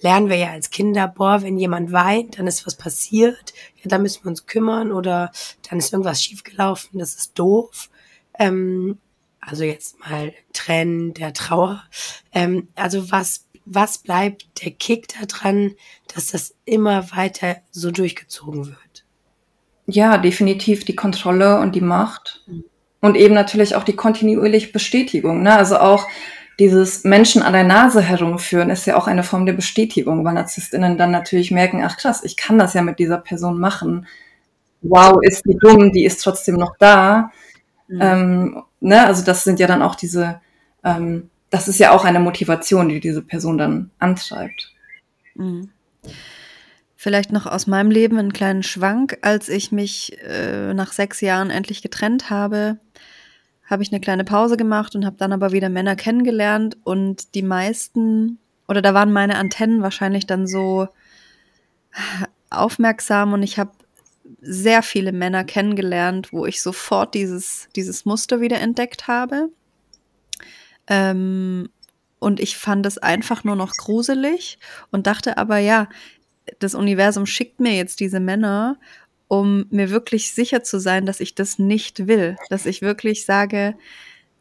lernen 0.00 0.28
wir 0.28 0.36
ja 0.36 0.50
als 0.50 0.70
Kinder, 0.70 1.06
boah, 1.06 1.42
wenn 1.42 1.56
jemand 1.58 1.92
weint, 1.92 2.38
dann 2.38 2.48
ist 2.48 2.66
was 2.66 2.74
passiert, 2.74 3.54
ja, 3.76 3.84
da 3.84 3.98
müssen 3.98 4.24
wir 4.24 4.30
uns 4.30 4.46
kümmern 4.46 4.90
oder 4.90 5.30
dann 5.68 5.78
ist 5.78 5.92
irgendwas 5.92 6.22
schiefgelaufen, 6.22 6.98
das 6.98 7.14
ist 7.14 7.38
doof. 7.38 7.88
Ähm, 8.36 8.98
also 9.40 9.62
jetzt 9.62 9.98
mal 10.00 10.32
Tränen 10.52 11.14
der 11.14 11.32
Trauer. 11.32 11.84
Ähm, 12.32 12.68
also 12.74 13.12
was, 13.12 13.46
was 13.64 13.98
bleibt 13.98 14.64
der 14.64 14.72
Kick 14.72 15.08
da 15.08 15.26
dran, 15.26 15.72
dass 16.14 16.28
das 16.28 16.54
immer 16.64 17.10
weiter 17.12 17.56
so 17.70 17.90
durchgezogen 17.90 18.66
wird? 18.66 19.04
Ja, 19.86 20.18
definitiv 20.18 20.84
die 20.84 20.96
Kontrolle 20.96 21.60
und 21.60 21.74
die 21.74 21.80
Macht. 21.80 22.42
Mhm. 22.46 22.64
Und 23.00 23.16
eben 23.16 23.34
natürlich 23.34 23.74
auch 23.74 23.82
die 23.82 23.96
kontinuierliche 23.96 24.70
Bestätigung. 24.70 25.42
Ne? 25.42 25.56
Also 25.56 25.78
auch 25.78 26.06
dieses 26.58 27.02
Menschen 27.02 27.42
an 27.42 27.52
der 27.52 27.64
Nase 27.64 28.00
herumführen 28.00 28.70
ist 28.70 28.86
ja 28.86 28.96
auch 28.96 29.08
eine 29.08 29.24
Form 29.24 29.44
der 29.44 29.54
Bestätigung, 29.54 30.24
weil 30.24 30.34
NarzisstInnen 30.34 30.96
dann 30.98 31.10
natürlich 31.10 31.50
merken, 31.50 31.82
ach 31.84 31.96
krass, 31.96 32.22
ich 32.22 32.36
kann 32.36 32.58
das 32.58 32.74
ja 32.74 32.82
mit 32.82 33.00
dieser 33.00 33.18
Person 33.18 33.58
machen. 33.58 34.06
Wow, 34.82 35.18
ist 35.22 35.44
die 35.46 35.56
dumm, 35.58 35.90
die 35.90 36.04
ist 36.04 36.22
trotzdem 36.22 36.56
noch 36.56 36.76
da. 36.78 37.32
Mhm. 37.88 38.00
Ähm, 38.00 38.62
ne? 38.78 39.04
Also 39.04 39.24
das 39.24 39.42
sind 39.42 39.58
ja 39.58 39.66
dann 39.66 39.82
auch 39.82 39.96
diese, 39.96 40.40
ähm, 40.84 41.30
das 41.52 41.68
ist 41.68 41.78
ja 41.78 41.92
auch 41.92 42.04
eine 42.04 42.18
Motivation, 42.18 42.88
die 42.88 42.98
diese 42.98 43.20
Person 43.20 43.58
dann 43.58 43.90
antreibt. 43.98 44.72
Mhm. 45.34 45.68
Vielleicht 46.96 47.30
noch 47.30 47.46
aus 47.46 47.66
meinem 47.66 47.90
Leben 47.90 48.18
einen 48.18 48.32
kleinen 48.32 48.62
Schwank. 48.62 49.18
Als 49.20 49.50
ich 49.50 49.70
mich 49.70 50.16
äh, 50.22 50.72
nach 50.72 50.92
sechs 50.92 51.20
Jahren 51.20 51.50
endlich 51.50 51.82
getrennt 51.82 52.30
habe, 52.30 52.78
habe 53.66 53.82
ich 53.82 53.92
eine 53.92 54.00
kleine 54.00 54.24
Pause 54.24 54.56
gemacht 54.56 54.94
und 54.94 55.04
habe 55.04 55.16
dann 55.18 55.32
aber 55.32 55.52
wieder 55.52 55.68
Männer 55.68 55.94
kennengelernt. 55.94 56.78
Und 56.84 57.34
die 57.34 57.42
meisten, 57.42 58.38
oder 58.66 58.80
da 58.80 58.94
waren 58.94 59.12
meine 59.12 59.36
Antennen 59.36 59.82
wahrscheinlich 59.82 60.26
dann 60.26 60.46
so 60.46 60.88
aufmerksam 62.48 63.34
und 63.34 63.42
ich 63.42 63.58
habe 63.58 63.72
sehr 64.40 64.82
viele 64.82 65.12
Männer 65.12 65.44
kennengelernt, 65.44 66.32
wo 66.32 66.46
ich 66.46 66.62
sofort 66.62 67.14
dieses, 67.14 67.68
dieses 67.76 68.06
Muster 68.06 68.40
wieder 68.40 68.58
entdeckt 68.58 69.06
habe. 69.06 69.50
Ähm, 70.88 71.68
und 72.18 72.38
ich 72.38 72.56
fand 72.56 72.86
es 72.86 72.98
einfach 72.98 73.44
nur 73.44 73.56
noch 73.56 73.76
gruselig 73.76 74.58
und 74.90 75.06
dachte 75.06 75.38
aber, 75.38 75.58
ja, 75.58 75.88
das 76.58 76.74
Universum 76.74 77.26
schickt 77.26 77.60
mir 77.60 77.74
jetzt 77.74 78.00
diese 78.00 78.20
Männer, 78.20 78.78
um 79.28 79.66
mir 79.70 79.90
wirklich 79.90 80.32
sicher 80.32 80.62
zu 80.62 80.78
sein, 80.78 81.06
dass 81.06 81.20
ich 81.20 81.34
das 81.34 81.58
nicht 81.58 82.06
will. 82.06 82.36
Dass 82.50 82.66
ich 82.66 82.82
wirklich 82.82 83.24
sage, 83.24 83.74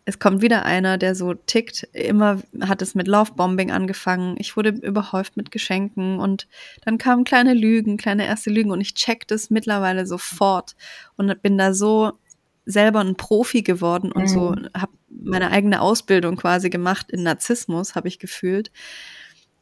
es 0.06 0.20
kommt 0.20 0.42
wieder 0.42 0.66
einer, 0.66 0.98
der 0.98 1.16
so 1.16 1.34
tickt. 1.34 1.88
Immer 1.94 2.42
hat 2.62 2.82
es 2.82 2.96
mit 2.96 3.08
Lovebombing 3.08 3.72
angefangen. 3.72 4.36
Ich 4.39 4.58
wurde 4.58 4.70
überhäuft 4.70 5.38
mit 5.38 5.52
Geschenken 5.52 6.20
und 6.20 6.48
dann 6.84 6.98
kamen 6.98 7.24
kleine 7.24 7.54
Lügen, 7.54 7.98
kleine 7.98 8.26
erste 8.26 8.50
Lügen 8.50 8.72
und 8.72 8.82
ich 8.82 8.94
check 8.94 9.28
das 9.28 9.50
mittlerweile 9.50 10.06
sofort 10.06 10.76
und 11.18 11.42
bin 11.42 11.58
da 11.58 11.74
so 11.74 12.14
selber 12.66 12.99
ein 12.99 13.16
Profi 13.16 13.62
geworden 13.64 14.12
und 14.12 14.24
mhm. 14.24 14.28
so 14.28 14.55
habe 14.76 14.91
meine 15.09 15.51
eigene 15.51 15.82
Ausbildung 15.82 16.36
quasi 16.36 16.70
gemacht 16.70 17.12
in 17.12 17.24
Narzissmus, 17.24 17.95
habe 17.95 18.07
ich 18.07 18.20
gefühlt, 18.20 18.72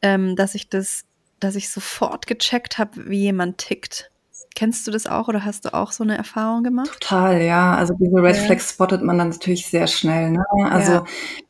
ähm, 0.02 0.36
dass 0.36 0.54
ich 0.54 0.68
das 0.68 1.04
dass 1.40 1.56
ich 1.56 1.70
sofort 1.70 2.26
gecheckt 2.26 2.78
habe, 2.78 3.08
wie 3.08 3.22
jemand 3.22 3.58
tickt. 3.58 4.10
Kennst 4.54 4.86
du 4.86 4.90
das 4.90 5.06
auch 5.06 5.28
oder 5.28 5.44
hast 5.44 5.64
du 5.64 5.72
auch 5.72 5.92
so 5.92 6.02
eine 6.02 6.16
Erfahrung 6.16 6.62
gemacht? 6.62 6.90
Total, 7.00 7.40
ja. 7.40 7.74
Also 7.76 7.94
diese 7.98 8.22
Red 8.22 8.36
Flags 8.36 8.70
spottet 8.70 9.02
man 9.02 9.16
dann 9.16 9.30
natürlich 9.30 9.66
sehr 9.66 9.86
schnell. 9.86 10.32
Ne? 10.32 10.44
Also 10.68 10.92
ja. 10.92 11.04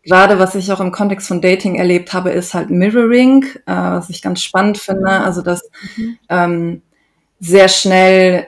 gerade 0.05 0.38
was 0.38 0.55
ich 0.55 0.70
auch 0.70 0.80
im 0.80 0.92
Kontext 0.92 1.26
von 1.26 1.40
Dating 1.40 1.76
erlebt 1.76 2.12
habe, 2.12 2.30
ist 2.30 2.55
halt 2.55 2.70
Mirroring, 2.70 3.44
äh, 3.66 3.72
was 3.72 4.11
ich 4.11 4.22
ganz 4.22 4.42
spannend 4.42 4.78
finde. 4.78 5.11
Also 5.11 5.42
dass 5.42 5.62
mhm. 5.96 6.18
ähm, 6.28 6.82
sehr 7.40 7.68
schnell 7.68 8.46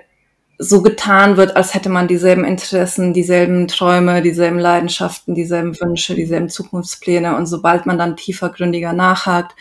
so 0.59 0.83
getan 0.83 1.37
wird, 1.37 1.57
als 1.57 1.75
hätte 1.75 1.89
man 1.89 2.09
dieselben 2.09 2.45
Interessen, 2.45 3.13
dieselben 3.13 3.69
Träume, 3.69 4.23
dieselben 4.23 4.59
Leidenschaften, 4.59 5.35
dieselben 5.35 5.79
Wünsche, 5.81 6.15
dieselben 6.15 6.49
Zukunftspläne. 6.49 7.37
Und 7.37 7.47
sobald 7.47 7.87
man 7.87 7.99
dann 7.99 8.17
tiefergründiger 8.17 8.93
nachhakt, 8.93 9.57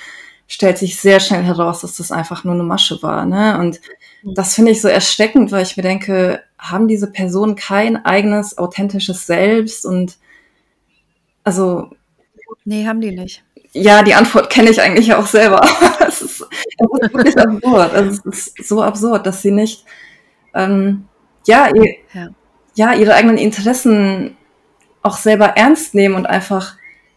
stellt 0.47 0.77
sich 0.77 0.99
sehr 0.99 1.19
schnell 1.19 1.43
heraus, 1.43 1.81
dass 1.81 1.95
das 1.95 2.11
einfach 2.11 2.43
nur 2.43 2.53
eine 2.53 2.63
Masche 2.63 3.01
war. 3.01 3.25
Ne? 3.25 3.57
Und 3.57 3.79
mhm. 4.21 4.35
das 4.35 4.53
finde 4.53 4.71
ich 4.71 4.81
so 4.81 4.89
erschreckend, 4.89 5.51
weil 5.51 5.63
ich 5.63 5.77
mir 5.77 5.83
denke, 5.83 6.43
haben 6.59 6.87
diese 6.87 7.09
Personen 7.09 7.55
kein 7.55 8.05
eigenes, 8.05 8.57
authentisches 8.57 9.25
Selbst? 9.25 9.85
Und 9.85 10.17
also. 11.43 11.89
Nee, 12.65 12.85
haben 12.85 13.01
die 13.01 13.11
nicht. 13.11 13.43
Ja, 13.73 14.03
die 14.03 14.13
Antwort 14.13 14.49
kenne 14.49 14.69
ich 14.69 14.81
eigentlich 14.81 15.13
auch 15.13 15.25
selber. 15.25 15.61
es, 16.07 16.21
ist, 16.21 16.41
es 16.41 17.01
ist 17.01 17.13
wirklich 17.13 17.37
absurd. 17.37 17.93
Also 17.93 18.21
es 18.29 18.47
ist 18.47 18.67
so 18.67 18.83
absurd, 18.83 19.25
dass 19.25 19.41
sie 19.41 19.51
nicht 19.51 19.85
ähm, 20.53 21.07
ja, 21.47 21.69
ihr, 21.73 21.95
ja. 22.13 22.29
ja, 22.75 22.93
ihre 22.93 23.13
eigenen 23.13 23.37
Interessen 23.37 24.37
auch 25.01 25.17
selber 25.17 25.57
ernst 25.57 25.95
nehmen 25.95 26.15
und 26.15 26.25
einfach 26.25 26.75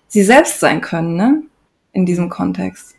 sie 0.09 0.23
selbst 0.23 0.61
sein 0.61 0.81
können, 0.81 1.17
ne? 1.17 1.43
In 1.93 2.07
diesem 2.07 2.29
Kontext. 2.29 2.95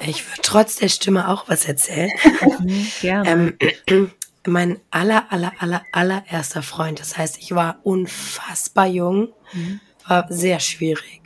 Ich 0.00 0.26
würde 0.26 0.42
trotz 0.42 0.76
der 0.76 0.88
Stimme 0.88 1.28
auch 1.28 1.48
was 1.48 1.66
erzählen. 1.66 2.10
Mhm, 2.60 2.86
gerne. 3.00 3.54
Ähm, 3.86 4.10
mein 4.46 4.80
aller, 4.90 5.30
aller, 5.30 5.52
aller, 5.58 5.82
allererster 5.92 6.62
Freund. 6.62 6.98
Das 6.98 7.16
heißt, 7.16 7.38
ich 7.38 7.54
war 7.54 7.78
unfassbar 7.82 8.86
jung, 8.86 9.28
mhm. 9.52 9.80
war 10.06 10.26
sehr 10.30 10.58
schwierig. 10.60 11.20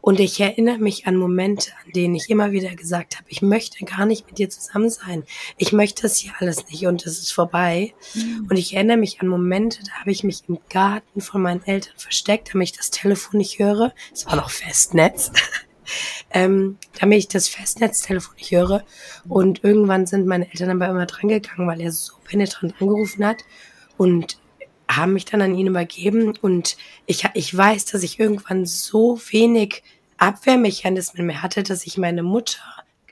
Und 0.00 0.20
ich 0.20 0.40
erinnere 0.40 0.78
mich 0.78 1.06
an 1.06 1.16
Momente, 1.16 1.70
an 1.84 1.92
denen 1.92 2.14
ich 2.14 2.30
immer 2.30 2.52
wieder 2.52 2.74
gesagt 2.74 3.16
habe, 3.16 3.26
ich 3.28 3.42
möchte 3.42 3.84
gar 3.84 4.06
nicht 4.06 4.26
mit 4.26 4.38
dir 4.38 4.48
zusammen 4.48 4.90
sein. 4.90 5.24
Ich 5.56 5.72
möchte 5.72 6.02
das 6.02 6.16
hier 6.16 6.32
alles 6.38 6.68
nicht 6.68 6.86
und 6.86 7.04
es 7.04 7.18
ist 7.18 7.32
vorbei. 7.32 7.94
Mhm. 8.14 8.46
Und 8.48 8.56
ich 8.56 8.74
erinnere 8.74 8.96
mich 8.96 9.20
an 9.20 9.28
Momente, 9.28 9.80
da 9.84 9.92
habe 10.00 10.10
ich 10.10 10.24
mich 10.24 10.42
im 10.48 10.58
Garten 10.70 11.20
von 11.20 11.42
meinen 11.42 11.64
Eltern 11.64 11.94
versteckt, 11.96 12.54
damit 12.54 12.70
ich 12.70 12.76
das 12.76 12.90
Telefon 12.90 13.38
nicht 13.38 13.58
höre. 13.58 13.92
Es 14.12 14.26
war 14.26 14.36
noch 14.36 14.50
Festnetz 14.50 15.30
ähm, 16.30 16.78
damit 17.00 17.18
ich 17.18 17.28
das 17.28 17.48
Festnetztelefon 17.48 18.34
nicht 18.36 18.50
höre. 18.52 18.84
Und 19.28 19.64
irgendwann 19.64 20.06
sind 20.06 20.26
meine 20.26 20.46
Eltern 20.46 20.70
aber 20.70 20.88
immer 20.90 21.06
drangegangen, 21.06 21.66
weil 21.66 21.80
er 21.80 21.92
so 21.92 22.14
penetrant 22.24 22.74
angerufen 22.80 23.24
hat. 23.24 23.38
Und 23.96 24.38
haben 24.90 25.12
mich 25.12 25.24
dann 25.24 25.42
an 25.42 25.54
ihn 25.54 25.66
übergeben 25.66 26.36
und 26.40 26.76
ich, 27.06 27.28
ich 27.34 27.56
weiß, 27.56 27.86
dass 27.86 28.02
ich 28.02 28.18
irgendwann 28.18 28.66
so 28.66 29.20
wenig 29.30 29.82
Abwehrmechanismen 30.16 31.26
mehr 31.26 31.42
hatte, 31.42 31.62
dass 31.62 31.86
ich 31.86 31.98
meine 31.98 32.22
Mutter 32.22 32.62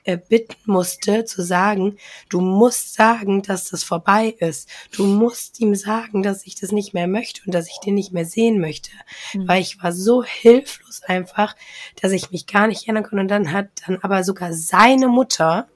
äh, 0.07 0.17
bitten 0.17 0.55
musste, 0.71 1.25
zu 1.25 1.43
sagen, 1.43 1.97
du 2.29 2.39
musst 2.39 2.93
sagen, 2.93 3.41
dass 3.41 3.69
das 3.69 3.83
vorbei 3.83 4.35
ist. 4.39 4.69
Du 4.91 5.05
musst 5.05 5.59
ihm 5.59 5.75
sagen, 5.75 6.23
dass 6.23 6.47
ich 6.47 6.55
das 6.55 6.71
nicht 6.71 6.93
mehr 6.93 7.07
möchte 7.07 7.41
und 7.45 7.53
dass 7.53 7.67
ich 7.67 7.79
den 7.83 7.95
nicht 7.95 8.13
mehr 8.13 8.23
sehen 8.23 8.61
möchte. 8.61 8.91
Mhm. 9.33 9.49
Weil 9.49 9.61
ich 9.61 9.83
war 9.83 9.91
so 9.91 10.23
hilflos 10.23 11.01
einfach, 11.03 11.57
dass 12.01 12.13
ich 12.13 12.31
mich 12.31 12.47
gar 12.47 12.67
nicht 12.67 12.83
erinnern 12.83 13.03
konnte. 13.03 13.21
Und 13.21 13.27
dann 13.27 13.51
hat 13.51 13.67
dann 13.85 13.99
aber 14.01 14.23
sogar 14.23 14.53
seine 14.53 15.09
Mutter 15.09 15.67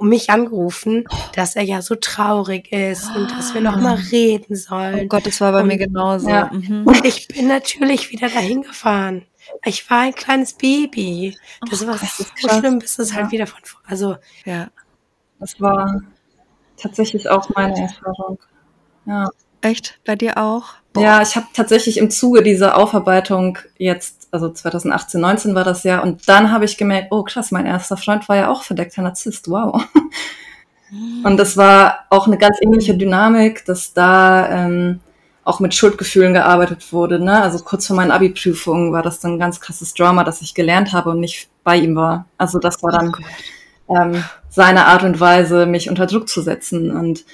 mich 0.00 0.30
angerufen, 0.30 1.04
dass 1.34 1.56
er 1.56 1.62
ja 1.62 1.80
so 1.82 1.94
traurig 1.94 2.70
ist 2.72 3.08
und 3.14 3.30
dass 3.30 3.54
wir 3.54 3.60
noch 3.60 3.76
mal 3.76 3.94
reden 3.94 4.56
sollen. 4.56 5.04
Oh 5.04 5.06
Gott, 5.06 5.26
das 5.26 5.40
war 5.40 5.52
bei 5.52 5.62
und, 5.62 5.68
mir 5.68 5.78
genauso. 5.78 6.28
Ja. 6.28 6.50
Mhm. 6.52 6.86
Und 6.86 7.04
ich 7.04 7.28
bin 7.28 7.48
natürlich 7.48 8.10
wieder 8.10 8.28
dahin 8.28 8.62
gefahren. 8.62 9.24
Ich 9.64 9.88
war 9.90 10.00
ein 10.00 10.14
kleines 10.14 10.54
Baby. 10.54 11.36
Das 11.70 11.82
oh, 11.82 11.86
war 11.86 11.98
das 11.98 12.16
so 12.18 12.24
schlimm, 12.36 12.78
bis 12.78 12.98
es 12.98 13.10
halt 13.10 13.16
ja. 13.16 13.22
halt 13.22 13.32
wieder 13.32 13.46
von 13.46 13.60
also 13.84 14.16
ja. 14.44 14.68
Das 15.38 15.60
war 15.60 16.02
tatsächlich 16.76 17.28
auch 17.28 17.48
meine 17.50 17.80
Erfahrung. 17.82 18.38
Ja. 19.06 19.28
Echt? 19.60 19.98
Bei 20.04 20.16
dir 20.16 20.38
auch? 20.38 20.74
Boah. 20.92 21.02
Ja, 21.02 21.22
ich 21.22 21.36
habe 21.36 21.46
tatsächlich 21.52 21.98
im 21.98 22.10
Zuge 22.10 22.42
dieser 22.42 22.76
Aufarbeitung 22.76 23.58
jetzt, 23.78 24.25
also 24.30 24.50
2018, 24.50 25.20
19 25.20 25.54
war 25.54 25.64
das 25.64 25.84
ja, 25.84 26.00
und 26.00 26.28
dann 26.28 26.52
habe 26.52 26.64
ich 26.64 26.76
gemerkt, 26.76 27.08
oh 27.10 27.22
krass, 27.22 27.50
mein 27.50 27.66
erster 27.66 27.96
Freund 27.96 28.28
war 28.28 28.36
ja 28.36 28.50
auch 28.50 28.62
verdeckter 28.62 29.02
Narzisst, 29.02 29.48
wow. 29.50 29.84
Und 31.24 31.36
das 31.36 31.56
war 31.56 32.06
auch 32.10 32.26
eine 32.26 32.38
ganz 32.38 32.58
ähnliche 32.60 32.96
Dynamik, 32.96 33.64
dass 33.64 33.92
da 33.92 34.48
ähm, 34.48 35.00
auch 35.44 35.60
mit 35.60 35.74
Schuldgefühlen 35.74 36.34
gearbeitet 36.34 36.92
wurde. 36.92 37.18
Ne? 37.18 37.40
Also 37.42 37.64
kurz 37.64 37.86
vor 37.86 37.96
meinen 37.96 38.10
Abi-Prüfungen 38.10 38.92
war 38.92 39.02
das 39.02 39.20
dann 39.20 39.32
ein 39.32 39.38
ganz 39.38 39.60
krasses 39.60 39.94
Drama, 39.94 40.24
dass 40.24 40.42
ich 40.42 40.54
gelernt 40.54 40.92
habe 40.92 41.10
und 41.10 41.20
nicht 41.20 41.48
bei 41.64 41.76
ihm 41.76 41.96
war. 41.96 42.26
Also 42.38 42.58
das 42.58 42.82
war 42.82 42.92
dann 42.92 43.12
ähm, 43.88 44.24
seine 44.48 44.86
Art 44.86 45.02
und 45.02 45.18
Weise, 45.20 45.66
mich 45.66 45.88
unter 45.88 46.06
Druck 46.06 46.28
zu 46.28 46.42
setzen. 46.42 46.90
Und 46.90 47.24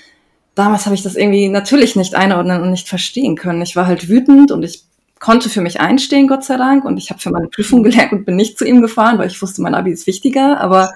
damals 0.55 0.87
habe 0.87 0.95
ich 0.95 1.03
das 1.03 1.17
irgendwie 1.17 1.49
natürlich 1.49 1.97
nicht 1.97 2.15
einordnen 2.15 2.63
und 2.63 2.71
nicht 2.71 2.89
verstehen 2.89 3.37
können. 3.37 3.63
Ich 3.63 3.77
war 3.77 3.87
halt 3.87 4.09
wütend 4.09 4.51
und 4.51 4.63
ich 4.63 4.85
konnte 5.23 5.49
für 5.49 5.61
mich 5.61 5.81
einstehen, 5.81 6.27
Gott 6.27 6.43
sei 6.43 6.57
Dank. 6.57 6.85
Und 6.85 6.99
ich 6.99 7.11
habe 7.11 7.21
für 7.21 7.31
meine 7.31 7.47
Prüfung 7.47 7.83
gelernt 7.85 8.13
und 8.13 8.25
bin 8.27 8.37
nicht 8.37 8.59
zu 8.59 8.67
ihm 8.67 8.83
gefahren, 8.83 9.19
weil 9.19 9.29
ich 9.29 9.41
wusste, 9.41 9.63
mein 9.63 9.75
Abi 9.75 9.93
ist 9.93 10.09
wichtiger. 10.09 10.61
Aber 10.61 10.93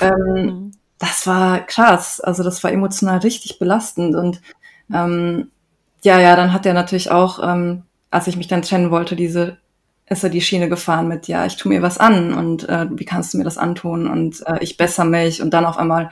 ähm, 0.00 0.34
mhm. 0.34 0.72
das 0.98 1.26
war 1.26 1.60
krass. 1.60 2.20
Also 2.20 2.42
das 2.42 2.62
war 2.64 2.72
emotional 2.72 3.18
richtig 3.18 3.60
belastend. 3.60 4.16
Und 4.16 4.42
ähm, 4.92 5.50
ja, 6.02 6.20
ja, 6.20 6.34
dann 6.34 6.52
hat 6.52 6.66
er 6.66 6.74
natürlich 6.74 7.12
auch, 7.12 7.38
ähm, 7.42 7.84
als 8.10 8.26
ich 8.26 8.36
mich 8.36 8.48
dann 8.48 8.62
trennen 8.62 8.90
wollte, 8.90 9.14
diese 9.14 9.58
ist 10.08 10.24
er 10.24 10.30
die 10.30 10.40
Schiene 10.40 10.68
gefahren 10.68 11.06
mit, 11.06 11.28
ja, 11.28 11.46
ich 11.46 11.56
tu 11.56 11.68
mir 11.68 11.82
was 11.82 11.98
an 11.98 12.34
und 12.34 12.68
äh, 12.68 12.86
wie 12.90 13.04
kannst 13.04 13.32
du 13.32 13.38
mir 13.38 13.44
das 13.44 13.58
antun 13.58 14.08
und 14.08 14.44
äh, 14.44 14.58
ich 14.58 14.76
besser 14.76 15.04
mich 15.04 15.40
und 15.40 15.54
dann 15.54 15.64
auf 15.64 15.78
einmal 15.78 16.10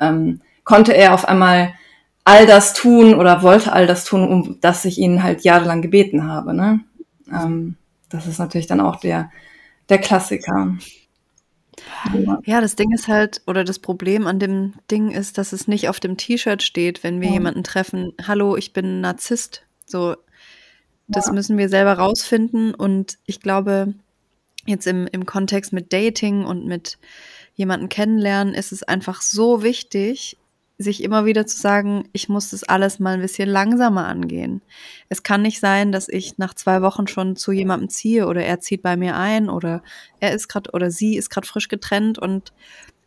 ähm, 0.00 0.40
konnte 0.64 0.96
er 0.96 1.12
auf 1.12 1.28
einmal 1.28 1.74
all 2.24 2.46
das 2.46 2.72
tun 2.72 3.14
oder 3.14 3.42
wollte 3.42 3.72
all 3.72 3.86
das 3.86 4.06
tun, 4.06 4.26
um 4.26 4.58
das 4.62 4.86
ich 4.86 4.96
ihn 4.96 5.22
halt 5.22 5.44
jahrelang 5.44 5.82
gebeten 5.82 6.26
habe. 6.26 6.54
Ne? 6.54 6.80
Ähm, 7.30 7.76
das 8.08 8.26
ist 8.26 8.38
natürlich 8.38 8.66
dann 8.66 8.80
auch 8.80 8.96
der, 8.96 9.30
der 9.88 9.98
Klassiker. 9.98 10.76
Ja, 12.44 12.60
das 12.60 12.76
Ding 12.76 12.92
ist 12.92 13.08
halt, 13.08 13.42
oder 13.46 13.64
das 13.64 13.78
Problem 13.78 14.26
an 14.26 14.38
dem 14.38 14.74
Ding 14.90 15.10
ist, 15.10 15.38
dass 15.38 15.52
es 15.52 15.66
nicht 15.66 15.88
auf 15.88 16.00
dem 16.00 16.16
T-Shirt 16.16 16.62
steht, 16.62 17.02
wenn 17.02 17.20
wir 17.20 17.28
ja. 17.28 17.34
jemanden 17.34 17.64
treffen, 17.64 18.12
hallo, 18.26 18.56
ich 18.56 18.72
bin 18.72 19.00
Narzisst. 19.00 19.64
So, 19.86 20.16
das 21.08 21.26
ja. 21.26 21.32
müssen 21.32 21.58
wir 21.58 21.68
selber 21.68 21.94
rausfinden. 21.94 22.74
Und 22.74 23.18
ich 23.26 23.40
glaube, 23.40 23.94
jetzt 24.66 24.86
im, 24.86 25.06
im 25.08 25.26
Kontext 25.26 25.72
mit 25.72 25.92
Dating 25.92 26.44
und 26.44 26.66
mit 26.66 26.98
jemanden 27.54 27.88
kennenlernen, 27.88 28.54
ist 28.54 28.72
es 28.72 28.82
einfach 28.82 29.20
so 29.20 29.62
wichtig, 29.62 30.36
sich 30.76 31.02
immer 31.02 31.24
wieder 31.24 31.46
zu 31.46 31.56
sagen, 31.56 32.08
ich 32.12 32.28
muss 32.28 32.50
das 32.50 32.64
alles 32.64 32.98
mal 32.98 33.14
ein 33.14 33.20
bisschen 33.20 33.48
langsamer 33.48 34.06
angehen. 34.06 34.60
Es 35.08 35.22
kann 35.22 35.42
nicht 35.42 35.60
sein, 35.60 35.92
dass 35.92 36.08
ich 36.08 36.36
nach 36.38 36.54
zwei 36.54 36.82
Wochen 36.82 37.06
schon 37.06 37.36
zu 37.36 37.52
jemandem 37.52 37.88
ziehe 37.88 38.26
oder 38.26 38.44
er 38.44 38.58
zieht 38.60 38.82
bei 38.82 38.96
mir 38.96 39.16
ein 39.16 39.48
oder 39.48 39.82
er 40.18 40.32
ist 40.32 40.48
gerade 40.48 40.70
oder 40.72 40.90
sie 40.90 41.16
ist 41.16 41.30
gerade 41.30 41.46
frisch 41.46 41.68
getrennt 41.68 42.18
und 42.18 42.52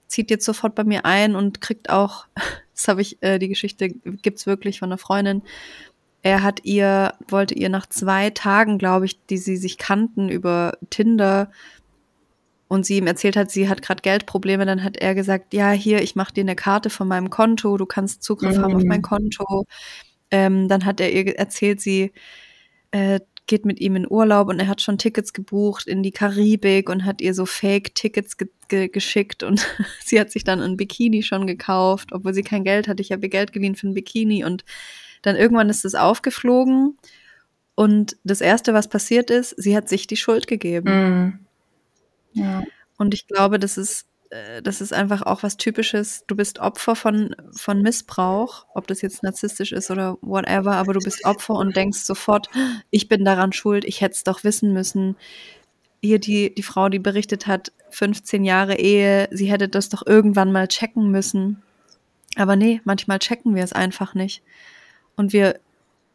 zieht 0.07 0.32
jetzt 0.32 0.45
sofort 0.45 0.76
bei 0.76 0.86
mir 0.86 1.05
ein 1.05 1.36
und 1.36 1.59
kriegt 1.59 1.89
auch, 1.89 2.28
das 2.74 2.88
habe 2.88 3.01
ich, 3.01 3.22
äh, 3.22 3.38
die 3.38 3.49
Geschichte 3.49 3.89
gibt's 3.89 4.47
wirklich 4.47 4.80
von 4.80 4.89
einer 4.89 4.97
Freundin. 4.97 5.41
Er 6.22 6.43
hat 6.43 6.61
ihr, 6.63 7.13
wollte 7.28 7.53
ihr 7.53 7.70
nach 7.70 7.86
zwei 7.86 8.30
Tagen, 8.30 8.78
glaube 8.78 9.05
ich, 9.05 9.26
die 9.26 9.38
sie 9.38 9.57
sich 9.57 9.78
kannten 9.78 10.30
über 10.30 10.78
Tinder, 10.89 11.51
und 12.68 12.86
sie 12.86 12.97
ihm 12.97 13.07
erzählt 13.07 13.38
hat, 13.38 13.51
sie 13.51 13.70
hat 13.70 13.82
gerade 13.82 14.01
Geldprobleme, 14.01 14.65
dann 14.65 14.84
hat 14.84 14.97
er 14.97 15.15
gesagt, 15.15 15.53
ja, 15.53 15.72
hier, 15.72 16.01
ich 16.01 16.15
mache 16.15 16.34
dir 16.34 16.41
eine 16.41 16.55
Karte 16.55 16.89
von 16.89 17.07
meinem 17.07 17.30
Konto, 17.30 17.78
du 17.78 17.86
kannst 17.86 18.24
Zugriff 18.24 18.57
mhm. 18.57 18.61
haben 18.61 18.76
auf 18.76 18.84
mein 18.84 18.99
mhm. 18.99 19.03
Konto. 19.03 19.65
Ähm, 20.30 20.68
dann 20.68 20.86
hat 20.86 20.99
er 20.99 21.11
ihr 21.11 21.38
erzählt, 21.38 21.80
sie 21.80 22.11
äh, 22.91 23.20
geht 23.45 23.65
mit 23.65 23.80
ihm 23.80 23.95
in 23.95 24.09
Urlaub 24.09 24.49
und 24.49 24.59
er 24.59 24.68
hat 24.68 24.82
schon 24.82 24.97
Tickets 24.97 25.32
gebucht 25.32 25.88
in 25.88 26.03
die 26.03 26.11
Karibik 26.11 26.89
und 26.89 27.05
hat 27.05 27.22
ihr 27.22 27.34
so 27.34 27.45
Fake-Tickets 27.45 28.38
ge 28.38 28.49
ge 28.68 28.89
geschickt 28.89 29.43
und 29.43 29.65
sie 30.03 30.20
hat 30.20 30.32
sich 30.32 30.43
dann 30.43 30.61
ein 30.61 30.76
Bikini 30.76 31.24
schon 31.24 31.47
gekauft, 31.47 32.09
obwohl 32.11 32.34
sie 32.34 32.43
kein 32.43 32.65
Geld 32.65 32.89
hatte. 32.89 33.01
Ich 33.01 33.13
habe 33.13 33.24
ihr 33.24 33.30
Geld 33.30 33.53
geliehen 33.53 33.76
für 33.76 33.88
ein 33.88 33.93
Bikini 33.93 34.43
und 34.43 34.65
dann 35.22 35.38
irgendwann 35.38 35.70
ist 35.70 35.86
es 35.86 35.95
aufgeflogen 35.95 36.97
und 37.76 38.18
das 38.24 38.41
Erste, 38.41 38.74
was 38.74 38.89
passiert 38.89 39.30
ist, 39.30 39.53
sie 39.55 39.78
hat 39.78 39.88
sich 39.88 40.07
die 40.07 40.18
Schuld 40.18 40.47
gegeben. 40.47 40.89
Mhm. 40.89 41.39
Und 42.98 43.14
ich 43.14 43.28
glaube, 43.28 43.60
das 43.60 43.78
ist, 43.78 44.08
äh, 44.30 44.62
das 44.62 44.82
ist 44.82 44.94
einfach 44.94 45.22
auch 45.22 45.44
was 45.44 45.58
Typisches. 45.58 46.24
Du 46.28 46.36
bist 46.36 46.60
Opfer 46.60 46.96
von, 46.96 47.36
von 47.52 47.82
Missbrauch, 47.82 48.66
ob 48.74 48.88
das 48.88 49.02
jetzt 49.02 49.24
narzisstisch 49.24 49.72
ist 49.72 49.92
oder 49.92 50.18
whatever, 50.22 50.74
aber 50.74 50.94
du 50.94 51.00
bist 51.00 51.26
Opfer 51.26 51.56
und 51.56 51.76
denkst 51.76 52.00
sofort, 52.00 52.50
ich 52.90 53.08
bin 53.08 53.24
daran 53.24 53.54
schuld, 53.54 53.86
ich 53.86 54.02
hätte 54.02 54.16
es 54.16 54.24
doch 54.24 54.44
wissen 54.44 54.74
müssen. 54.74 55.16
Hier 56.02 56.20
die, 56.20 56.54
die 56.54 56.64
Frau, 56.64 56.90
die 56.90 57.00
berichtet 57.00 57.48
hat, 57.48 57.72
15 57.90 58.44
Jahre 58.44 58.78
Ehe, 58.78 59.28
sie 59.32 59.52
hätte 59.52 59.68
das 59.68 59.90
doch 59.90 60.06
irgendwann 60.06 60.52
mal 60.52 60.68
checken 60.68 61.10
müssen. 61.12 61.64
Aber 62.36 62.56
nee, 62.56 62.82
manchmal 62.84 63.20
checken 63.20 63.56
wir 63.56 63.64
es 63.64 63.74
einfach 63.74 64.14
nicht. 64.14 64.44
Und 65.16 65.34
wir 65.34 65.60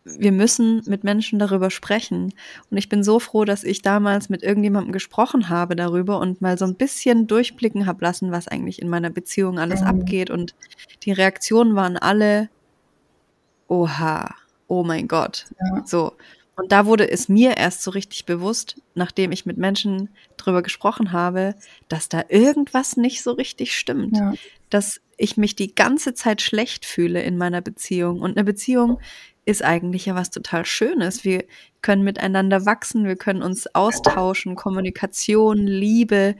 wir 0.04 0.32
müssen 0.32 0.82
mit 0.86 1.04
Menschen 1.04 1.38
darüber 1.38 1.70
sprechen. 1.70 2.34
Und 2.70 2.76
ich 2.76 2.88
bin 2.88 3.04
so 3.04 3.18
froh, 3.18 3.44
dass 3.44 3.64
ich 3.64 3.82
damals 3.82 4.28
mit 4.28 4.42
irgendjemandem 4.42 4.92
gesprochen 4.92 5.48
habe 5.48 5.76
darüber 5.76 6.18
und 6.18 6.40
mal 6.40 6.58
so 6.58 6.64
ein 6.64 6.74
bisschen 6.74 7.26
durchblicken 7.26 7.86
habe 7.86 8.04
lassen, 8.04 8.32
was 8.32 8.48
eigentlich 8.48 8.82
in 8.82 8.88
meiner 8.88 9.10
Beziehung 9.10 9.58
alles 9.58 9.82
abgeht. 9.82 10.30
Und 10.30 10.54
die 11.04 11.12
Reaktionen 11.12 11.76
waren 11.76 11.96
alle, 11.96 12.48
oha, 13.68 14.34
oh 14.66 14.82
mein 14.82 15.06
Gott. 15.06 15.46
Ja. 15.60 15.82
So. 15.86 16.12
Und 16.54 16.70
da 16.72 16.84
wurde 16.84 17.10
es 17.10 17.28
mir 17.28 17.56
erst 17.56 17.82
so 17.82 17.90
richtig 17.92 18.26
bewusst, 18.26 18.80
nachdem 18.94 19.32
ich 19.32 19.46
mit 19.46 19.56
Menschen 19.56 20.10
drüber 20.36 20.62
gesprochen 20.62 21.12
habe, 21.12 21.54
dass 21.88 22.08
da 22.08 22.24
irgendwas 22.28 22.96
nicht 22.96 23.22
so 23.22 23.32
richtig 23.32 23.74
stimmt. 23.74 24.16
Ja. 24.16 24.34
Dass 24.68 25.00
ich 25.16 25.36
mich 25.36 25.54
die 25.54 25.74
ganze 25.74 26.14
Zeit 26.14 26.42
schlecht 26.42 26.84
fühle 26.84 27.22
in 27.22 27.38
meiner 27.38 27.60
Beziehung. 27.60 28.20
Und 28.20 28.36
eine 28.36 28.44
Beziehung 28.44 29.00
ist 29.44 29.64
eigentlich 29.64 30.06
ja 30.06 30.14
was 30.14 30.30
total 30.30 30.64
Schönes. 30.64 31.24
Wir 31.24 31.44
können 31.80 32.02
miteinander 32.02 32.64
wachsen, 32.64 33.04
wir 33.04 33.16
können 33.16 33.42
uns 33.42 33.66
austauschen, 33.74 34.54
Kommunikation, 34.54 35.66
Liebe, 35.66 36.36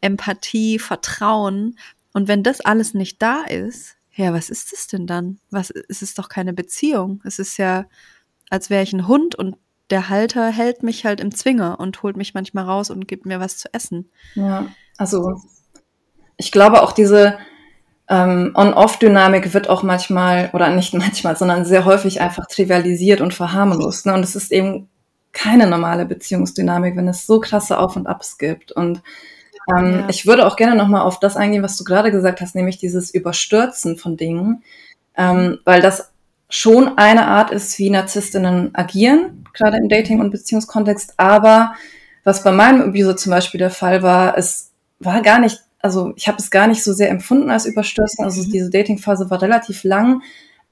Empathie, 0.00 0.78
Vertrauen. 0.78 1.78
Und 2.12 2.28
wenn 2.28 2.42
das 2.42 2.60
alles 2.60 2.94
nicht 2.94 3.22
da 3.22 3.42
ist, 3.42 3.96
ja, 4.14 4.34
was 4.34 4.50
ist 4.50 4.72
es 4.72 4.86
denn 4.86 5.06
dann? 5.06 5.38
Was, 5.50 5.70
es 5.70 6.02
ist 6.02 6.18
doch 6.18 6.28
keine 6.28 6.52
Beziehung. 6.52 7.22
Es 7.24 7.38
ist 7.38 7.56
ja, 7.56 7.86
als 8.50 8.68
wäre 8.68 8.82
ich 8.82 8.92
ein 8.92 9.08
Hund 9.08 9.34
und 9.34 9.56
der 9.88 10.08
Halter 10.08 10.50
hält 10.50 10.82
mich 10.82 11.04
halt 11.04 11.20
im 11.20 11.34
Zwinger 11.34 11.80
und 11.80 12.02
holt 12.02 12.16
mich 12.16 12.34
manchmal 12.34 12.64
raus 12.64 12.90
und 12.90 13.08
gibt 13.08 13.26
mir 13.26 13.40
was 13.40 13.58
zu 13.58 13.72
essen. 13.72 14.10
Ja, 14.34 14.66
also 14.98 15.40
ich 16.36 16.52
glaube 16.52 16.82
auch 16.82 16.92
diese, 16.92 17.38
ähm, 18.08 18.52
On-Off-Dynamik 18.54 19.54
wird 19.54 19.68
auch 19.68 19.82
manchmal, 19.82 20.50
oder 20.52 20.70
nicht 20.70 20.94
manchmal, 20.94 21.36
sondern 21.36 21.64
sehr 21.64 21.84
häufig 21.84 22.20
einfach 22.20 22.46
trivialisiert 22.46 23.20
und 23.20 23.34
verharmlost. 23.34 24.06
Ne? 24.06 24.14
Und 24.14 24.22
es 24.22 24.36
ist 24.36 24.52
eben 24.52 24.88
keine 25.32 25.66
normale 25.66 26.04
Beziehungsdynamik, 26.04 26.96
wenn 26.96 27.08
es 27.08 27.26
so 27.26 27.40
krasse 27.40 27.78
Auf 27.78 27.96
und 27.96 28.06
Abs 28.06 28.38
gibt. 28.38 28.72
Und 28.72 29.02
ähm, 29.74 30.00
ja. 30.00 30.06
ich 30.08 30.26
würde 30.26 30.46
auch 30.46 30.56
gerne 30.56 30.76
nochmal 30.76 31.02
auf 31.02 31.20
das 31.20 31.36
eingehen, 31.36 31.62
was 31.62 31.76
du 31.76 31.84
gerade 31.84 32.10
gesagt 32.10 32.40
hast, 32.40 32.54
nämlich 32.54 32.78
dieses 32.78 33.12
Überstürzen 33.12 33.96
von 33.96 34.16
Dingen, 34.16 34.62
ähm, 35.16 35.58
weil 35.64 35.80
das 35.80 36.12
schon 36.48 36.98
eine 36.98 37.26
Art 37.28 37.50
ist, 37.50 37.78
wie 37.78 37.88
Narzisstinnen 37.88 38.74
agieren, 38.74 39.46
gerade 39.54 39.78
im 39.78 39.88
Dating- 39.88 40.20
und 40.20 40.30
Beziehungskontext. 40.30 41.14
Aber 41.16 41.74
was 42.24 42.44
bei 42.44 42.52
meinem 42.52 42.82
Abuser 42.82 43.16
zum 43.16 43.30
Beispiel 43.30 43.58
der 43.58 43.70
Fall 43.70 44.02
war, 44.02 44.36
es 44.36 44.70
war 44.98 45.22
gar 45.22 45.38
nicht 45.38 45.62
also 45.82 46.12
ich 46.16 46.28
habe 46.28 46.38
es 46.38 46.50
gar 46.50 46.68
nicht 46.68 46.82
so 46.82 46.92
sehr 46.92 47.10
empfunden 47.10 47.50
als 47.50 47.66
Überstürzen. 47.66 48.24
Also 48.24 48.42
mhm. 48.42 48.52
diese 48.52 48.70
Datingphase 48.70 49.28
war 49.28 49.42
relativ 49.42 49.84
lang. 49.84 50.22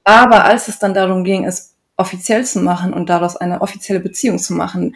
Aber 0.03 0.45
als 0.45 0.67
es 0.67 0.79
dann 0.79 0.93
darum 0.93 1.23
ging, 1.23 1.45
es 1.45 1.75
offiziell 1.97 2.45
zu 2.45 2.59
machen 2.59 2.93
und 2.93 3.09
daraus 3.09 3.37
eine 3.37 3.61
offizielle 3.61 3.99
Beziehung 3.99 4.39
zu 4.39 4.53
machen. 4.53 4.95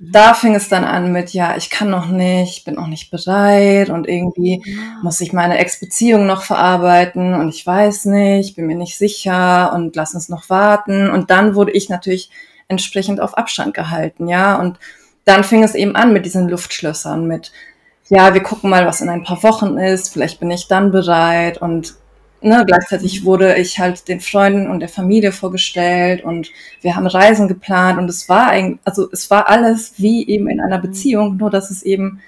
Da 0.00 0.34
fing 0.34 0.56
es 0.56 0.68
dann 0.68 0.82
an 0.82 1.12
mit, 1.12 1.32
ja, 1.32 1.56
ich 1.56 1.70
kann 1.70 1.88
noch 1.88 2.08
nicht, 2.08 2.64
bin 2.64 2.74
noch 2.74 2.88
nicht 2.88 3.12
bereit 3.12 3.88
und 3.88 4.08
irgendwie 4.08 4.64
muss 5.02 5.20
ich 5.20 5.32
meine 5.32 5.58
Ex-Beziehung 5.58 6.26
noch 6.26 6.42
verarbeiten 6.42 7.34
und 7.34 7.50
ich 7.50 7.64
weiß 7.64 8.06
nicht, 8.06 8.56
bin 8.56 8.66
mir 8.66 8.74
nicht 8.74 8.98
sicher 8.98 9.72
und 9.72 9.94
lass 9.94 10.14
uns 10.14 10.28
noch 10.28 10.50
warten. 10.50 11.08
Und 11.08 11.30
dann 11.30 11.54
wurde 11.54 11.70
ich 11.70 11.88
natürlich 11.88 12.30
entsprechend 12.66 13.20
auf 13.20 13.38
Abstand 13.38 13.74
gehalten, 13.74 14.26
ja. 14.26 14.56
Und 14.56 14.80
dann 15.24 15.44
fing 15.44 15.62
es 15.62 15.76
eben 15.76 15.94
an 15.94 16.12
mit 16.12 16.26
diesen 16.26 16.48
Luftschlössern, 16.48 17.28
mit, 17.28 17.52
ja, 18.14 18.34
wir 18.34 18.42
gucken 18.42 18.68
mal, 18.68 18.84
was 18.84 19.00
in 19.00 19.08
ein 19.08 19.22
paar 19.24 19.42
Wochen 19.42 19.78
ist, 19.78 20.10
vielleicht 20.10 20.38
bin 20.38 20.50
ich 20.50 20.68
dann 20.68 20.92
bereit 20.92 21.56
und 21.62 21.94
ne, 22.42 22.62
gleichzeitig 22.66 23.24
wurde 23.24 23.56
ich 23.56 23.78
halt 23.78 24.06
den 24.06 24.20
Freunden 24.20 24.68
und 24.68 24.80
der 24.80 24.90
Familie 24.90 25.32
vorgestellt 25.32 26.22
und 26.22 26.50
wir 26.82 26.94
haben 26.94 27.06
Reisen 27.06 27.48
geplant 27.48 27.98
und 27.98 28.10
es 28.10 28.28
war 28.28 28.48
eigentlich, 28.48 28.80
also 28.84 29.08
es 29.12 29.30
war 29.30 29.48
alles 29.48 29.94
wie 29.96 30.28
eben 30.28 30.46
in 30.50 30.60
einer 30.60 30.78
Beziehung, 30.78 31.38
nur 31.38 31.48
dass 31.48 31.70
es 31.70 31.82
eben, 31.84 32.20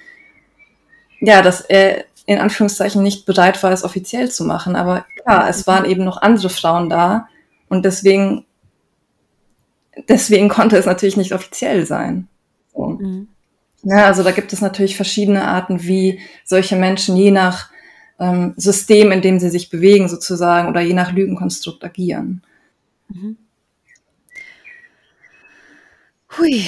ja, 1.20 1.42
dass 1.42 1.60
er 1.60 2.06
in 2.24 2.38
Anführungszeichen 2.38 3.02
nicht 3.02 3.26
bereit 3.26 3.62
war, 3.62 3.70
es 3.70 3.84
offiziell 3.84 4.30
zu 4.30 4.44
machen. 4.46 4.76
Aber 4.76 5.04
klar, 5.22 5.50
es 5.50 5.66
waren 5.66 5.84
eben 5.84 6.04
noch 6.04 6.22
andere 6.22 6.48
Frauen 6.48 6.88
da 6.88 7.28
und 7.68 7.84
deswegen, 7.84 8.46
deswegen 10.08 10.48
konnte 10.48 10.78
es 10.78 10.86
natürlich 10.86 11.18
nicht 11.18 11.34
offiziell 11.34 11.84
sein. 11.84 12.26
So. 12.72 12.86
Mhm. 12.86 13.28
Ja, 13.84 14.06
also 14.06 14.22
da 14.22 14.30
gibt 14.30 14.52
es 14.52 14.60
natürlich 14.60 14.96
verschiedene 14.96 15.46
Arten, 15.46 15.82
wie 15.84 16.20
solche 16.44 16.76
Menschen 16.76 17.16
je 17.16 17.30
nach 17.30 17.70
ähm, 18.18 18.54
System, 18.56 19.12
in 19.12 19.20
dem 19.20 19.38
sie 19.38 19.50
sich 19.50 19.68
bewegen 19.68 20.08
sozusagen 20.08 20.68
oder 20.68 20.80
je 20.80 20.94
nach 20.94 21.12
Lügenkonstrukt 21.12 21.84
agieren. 21.84 22.42
Mhm. 23.08 23.36
Hui, 26.38 26.64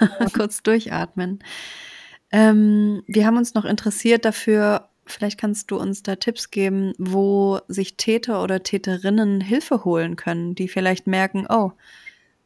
kurz 0.32 0.62
durchatmen. 0.62 1.40
Ähm, 2.30 3.02
wir 3.06 3.26
haben 3.26 3.36
uns 3.36 3.54
noch 3.54 3.64
interessiert 3.64 4.24
dafür, 4.24 4.88
vielleicht 5.06 5.40
kannst 5.40 5.70
du 5.70 5.76
uns 5.76 6.02
da 6.02 6.16
Tipps 6.16 6.50
geben, 6.50 6.92
wo 6.98 7.60
sich 7.68 7.96
Täter 7.96 8.42
oder 8.42 8.62
Täterinnen 8.62 9.40
Hilfe 9.40 9.84
holen 9.84 10.16
können, 10.16 10.54
die 10.54 10.68
vielleicht 10.68 11.06
merken, 11.06 11.46
oh, 11.48 11.72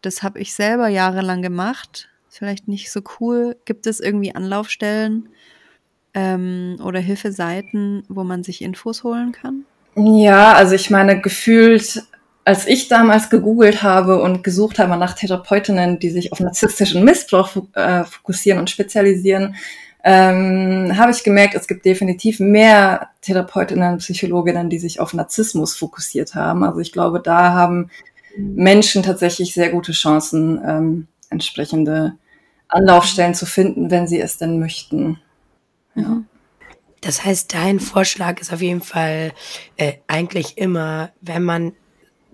das 0.01 0.23
habe 0.23 0.41
ich 0.41 0.55
selber 0.55 0.89
jahrelang 0.89 1.43
gemacht, 1.43 2.09
vielleicht 2.33 2.69
nicht 2.69 2.91
so 2.91 3.01
cool. 3.21 3.57
Gibt 3.65 3.87
es 3.87 4.01
irgendwie 4.01 4.35
Anlaufstellen 4.35 5.29
ähm, 6.15 6.77
oder 6.83 7.01
Hilfeseiten, 7.01 8.05
wo 8.09 8.25
man 8.25 8.43
sich 8.43 8.63
Infos 8.63 9.05
holen 9.05 9.33
kann? 9.33 9.65
Ja, 9.95 10.55
also 10.55 10.75
ich 10.75 10.91
meine, 10.91 11.21
gefühlt, 11.21 12.03
als 12.45 12.67
ich 12.67 12.89
damals 12.89 13.29
gegoogelt 13.29 13.83
habe 13.83 14.23
und 14.23 14.43
gesucht 14.43 14.79
habe 14.79 14.97
nach 14.97 15.15
Therapeutinnen, 15.15 15.99
die 15.99 16.11
sich 16.11 16.33
auf 16.33 16.41
narzisstischen 16.41 17.05
Missbrauch 17.05 17.55
äh, 17.75 18.05
fokussieren 18.05 18.59
und 18.59 18.71
spezialisieren, 18.71 19.55
ähm, 20.05 20.93
habe 20.97 21.13
ich 21.13 21.23
gemerkt, 21.23 21.55
es 21.55 21.69
gibt 21.69 21.85
definitiv 21.85 22.41
mehr 22.41 23.11
Therapeutinnen, 23.21 23.99
Psychologinnen, 23.99 24.69
die 24.69 24.79
sich 24.79 24.99
auf 24.99 25.15
Narzissmus 25.15 25.77
fokussiert 25.77 26.35
haben. 26.35 26.65
Also 26.65 26.81
ich 26.81 26.93
glaube, 26.93 27.21
da 27.21 27.53
haben 27.53 27.91
Menschen 28.37 29.03
tatsächlich 29.03 29.55
sehr 29.55 29.71
gute 29.71 29.93
Chancen, 29.93 30.61
ähm, 30.67 31.07
entsprechende 31.31 32.15
Anlaufstellen 32.73 33.35
zu 33.35 33.47
finden, 33.47 33.91
wenn 33.91 34.07
sie 34.07 34.21
es 34.21 34.39
denn 34.39 34.59
möchten. 34.59 35.21
Ja. 35.95 36.09
Mhm. 36.09 36.27
Das 37.03 37.25
heißt, 37.25 37.53
dein 37.53 37.81
Vorschlag 37.81 38.41
ist 38.41 38.53
auf 38.53 38.63
jeden 38.63 38.81
Fall 38.81 39.33
äh, 39.77 39.95
eigentlich 40.07 40.57
immer, 40.57 41.11
wenn 41.21 41.43
man 41.43 41.73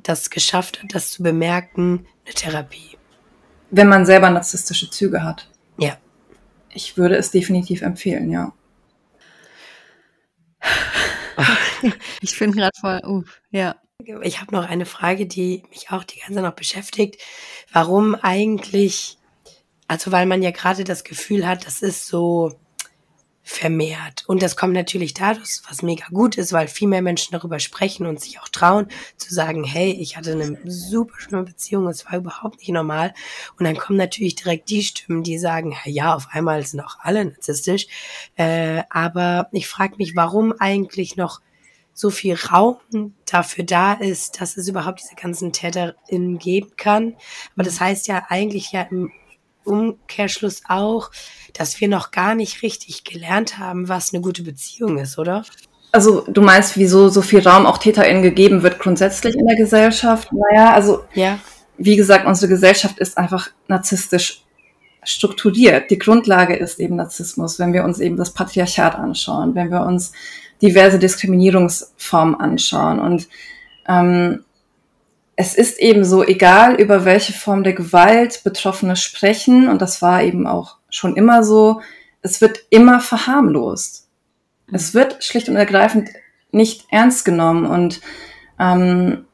das 0.03 0.28
geschafft 0.28 0.82
hat, 0.82 0.95
das 0.95 1.11
zu 1.11 1.22
bemerken, 1.22 2.07
eine 2.26 2.34
Therapie. 2.34 2.99
Wenn 3.70 3.89
man 3.89 4.05
selber 4.05 4.28
narzisstische 4.28 4.91
Züge 4.91 5.24
hat. 5.24 5.49
Ja. 5.78 5.97
Ich 6.70 6.99
würde 6.99 7.16
es 7.16 7.30
definitiv 7.30 7.82
empfehlen, 7.82 8.30
ja. 8.30 8.53
Ich 12.20 12.39
bin 12.39 12.53
gerade 12.53 12.76
voll, 12.78 13.01
uh, 13.07 13.22
ja. 13.51 13.76
Ich 14.22 14.41
habe 14.41 14.55
noch 14.55 14.68
eine 14.68 14.86
Frage, 14.86 15.26
die 15.26 15.62
mich 15.70 15.91
auch 15.91 16.05
die 16.05 16.18
ganze 16.18 16.34
Zeit 16.34 16.45
noch 16.45 16.55
beschäftigt. 16.55 17.20
Warum 17.72 18.14
eigentlich, 18.16 19.17
also 19.89 20.12
weil 20.12 20.26
man 20.26 20.43
ja 20.43 20.51
gerade 20.51 20.84
das 20.84 21.03
Gefühl 21.03 21.47
hat, 21.47 21.66
das 21.66 21.82
ist 21.82 22.07
so 22.07 22.53
vermehrt. 23.43 24.24
Und 24.26 24.43
das 24.43 24.57
kommt 24.57 24.74
natürlich 24.74 25.14
dadurch, 25.14 25.62
was 25.66 25.80
mega 25.80 26.05
gut 26.12 26.36
ist, 26.36 26.53
weil 26.53 26.68
viel 26.68 26.86
mehr 26.86 27.01
Menschen 27.01 27.32
darüber 27.32 27.59
sprechen 27.59 28.07
und 28.07 28.20
sich 28.20 28.39
auch 28.41 28.49
trauen 28.49 28.89
zu 29.16 29.32
sagen, 29.32 29.64
hey, 29.64 29.91
ich 29.91 30.18
hatte 30.18 30.32
eine 30.32 30.59
super 30.66 31.14
schlimme 31.18 31.45
Beziehung, 31.45 31.89
es 31.89 32.05
war 32.05 32.18
überhaupt 32.18 32.59
nicht 32.59 32.68
normal. 32.68 33.14
Und 33.59 33.64
dann 33.64 33.78
kommen 33.78 33.97
natürlich 33.97 34.34
direkt 34.34 34.68
die 34.68 34.82
Stimmen, 34.82 35.22
die 35.22 35.39
sagen, 35.39 35.74
ja, 35.86 36.14
auf 36.14 36.28
einmal 36.30 36.64
sind 36.66 36.80
auch 36.80 36.99
alle 37.01 37.24
narzisstisch. 37.24 37.86
Äh, 38.36 38.82
aber 38.91 39.49
ich 39.53 39.66
frage 39.66 39.97
mich, 39.97 40.14
warum 40.14 40.53
eigentlich 40.59 41.16
noch 41.16 41.41
so 41.95 42.11
viel 42.11 42.34
Raum 42.34 42.76
dafür 43.24 43.64
da 43.64 43.95
ist, 43.95 44.43
dass 44.43 44.59
es 44.59 44.68
überhaupt 44.68 45.01
diese 45.01 45.14
ganzen 45.14 45.55
TäterInnen 45.55 46.39
geben 46.39 46.72
kann. 46.76 47.16
Aber 47.55 47.64
das 47.64 47.80
heißt 47.80 48.09
ja 48.09 48.26
eigentlich 48.28 48.72
ja 48.72 48.82
im 48.82 49.11
Umkehrschluss 49.68 50.62
auch, 50.68 51.10
dass 51.52 51.80
wir 51.80 51.88
noch 51.88 52.10
gar 52.10 52.34
nicht 52.34 52.62
richtig 52.62 53.04
gelernt 53.04 53.58
haben, 53.58 53.88
was 53.88 54.12
eine 54.12 54.22
gute 54.22 54.42
Beziehung 54.42 54.98
ist, 54.98 55.18
oder? 55.18 55.44
Also 55.92 56.22
du 56.28 56.42
meinst, 56.42 56.76
wieso 56.76 57.08
so 57.08 57.22
viel 57.22 57.46
Raum 57.46 57.64
auch 57.66 57.78
TäterInnen 57.78 58.22
gegeben 58.22 58.62
wird 58.62 58.78
grundsätzlich 58.78 59.34
in 59.36 59.46
der 59.46 59.56
Gesellschaft? 59.56 60.30
Naja, 60.32 60.72
also 60.72 61.04
Ja. 61.14 61.38
wie 61.78 61.96
gesagt, 61.96 62.26
unsere 62.26 62.48
Gesellschaft 62.48 62.98
ist 62.98 63.16
einfach 63.16 63.50
narzisstisch 63.68 64.42
strukturiert. 65.02 65.90
Die 65.90 65.98
Grundlage 65.98 66.56
ist 66.56 66.80
eben 66.80 66.96
Narzissmus, 66.96 67.58
wenn 67.58 67.72
wir 67.72 67.84
uns 67.84 68.00
eben 68.00 68.16
das 68.16 68.34
Patriarchat 68.34 68.96
anschauen, 68.96 69.54
wenn 69.54 69.70
wir 69.70 69.82
uns 69.82 70.12
diverse 70.60 70.98
Diskriminierungsformen 70.98 72.34
anschauen. 72.34 73.00
Und 73.00 73.28
ähm, 73.88 74.44
es 75.41 75.55
ist 75.55 75.78
eben 75.78 76.05
so, 76.05 76.24
egal 76.24 76.74
über 76.80 77.05
welche 77.05 77.32
Form 77.32 77.62
der 77.62 77.72
Gewalt 77.72 78.43
Betroffene 78.43 78.97
sprechen, 78.97 79.68
und 79.68 79.80
das 79.80 80.03
war 80.03 80.20
eben 80.24 80.49
auch 80.49 80.78
schon 80.91 81.14
immer 81.14 81.45
so, 81.45 81.80
es 82.22 82.41
wird 82.41 82.59
immer 82.70 82.99
verharmlost. 82.99 84.09
Es 84.72 84.95
wird 84.95 85.22
schlicht 85.22 85.49
und 85.49 85.55
ergreifend 85.55 86.09
nicht 86.51 86.86
ernst 86.91 87.24
genommen. 87.24 87.66
Und 87.66 88.01
ähm, 88.59 89.26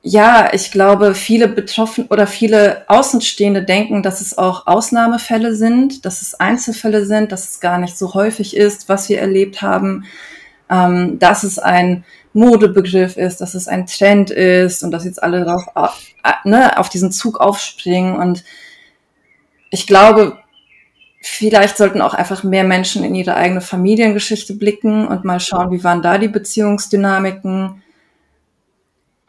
ja, 0.00 0.50
ich 0.52 0.70
glaube, 0.70 1.16
viele 1.16 1.48
Betroffene 1.48 2.06
oder 2.06 2.28
viele 2.28 2.84
Außenstehende 2.86 3.64
denken, 3.64 4.04
dass 4.04 4.20
es 4.20 4.38
auch 4.38 4.68
Ausnahmefälle 4.68 5.56
sind, 5.56 6.04
dass 6.04 6.22
es 6.22 6.34
Einzelfälle 6.34 7.04
sind, 7.04 7.32
dass 7.32 7.50
es 7.50 7.58
gar 7.58 7.78
nicht 7.78 7.98
so 7.98 8.14
häufig 8.14 8.56
ist, 8.56 8.88
was 8.88 9.08
wir 9.08 9.20
erlebt 9.20 9.60
haben, 9.60 10.04
ähm, 10.70 11.18
dass 11.18 11.42
es 11.42 11.58
ein 11.58 12.04
Modebegriff 12.32 13.16
ist, 13.16 13.40
dass 13.40 13.54
es 13.54 13.68
ein 13.68 13.86
Trend 13.86 14.30
ist 14.30 14.82
und 14.82 14.90
dass 14.90 15.04
jetzt 15.04 15.22
alle 15.22 15.44
darauf, 15.44 15.98
äh, 16.24 16.48
ne, 16.48 16.78
auf 16.78 16.88
diesen 16.88 17.12
Zug 17.12 17.40
aufspringen. 17.40 18.16
Und 18.16 18.44
ich 19.70 19.86
glaube, 19.86 20.38
vielleicht 21.20 21.76
sollten 21.76 22.00
auch 22.00 22.14
einfach 22.14 22.42
mehr 22.42 22.64
Menschen 22.64 23.04
in 23.04 23.14
ihre 23.14 23.34
eigene 23.34 23.60
Familiengeschichte 23.60 24.54
blicken 24.54 25.06
und 25.06 25.24
mal 25.24 25.40
schauen, 25.40 25.70
wie 25.70 25.84
waren 25.84 26.02
da 26.02 26.18
die 26.18 26.28
Beziehungsdynamiken. 26.28 27.82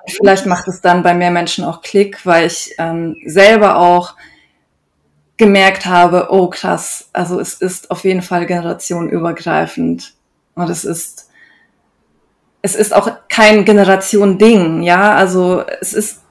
Vielleicht 0.07 0.45
macht 0.45 0.67
es 0.67 0.81
dann 0.81 1.03
bei 1.03 1.13
mehr 1.13 1.31
Menschen 1.31 1.63
auch 1.63 1.81
Klick, 1.81 2.25
weil 2.25 2.47
ich 2.47 2.75
ähm, 2.77 3.15
selber 3.25 3.77
auch 3.77 4.15
gemerkt 5.37 5.85
habe, 5.85 6.27
oh 6.29 6.47
krass, 6.47 7.09
also 7.13 7.39
es 7.39 7.55
ist 7.55 7.91
auf 7.91 8.03
jeden 8.03 8.21
Fall 8.21 8.45
generationenübergreifend. 8.45 10.13
Und 10.55 10.69
es 10.69 10.85
ist, 10.85 11.29
es 12.63 12.75
ist 12.75 12.95
auch 12.95 13.11
kein 13.27 13.65
Generation-Ding, 13.65 14.83
ja. 14.83 15.13
Also 15.13 15.63
es 15.81 15.93
ist, 15.93 16.21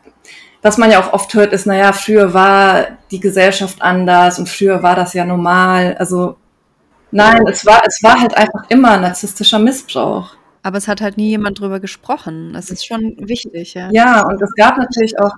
was 0.62 0.78
man 0.78 0.90
ja 0.90 1.00
auch 1.00 1.12
oft 1.12 1.32
hört, 1.34 1.52
ist, 1.52 1.66
naja, 1.66 1.92
früher 1.92 2.32
war 2.32 2.86
die 3.10 3.20
Gesellschaft 3.20 3.80
anders 3.82 4.38
und 4.38 4.48
früher 4.48 4.82
war 4.82 4.96
das 4.96 5.12
ja 5.12 5.26
normal. 5.26 5.94
Also 5.98 6.36
nein, 7.10 7.46
es 7.46 7.66
war, 7.66 7.82
es 7.86 8.02
war 8.02 8.18
halt 8.18 8.34
einfach 8.34 8.64
immer 8.70 8.96
narzisstischer 8.96 9.58
Missbrauch. 9.58 10.34
Aber 10.62 10.78
es 10.78 10.88
hat 10.88 11.02
halt 11.02 11.18
nie 11.18 11.28
jemand 11.28 11.60
drüber 11.60 11.80
gesprochen. 11.80 12.54
Das 12.54 12.70
ist 12.70 12.86
schon 12.86 13.14
wichtig, 13.18 13.74
ja. 13.74 13.90
Ja, 13.92 14.26
und 14.26 14.40
es 14.40 14.54
gab 14.54 14.78
natürlich 14.78 15.18
auch 15.18 15.34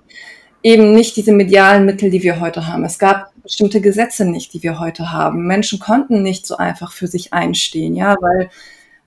eben 0.63 0.93
nicht 0.93 1.17
diese 1.17 1.33
medialen 1.33 1.87
Mittel, 1.87 2.11
die 2.11 2.23
wir 2.23 2.39
heute 2.39 2.69
haben. 2.69 2.85
Es 2.85 3.01
gab 3.01 3.33
bestimmte 3.43 3.81
Gesetze 3.81 4.25
nicht, 4.25 4.55
die 4.55 4.63
wir 4.63 4.79
heute 4.79 5.11
haben. 5.11 5.45
Menschen 5.47 5.81
konnten 5.81 6.23
nicht 6.23 6.47
so 6.47 6.57
einfach 6.57 6.93
für 6.93 7.09
sich 7.09 7.33
einstehen, 7.33 7.97
ja, 7.97 8.15
weil 8.21 8.49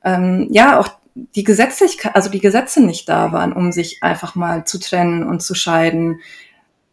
ähm, 0.04 0.50
ja 0.52 0.80
auch 0.80 0.90
die 1.36 1.44
Gesetzlichkeit, 1.44 2.16
also 2.16 2.30
die 2.30 2.40
Gesetze 2.40 2.82
nicht 2.82 3.10
da 3.10 3.32
waren, 3.32 3.54
um 3.54 3.72
sich 3.72 4.04
einfach 4.04 4.36
mal 4.36 4.66
zu 4.66 4.80
trennen 4.80 5.24
und 5.24 5.42
zu 5.42 5.56
scheiden. 5.56 6.20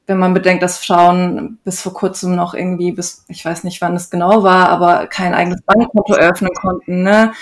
Wenn 0.07 0.19
man 0.19 0.35
bedenkt, 0.35 0.63
dass 0.63 0.79
Frauen 0.79 1.59
bis 1.65 1.81
vor 1.81 1.95
kurzem 1.95 2.35
noch 2.35 2.55
irgendwie, 2.55 2.93
bis 2.93 3.25
ich 3.29 3.45
weiß 3.45 3.65
nicht, 3.65 3.81
wann 3.81 3.97
es 3.97 4.11
genau 4.11 4.43
war, 4.43 4.69
aber 4.69 5.07
kein 5.07 5.35
eigenes 5.35 5.63
Bankkonto 5.63 6.15
eröffnen 6.15 6.53
konnten, 6.55 7.03
ne? 7.03 7.33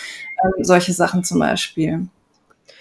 Ähm, 0.45 0.64
solche 0.64 0.93
Sachen 0.93 1.24
zum 1.24 1.39
Beispiel. 1.41 2.07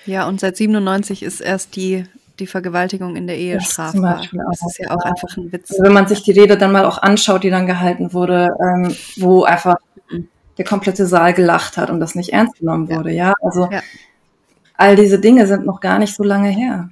Ja, 0.05 0.27
und 0.27 0.39
seit 0.39 0.57
97 0.57 1.23
ist 1.23 1.41
erst 1.41 1.75
die, 1.75 2.05
die 2.39 2.47
Vergewaltigung 2.47 3.15
in 3.15 3.27
der 3.27 3.37
Ehe 3.37 3.55
Das 3.55 3.71
strafbar. 3.71 4.21
Das 4.49 4.61
ist 4.65 4.79
ja 4.79 4.91
auch 4.91 5.03
einfach 5.03 5.35
ein 5.37 5.51
Witz. 5.51 5.71
Also 5.71 5.83
wenn 5.83 5.93
man 5.93 6.07
sich 6.07 6.23
die 6.23 6.31
Rede 6.31 6.57
dann 6.57 6.71
mal 6.71 6.85
auch 6.85 6.97
anschaut, 6.99 7.43
die 7.43 7.49
dann 7.49 7.67
gehalten 7.67 8.13
wurde, 8.13 8.55
ähm, 8.59 8.95
wo 9.17 9.43
einfach. 9.43 9.75
Der 10.61 10.69
komplette 10.69 11.07
Saal 11.07 11.33
gelacht 11.33 11.75
hat 11.77 11.89
und 11.89 11.99
das 11.99 12.13
nicht 12.13 12.33
ernst 12.33 12.59
genommen 12.59 12.87
Ja. 12.87 12.97
wurde, 12.97 13.11
ja. 13.11 13.33
Also 13.41 13.67
Ja. 13.71 13.81
all 14.75 14.95
diese 14.95 15.19
Dinge 15.19 15.47
sind 15.47 15.65
noch 15.65 15.79
gar 15.79 15.97
nicht 15.97 16.15
so 16.15 16.23
lange 16.23 16.49
her. 16.49 16.89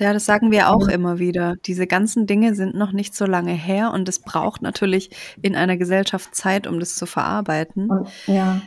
Ja, 0.00 0.12
das 0.12 0.24
sagen 0.24 0.50
wir 0.50 0.70
auch 0.70 0.88
immer 0.88 1.20
wieder. 1.20 1.54
Diese 1.66 1.86
ganzen 1.86 2.26
Dinge 2.26 2.56
sind 2.56 2.74
noch 2.74 2.90
nicht 2.90 3.14
so 3.14 3.26
lange 3.26 3.52
her 3.52 3.92
und 3.92 4.08
es 4.08 4.18
braucht 4.18 4.60
natürlich 4.62 5.10
in 5.40 5.54
einer 5.54 5.76
Gesellschaft 5.76 6.34
Zeit, 6.34 6.66
um 6.66 6.80
das 6.80 6.96
zu 6.96 7.06
verarbeiten. 7.06 7.88
Und 7.88 8.08
ja, 8.26 8.60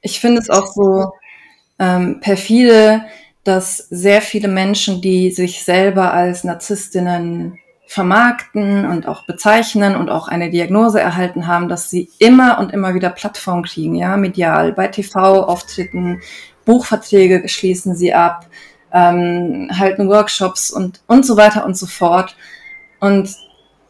ich 0.00 0.20
finde 0.20 0.40
es 0.40 0.50
auch 0.50 0.66
so 0.66 1.12
ähm, 1.80 2.20
perfide, 2.20 3.02
dass 3.42 3.78
sehr 3.90 4.22
viele 4.22 4.46
Menschen, 4.46 5.00
die 5.00 5.32
sich 5.32 5.64
selber 5.64 6.12
als 6.14 6.44
Narzisstinnen 6.44 7.58
vermarkten 7.86 8.86
und 8.86 9.06
auch 9.06 9.26
bezeichnen 9.26 9.96
und 9.96 10.08
auch 10.08 10.28
eine 10.28 10.50
Diagnose 10.50 11.00
erhalten 11.00 11.46
haben, 11.46 11.68
dass 11.68 11.90
sie 11.90 12.08
immer 12.18 12.58
und 12.58 12.72
immer 12.72 12.94
wieder 12.94 13.10
Plattform 13.10 13.62
kriegen, 13.62 13.94
ja, 13.94 14.16
medial, 14.16 14.72
bei 14.72 14.88
TV-Auftritten, 14.88 16.20
Buchverträge 16.64 17.48
schließen 17.48 17.94
sie 17.94 18.14
ab, 18.14 18.46
ähm, 18.92 19.68
halten 19.72 20.08
Workshops 20.08 20.70
und, 20.70 21.00
und 21.06 21.26
so 21.26 21.36
weiter 21.36 21.64
und 21.64 21.76
so 21.76 21.86
fort. 21.86 22.36
Und 23.00 23.36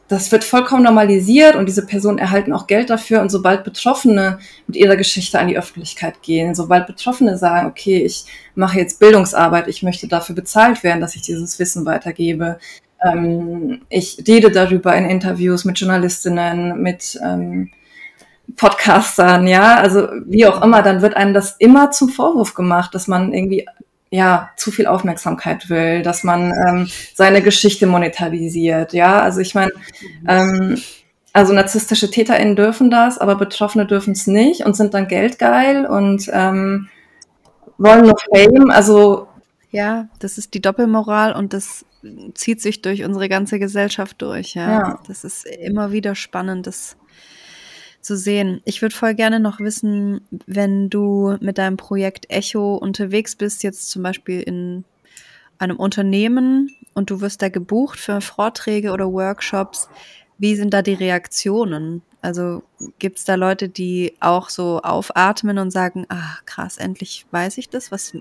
das 0.08 0.30
wird 0.30 0.44
vollkommen 0.44 0.82
normalisiert 0.82 1.56
und 1.56 1.66
diese 1.66 1.86
Personen 1.86 2.18
erhalten 2.18 2.52
auch 2.52 2.66
Geld 2.66 2.90
dafür. 2.90 3.22
Und 3.22 3.30
sobald 3.30 3.64
Betroffene 3.64 4.38
mit 4.66 4.76
ihrer 4.76 4.96
Geschichte 4.96 5.38
an 5.38 5.48
die 5.48 5.56
Öffentlichkeit 5.56 6.22
gehen, 6.22 6.54
sobald 6.54 6.86
Betroffene 6.86 7.38
sagen, 7.38 7.66
okay, 7.66 8.04
ich 8.04 8.26
mache 8.54 8.78
jetzt 8.78 8.98
Bildungsarbeit, 9.00 9.68
ich 9.68 9.82
möchte 9.82 10.08
dafür 10.08 10.34
bezahlt 10.34 10.82
werden, 10.82 11.00
dass 11.00 11.16
ich 11.16 11.22
dieses 11.22 11.58
Wissen 11.58 11.86
weitergebe. 11.86 12.58
Ähm, 13.04 13.82
ich 13.88 14.22
rede 14.26 14.50
darüber 14.50 14.94
in 14.96 15.06
Interviews 15.06 15.64
mit 15.64 15.78
Journalistinnen, 15.78 16.80
mit 16.80 17.18
ähm, 17.22 17.70
Podcastern, 18.56 19.46
ja, 19.46 19.76
also 19.76 20.08
wie 20.26 20.46
auch 20.46 20.62
immer, 20.62 20.82
dann 20.82 21.00
wird 21.00 21.16
einem 21.16 21.32
das 21.32 21.56
immer 21.58 21.90
zum 21.90 22.08
Vorwurf 22.08 22.54
gemacht, 22.54 22.94
dass 22.94 23.08
man 23.08 23.32
irgendwie 23.32 23.66
ja 24.10 24.50
zu 24.56 24.70
viel 24.70 24.86
Aufmerksamkeit 24.86 25.70
will, 25.70 26.02
dass 26.02 26.22
man 26.22 26.52
ähm, 26.68 26.88
seine 27.14 27.40
Geschichte 27.40 27.86
monetarisiert, 27.86 28.92
ja, 28.92 29.20
also 29.20 29.40
ich 29.40 29.54
meine, 29.54 29.72
ähm, 30.28 30.80
also 31.32 31.54
narzisstische 31.54 32.10
TäterInnen 32.10 32.56
dürfen 32.56 32.90
das, 32.90 33.16
aber 33.16 33.36
Betroffene 33.36 33.86
dürfen 33.86 34.12
es 34.12 34.26
nicht 34.26 34.66
und 34.66 34.76
sind 34.76 34.92
dann 34.92 35.08
geldgeil 35.08 35.86
und 35.86 36.28
ähm, 36.32 36.88
wollen 37.78 38.02
nur 38.02 38.18
Fame, 38.18 38.70
also 38.70 39.28
Ja, 39.70 40.08
das 40.18 40.36
ist 40.36 40.52
die 40.52 40.60
Doppelmoral 40.60 41.32
und 41.32 41.54
das 41.54 41.86
zieht 42.34 42.60
sich 42.60 42.82
durch 42.82 43.04
unsere 43.04 43.28
ganze 43.28 43.58
Gesellschaft 43.58 44.20
durch. 44.22 44.54
Ja, 44.54 44.70
Ja. 44.70 45.00
das 45.06 45.24
ist 45.24 45.46
immer 45.46 45.92
wieder 45.92 46.14
spannend, 46.14 46.66
das 46.66 46.96
zu 48.00 48.16
sehen. 48.16 48.60
Ich 48.64 48.82
würde 48.82 48.94
voll 48.94 49.14
gerne 49.14 49.38
noch 49.38 49.60
wissen, 49.60 50.22
wenn 50.46 50.90
du 50.90 51.36
mit 51.40 51.58
deinem 51.58 51.76
Projekt 51.76 52.30
Echo 52.30 52.74
unterwegs 52.74 53.36
bist, 53.36 53.62
jetzt 53.62 53.90
zum 53.90 54.02
Beispiel 54.02 54.40
in 54.40 54.84
einem 55.58 55.76
Unternehmen 55.76 56.74
und 56.94 57.10
du 57.10 57.20
wirst 57.20 57.42
da 57.42 57.48
gebucht 57.48 58.00
für 58.00 58.20
Vorträge 58.20 58.90
oder 58.90 59.12
Workshops, 59.12 59.88
wie 60.38 60.56
sind 60.56 60.74
da 60.74 60.82
die 60.82 60.94
Reaktionen? 60.94 62.02
Also 62.20 62.64
gibt 62.98 63.18
es 63.18 63.24
da 63.24 63.36
Leute, 63.36 63.68
die 63.68 64.14
auch 64.18 64.48
so 64.50 64.80
aufatmen 64.82 65.58
und 65.58 65.70
sagen, 65.70 66.06
ah 66.08 66.38
krass, 66.46 66.78
endlich 66.78 67.26
weiß 67.30 67.58
ich 67.58 67.68
das, 67.68 67.92
was 67.92 68.16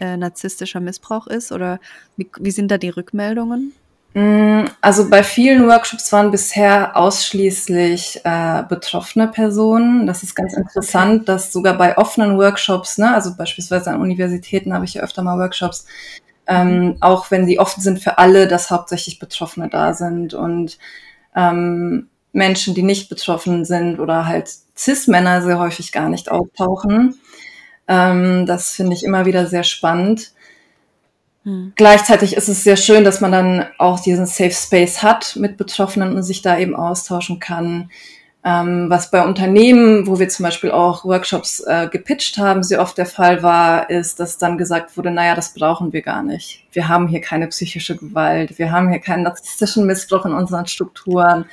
äh, 0.00 0.16
narzisstischer 0.16 0.80
Missbrauch 0.80 1.26
ist? 1.26 1.52
Oder 1.52 1.80
wie, 2.16 2.30
wie 2.40 2.50
sind 2.50 2.70
da 2.70 2.78
die 2.78 2.90
Rückmeldungen? 2.90 3.72
Mm, 4.14 4.64
Also 4.80 5.10
bei 5.10 5.22
vielen 5.22 5.68
Workshops 5.68 6.10
waren 6.12 6.30
bisher 6.30 6.96
ausschließlich 6.96 8.22
äh, 8.24 8.62
betroffene 8.68 9.28
Personen. 9.28 10.06
Das 10.06 10.22
ist 10.22 10.34
ganz 10.34 10.54
interessant, 10.54 11.28
dass 11.28 11.52
sogar 11.52 11.76
bei 11.76 11.98
offenen 11.98 12.38
Workshops, 12.38 12.96
ne, 12.98 13.14
also 13.14 13.36
beispielsweise 13.36 13.90
an 13.90 14.00
Universitäten 14.00 14.72
habe 14.72 14.86
ich 14.86 14.94
ja 14.94 15.02
öfter 15.02 15.22
mal 15.22 15.38
Workshops, 15.38 15.86
ähm, 16.46 16.96
auch 17.00 17.30
wenn 17.30 17.46
die 17.46 17.58
offen 17.58 17.82
sind 17.82 17.98
für 18.00 18.18
alle, 18.18 18.48
dass 18.48 18.70
hauptsächlich 18.70 19.18
Betroffene 19.18 19.68
da 19.68 19.92
sind 19.92 20.32
und 20.32 20.78
ähm, 21.34 22.08
Menschen, 22.32 22.74
die 22.74 22.82
nicht 22.82 23.08
betroffen 23.10 23.64
sind 23.64 23.98
oder 23.98 24.26
halt 24.26 24.50
Cis-Männer 24.76 25.42
sehr 25.42 25.58
häufig 25.58 25.92
gar 25.92 26.08
nicht 26.08 26.30
auftauchen. 26.30 27.18
Ähm, 27.88 28.46
das 28.46 28.70
finde 28.70 28.94
ich 28.94 29.04
immer 29.04 29.26
wieder 29.26 29.46
sehr 29.46 29.64
spannend. 29.64 30.32
Hm. 31.44 31.72
Gleichzeitig 31.76 32.36
ist 32.36 32.48
es 32.48 32.64
sehr 32.64 32.76
schön, 32.76 33.04
dass 33.04 33.20
man 33.20 33.32
dann 33.32 33.66
auch 33.78 34.00
diesen 34.00 34.26
Safe 34.26 34.50
Space 34.50 35.02
hat 35.02 35.36
mit 35.36 35.56
Betroffenen 35.56 36.14
und 36.14 36.22
sich 36.22 36.42
da 36.42 36.58
eben 36.58 36.74
austauschen 36.74 37.38
kann. 37.38 37.90
Ähm, 38.44 38.88
was 38.88 39.10
bei 39.10 39.24
Unternehmen, 39.24 40.06
wo 40.06 40.20
wir 40.20 40.28
zum 40.28 40.44
Beispiel 40.44 40.70
auch 40.70 41.04
Workshops 41.04 41.60
äh, 41.66 41.88
gepitcht 41.88 42.38
haben, 42.38 42.62
sehr 42.62 42.80
oft 42.80 42.96
der 42.96 43.06
Fall 43.06 43.42
war, 43.42 43.90
ist, 43.90 44.20
dass 44.20 44.38
dann 44.38 44.56
gesagt 44.56 44.96
wurde, 44.96 45.10
naja, 45.10 45.34
das 45.34 45.52
brauchen 45.52 45.92
wir 45.92 46.02
gar 46.02 46.22
nicht. 46.22 46.64
Wir 46.70 46.86
haben 46.86 47.08
hier 47.08 47.20
keine 47.20 47.48
psychische 47.48 47.96
Gewalt, 47.96 48.56
wir 48.56 48.70
haben 48.70 48.88
hier 48.88 49.00
keinen 49.00 49.24
narzisstischen 49.24 49.84
Missbrauch 49.84 50.26
in 50.26 50.32
unseren 50.32 50.66
Strukturen. 50.66 51.46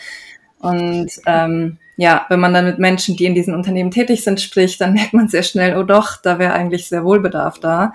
Und 0.64 1.10
ähm, 1.26 1.78
ja, 1.98 2.26
wenn 2.30 2.40
man 2.40 2.54
dann 2.54 2.66
mit 2.66 2.80
Menschen, 2.80 3.18
die 3.18 3.26
in 3.26 3.36
diesen 3.36 3.54
Unternehmen 3.54 3.92
tätig 3.92 4.24
sind, 4.24 4.40
spricht, 4.40 4.80
dann 4.80 4.94
merkt 4.94 5.14
man 5.14 5.28
sehr 5.28 5.44
schnell, 5.44 5.78
oh 5.78 5.84
doch, 5.84 6.22
da 6.22 6.40
wäre 6.40 6.54
eigentlich 6.54 6.88
sehr 6.88 7.04
wohl 7.04 7.20
Bedarf 7.20 7.60
da. 7.60 7.92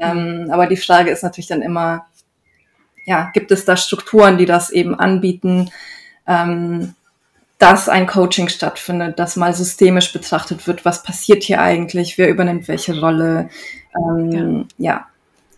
Ähm, 0.00 0.48
aber 0.50 0.66
die 0.66 0.76
Frage 0.76 1.12
ist 1.12 1.22
natürlich 1.22 1.46
dann 1.46 1.62
immer, 1.62 2.06
ja, 3.06 3.30
gibt 3.32 3.52
es 3.52 3.64
da 3.64 3.76
Strukturen, 3.76 4.38
die 4.38 4.44
das 4.44 4.70
eben 4.70 4.98
anbieten, 4.98 5.70
ähm, 6.26 6.94
dass 7.58 7.88
ein 7.88 8.08
Coaching 8.08 8.48
stattfindet, 8.48 9.20
dass 9.20 9.36
mal 9.36 9.54
systemisch 9.54 10.12
betrachtet 10.12 10.66
wird, 10.66 10.84
was 10.84 11.04
passiert 11.04 11.44
hier 11.44 11.62
eigentlich, 11.62 12.18
wer 12.18 12.28
übernimmt 12.28 12.66
welche 12.66 12.98
Rolle. 12.98 13.50
Ähm, 13.96 14.66
ja. 14.78 14.92
ja, 14.92 15.06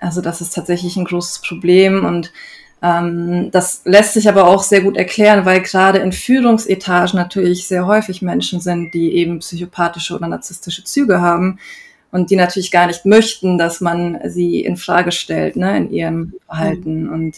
also 0.00 0.20
das 0.20 0.42
ist 0.42 0.54
tatsächlich 0.54 0.96
ein 0.96 1.06
großes 1.06 1.40
Problem 1.40 2.04
und 2.04 2.30
das 2.80 3.82
lässt 3.84 4.12
sich 4.14 4.28
aber 4.28 4.46
auch 4.46 4.62
sehr 4.62 4.82
gut 4.82 4.96
erklären, 4.96 5.44
weil 5.44 5.62
gerade 5.62 5.98
in 5.98 6.12
Führungsetagen 6.12 7.16
natürlich 7.16 7.66
sehr 7.66 7.86
häufig 7.86 8.22
Menschen 8.22 8.60
sind, 8.60 8.92
die 8.92 9.14
eben 9.16 9.38
psychopathische 9.38 10.14
oder 10.14 10.28
narzisstische 10.28 10.84
Züge 10.84 11.20
haben 11.20 11.58
und 12.12 12.30
die 12.30 12.36
natürlich 12.36 12.70
gar 12.70 12.86
nicht 12.86 13.06
möchten, 13.06 13.58
dass 13.58 13.80
man 13.80 14.18
sie 14.26 14.60
in 14.60 14.76
Frage 14.76 15.10
stellt, 15.10 15.56
ne, 15.56 15.76
in 15.76 15.90
ihrem 15.90 16.34
Verhalten 16.46 17.08
und 17.08 17.36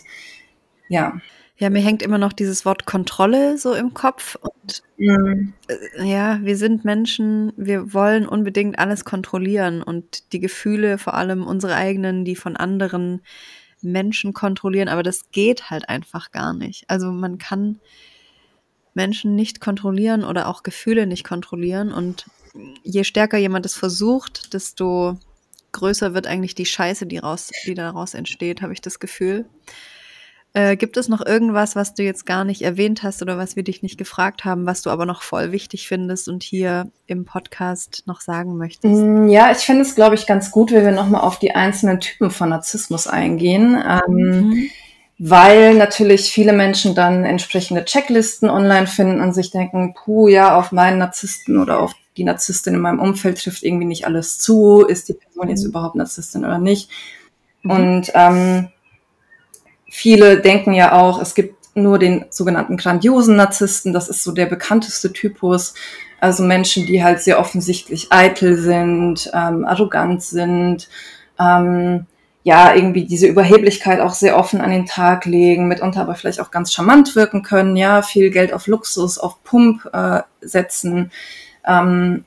ja. 0.89 1.21
Ja, 1.57 1.71
mir 1.71 1.83
hängt 1.83 2.03
immer 2.03 2.19
noch 2.19 2.33
dieses 2.33 2.65
Wort 2.65 2.87
Kontrolle 2.87 3.59
so 3.59 3.75
im 3.75 3.95
Kopf 3.95 4.37
und 4.41 4.83
Mhm. 4.99 5.53
äh, 5.69 6.05
ja, 6.05 6.41
wir 6.43 6.57
sind 6.57 6.85
Menschen, 6.85 7.53
wir 7.57 7.95
wollen 7.95 8.27
unbedingt 8.27 8.79
alles 8.81 9.05
kontrollieren 9.05 9.83
und 9.83 10.33
die 10.33 10.41
Gefühle, 10.41 10.99
vor 10.99 11.15
allem 11.15 11.47
unsere 11.47 11.75
eigenen, 11.75 12.25
die 12.25 12.35
von 12.35 12.57
anderen 12.57 13.21
Menschen 13.81 14.33
kontrollieren, 14.33 14.89
aber 14.89 15.03
das 15.03 15.31
geht 15.31 15.71
halt 15.71 15.89
einfach 15.89 16.31
gar 16.31 16.53
nicht. 16.53 16.85
Also 16.89 17.11
man 17.11 17.39
kann 17.39 17.81
Menschen 18.95 19.37
nicht 19.37 19.61
kontrollieren 19.61 20.25
oder 20.25 20.49
auch 20.49 20.63
Gefühle 20.63 21.07
nicht 21.07 21.25
kontrollieren 21.25 21.93
und 21.93 22.27
je 22.83 23.05
stärker 23.05 23.39
jemand 23.39 23.67
es 23.67 23.75
versucht, 23.75 24.53
desto 24.55 25.19
größer 25.73 26.15
wird 26.15 26.27
eigentlich 26.27 26.55
die 26.55 26.67
Scheiße, 26.67 27.07
die, 27.07 27.19
raus, 27.19 27.51
die 27.67 27.75
daraus 27.75 28.15
entsteht, 28.15 28.63
habe 28.63 28.73
ich 28.73 28.81
das 28.81 28.99
Gefühl. 28.99 29.47
Äh, 30.59 30.77
gibt 30.77 30.97
es 30.97 31.09
noch 31.09 31.25
irgendwas, 31.25 31.77
was 31.77 31.95
du 31.95 32.03
jetzt 32.03 32.27
gar 32.27 32.43
nicht 32.45 32.63
erwähnt 32.63 33.05
hast 33.05 33.23
oder 33.23 33.39
was 33.39 33.55
wir 33.55 33.63
dich 33.63 33.83
nicht 33.85 33.97
gefragt 33.97 34.45
haben, 34.45 34.67
was 34.67 34.83
du 34.83 34.91
aber 34.91 35.07
noch 35.07 35.23
voll 35.23 35.53
wichtig 35.53 35.87
findest 35.87 36.29
und 36.29 36.43
hier 36.43 36.91
im 37.07 37.25
Podcast 37.25 38.03
noch 38.07 38.21
sagen 38.21 38.57
möchtest? 38.57 38.93
Mm, 38.93 39.29
Ja, 39.29 39.53
ich 39.53 39.59
finde 39.59 39.83
es, 39.83 39.95
glaube 39.95 40.17
ich, 40.17 40.27
ganz 40.27 40.51
gut, 40.51 40.73
wenn 40.73 40.85
wir 40.85 40.91
nochmal 40.91 41.21
auf 41.21 41.39
die 41.39 41.55
einzelnen 41.55 42.01
Typen 42.01 42.33
von 42.33 42.49
Narzissmus 42.49 43.07
eingehen. 43.07 43.81
Ähm, 43.87 44.41
Mhm. 44.49 44.71
weil 45.21 45.75
natürlich 45.75 46.31
viele 46.33 46.53
Menschen 46.53 46.95
dann 46.97 47.25
entsprechende 47.25 47.85
Checklisten 47.85 48.51
online 48.51 48.87
finden 48.89 49.21
und 49.21 49.35
sich 49.35 49.51
denken, 49.53 49.95
puh, 49.95 50.27
ja, 50.29 50.57
auf 50.59 50.73
meinen 50.73 50.99
Narzissten 50.99 51.59
oder 51.59 51.81
auf 51.81 51.93
die 52.17 52.25
Narzisstin 52.25 52.75
in 52.75 52.81
meinem 52.81 52.99
Umfeld 53.01 53.41
trifft 53.43 53.63
irgendwie 53.63 53.85
nicht 53.87 54.07
alles 54.07 54.39
zu. 54.39 54.85
Ist 54.85 55.09
die 55.09 55.15
Person 55.15 55.49
jetzt 55.51 55.63
Mhm. 55.63 55.71
überhaupt 55.71 55.95
Narzisstin 55.95 56.45
oder 56.45 56.59
nicht? 56.59 56.91
Mhm. 57.63 57.71
Und 57.71 58.13
ähm, 58.15 58.69
viele 59.89 60.41
denken 60.41 60.73
ja 60.73 60.93
auch, 60.93 61.21
es 61.21 61.35
gibt 61.35 61.59
nur 61.75 61.99
den 61.99 62.25
sogenannten 62.31 62.77
grandiosen 62.77 63.37
Narzissten. 63.37 63.93
Das 63.93 64.09
ist 64.09 64.25
so 64.25 64.33
der 64.33 64.47
bekannteste 64.47 65.13
Typus. 65.13 65.75
Also 66.21 66.43
Menschen, 66.43 66.87
die 66.87 67.03
halt 67.03 67.21
sehr 67.21 67.39
offensichtlich 67.39 68.09
eitel 68.11 68.57
sind, 68.57 69.31
ähm, 69.33 69.65
arrogant 69.65 70.23
sind, 70.23 70.89
ähm, 71.39 72.07
ja, 72.43 72.75
irgendwie 72.75 73.05
diese 73.05 73.27
Überheblichkeit 73.27 74.01
auch 74.01 74.15
sehr 74.15 74.37
offen 74.37 74.61
an 74.61 74.71
den 74.71 74.87
Tag 74.87 75.27
legen, 75.27 75.69
mitunter 75.69 76.01
aber 76.01 76.15
vielleicht 76.15 76.41
auch 76.41 76.51
ganz 76.51 76.73
charmant 76.73 77.15
wirken 77.15 77.43
können, 77.43 77.77
ja, 77.77 78.03
viel 78.03 78.31
Geld 78.31 78.53
auf 78.53 78.67
Luxus, 78.67 79.19
auf 79.19 79.43
Pump 79.45 79.89
äh, 79.93 80.23
setzen. 80.41 81.13
Ähm, 81.67 82.25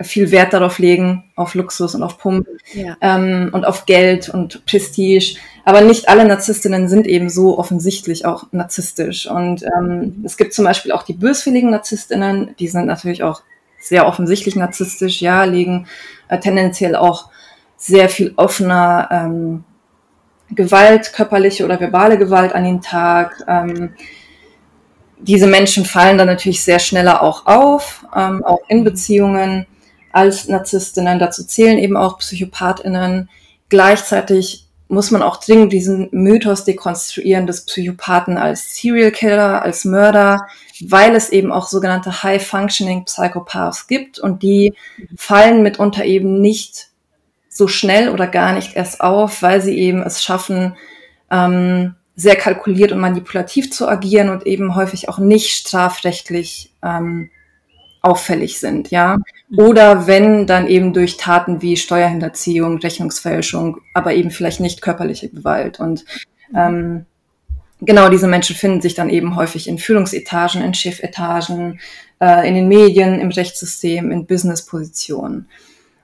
viel 0.00 0.30
Wert 0.30 0.52
darauf 0.52 0.78
legen, 0.78 1.24
auf 1.34 1.54
Luxus 1.54 1.94
und 1.94 2.02
auf 2.02 2.18
Pump 2.18 2.46
ja. 2.72 2.96
ähm, 3.00 3.50
und 3.52 3.66
auf 3.66 3.84
Geld 3.86 4.28
und 4.28 4.64
Prestige. 4.64 5.38
Aber 5.68 5.82
nicht 5.82 6.08
alle 6.08 6.24
Narzisstinnen 6.24 6.88
sind 6.88 7.06
eben 7.06 7.28
so 7.28 7.58
offensichtlich 7.58 8.24
auch 8.24 8.44
narzisstisch. 8.52 9.30
Und 9.30 9.62
ähm, 9.64 10.22
es 10.24 10.38
gibt 10.38 10.54
zum 10.54 10.64
Beispiel 10.64 10.92
auch 10.92 11.02
die 11.02 11.12
böswilligen 11.12 11.68
Narzisstinnen, 11.68 12.54
die 12.58 12.68
sind 12.68 12.86
natürlich 12.86 13.22
auch 13.22 13.42
sehr 13.78 14.06
offensichtlich 14.06 14.56
narzisstisch, 14.56 15.20
ja, 15.20 15.44
legen 15.44 15.86
äh, 16.28 16.38
tendenziell 16.40 16.96
auch 16.96 17.28
sehr 17.76 18.08
viel 18.08 18.32
offener 18.36 19.10
ähm, 19.12 19.64
Gewalt, 20.52 21.12
körperliche 21.12 21.66
oder 21.66 21.78
verbale 21.78 22.16
Gewalt 22.16 22.54
an 22.54 22.64
den 22.64 22.80
Tag. 22.80 23.44
Ähm, 23.46 23.90
diese 25.18 25.48
Menschen 25.48 25.84
fallen 25.84 26.16
dann 26.16 26.28
natürlich 26.28 26.64
sehr 26.64 26.78
schneller 26.78 27.22
auch 27.22 27.44
auf, 27.44 28.06
ähm, 28.16 28.42
auch 28.42 28.62
in 28.68 28.84
Beziehungen 28.84 29.66
als 30.12 30.48
Narzisstinnen. 30.48 31.18
Dazu 31.18 31.44
zählen 31.44 31.76
eben 31.76 31.98
auch 31.98 32.20
Psychopathinnen. 32.20 33.28
Gleichzeitig 33.68 34.64
muss 34.88 35.10
man 35.10 35.22
auch 35.22 35.36
dringend 35.36 35.72
diesen 35.72 36.08
Mythos 36.12 36.64
dekonstruieren 36.64 37.46
des 37.46 37.66
Psychopathen 37.66 38.38
als 38.38 38.74
Serial 38.74 39.10
Killer, 39.10 39.62
als 39.62 39.84
Mörder, 39.84 40.46
weil 40.80 41.14
es 41.14 41.28
eben 41.28 41.52
auch 41.52 41.68
sogenannte 41.68 42.22
High-Functioning 42.22 43.04
Psychopaths 43.04 43.86
gibt 43.86 44.18
und 44.18 44.42
die 44.42 44.74
fallen 45.16 45.62
mitunter 45.62 46.04
eben 46.04 46.40
nicht 46.40 46.88
so 47.48 47.68
schnell 47.68 48.08
oder 48.08 48.26
gar 48.26 48.52
nicht 48.52 48.76
erst 48.76 49.00
auf, 49.00 49.42
weil 49.42 49.60
sie 49.60 49.76
eben 49.76 50.02
es 50.02 50.22
schaffen, 50.22 50.76
ähm, 51.30 51.94
sehr 52.16 52.36
kalkuliert 52.36 52.92
und 52.92 52.98
manipulativ 52.98 53.70
zu 53.70 53.88
agieren 53.88 54.30
und 54.30 54.46
eben 54.46 54.74
häufig 54.74 55.08
auch 55.08 55.18
nicht 55.18 55.50
strafrechtlich 55.50 56.72
ähm, 56.82 57.30
auffällig 58.08 58.58
sind, 58.58 58.90
ja. 58.90 59.18
Mhm. 59.48 59.58
Oder 59.58 60.06
wenn 60.06 60.46
dann 60.46 60.66
eben 60.66 60.92
durch 60.92 61.16
Taten 61.16 61.62
wie 61.62 61.76
Steuerhinterziehung, 61.76 62.78
Rechnungsfälschung, 62.78 63.78
aber 63.94 64.14
eben 64.14 64.30
vielleicht 64.30 64.60
nicht 64.60 64.82
körperliche 64.82 65.28
Gewalt. 65.28 65.80
Und 65.80 66.04
mhm. 66.50 66.56
ähm, 66.56 67.06
genau 67.80 68.08
diese 68.08 68.26
Menschen 68.26 68.56
finden 68.56 68.80
sich 68.80 68.94
dann 68.94 69.10
eben 69.10 69.36
häufig 69.36 69.68
in 69.68 69.78
Führungsetagen, 69.78 70.62
in 70.62 70.74
Chefetagen, 70.74 71.80
äh, 72.20 72.48
in 72.48 72.54
den 72.54 72.68
Medien, 72.68 73.20
im 73.20 73.30
Rechtssystem, 73.30 74.10
in 74.10 74.26
Businesspositionen. 74.26 75.48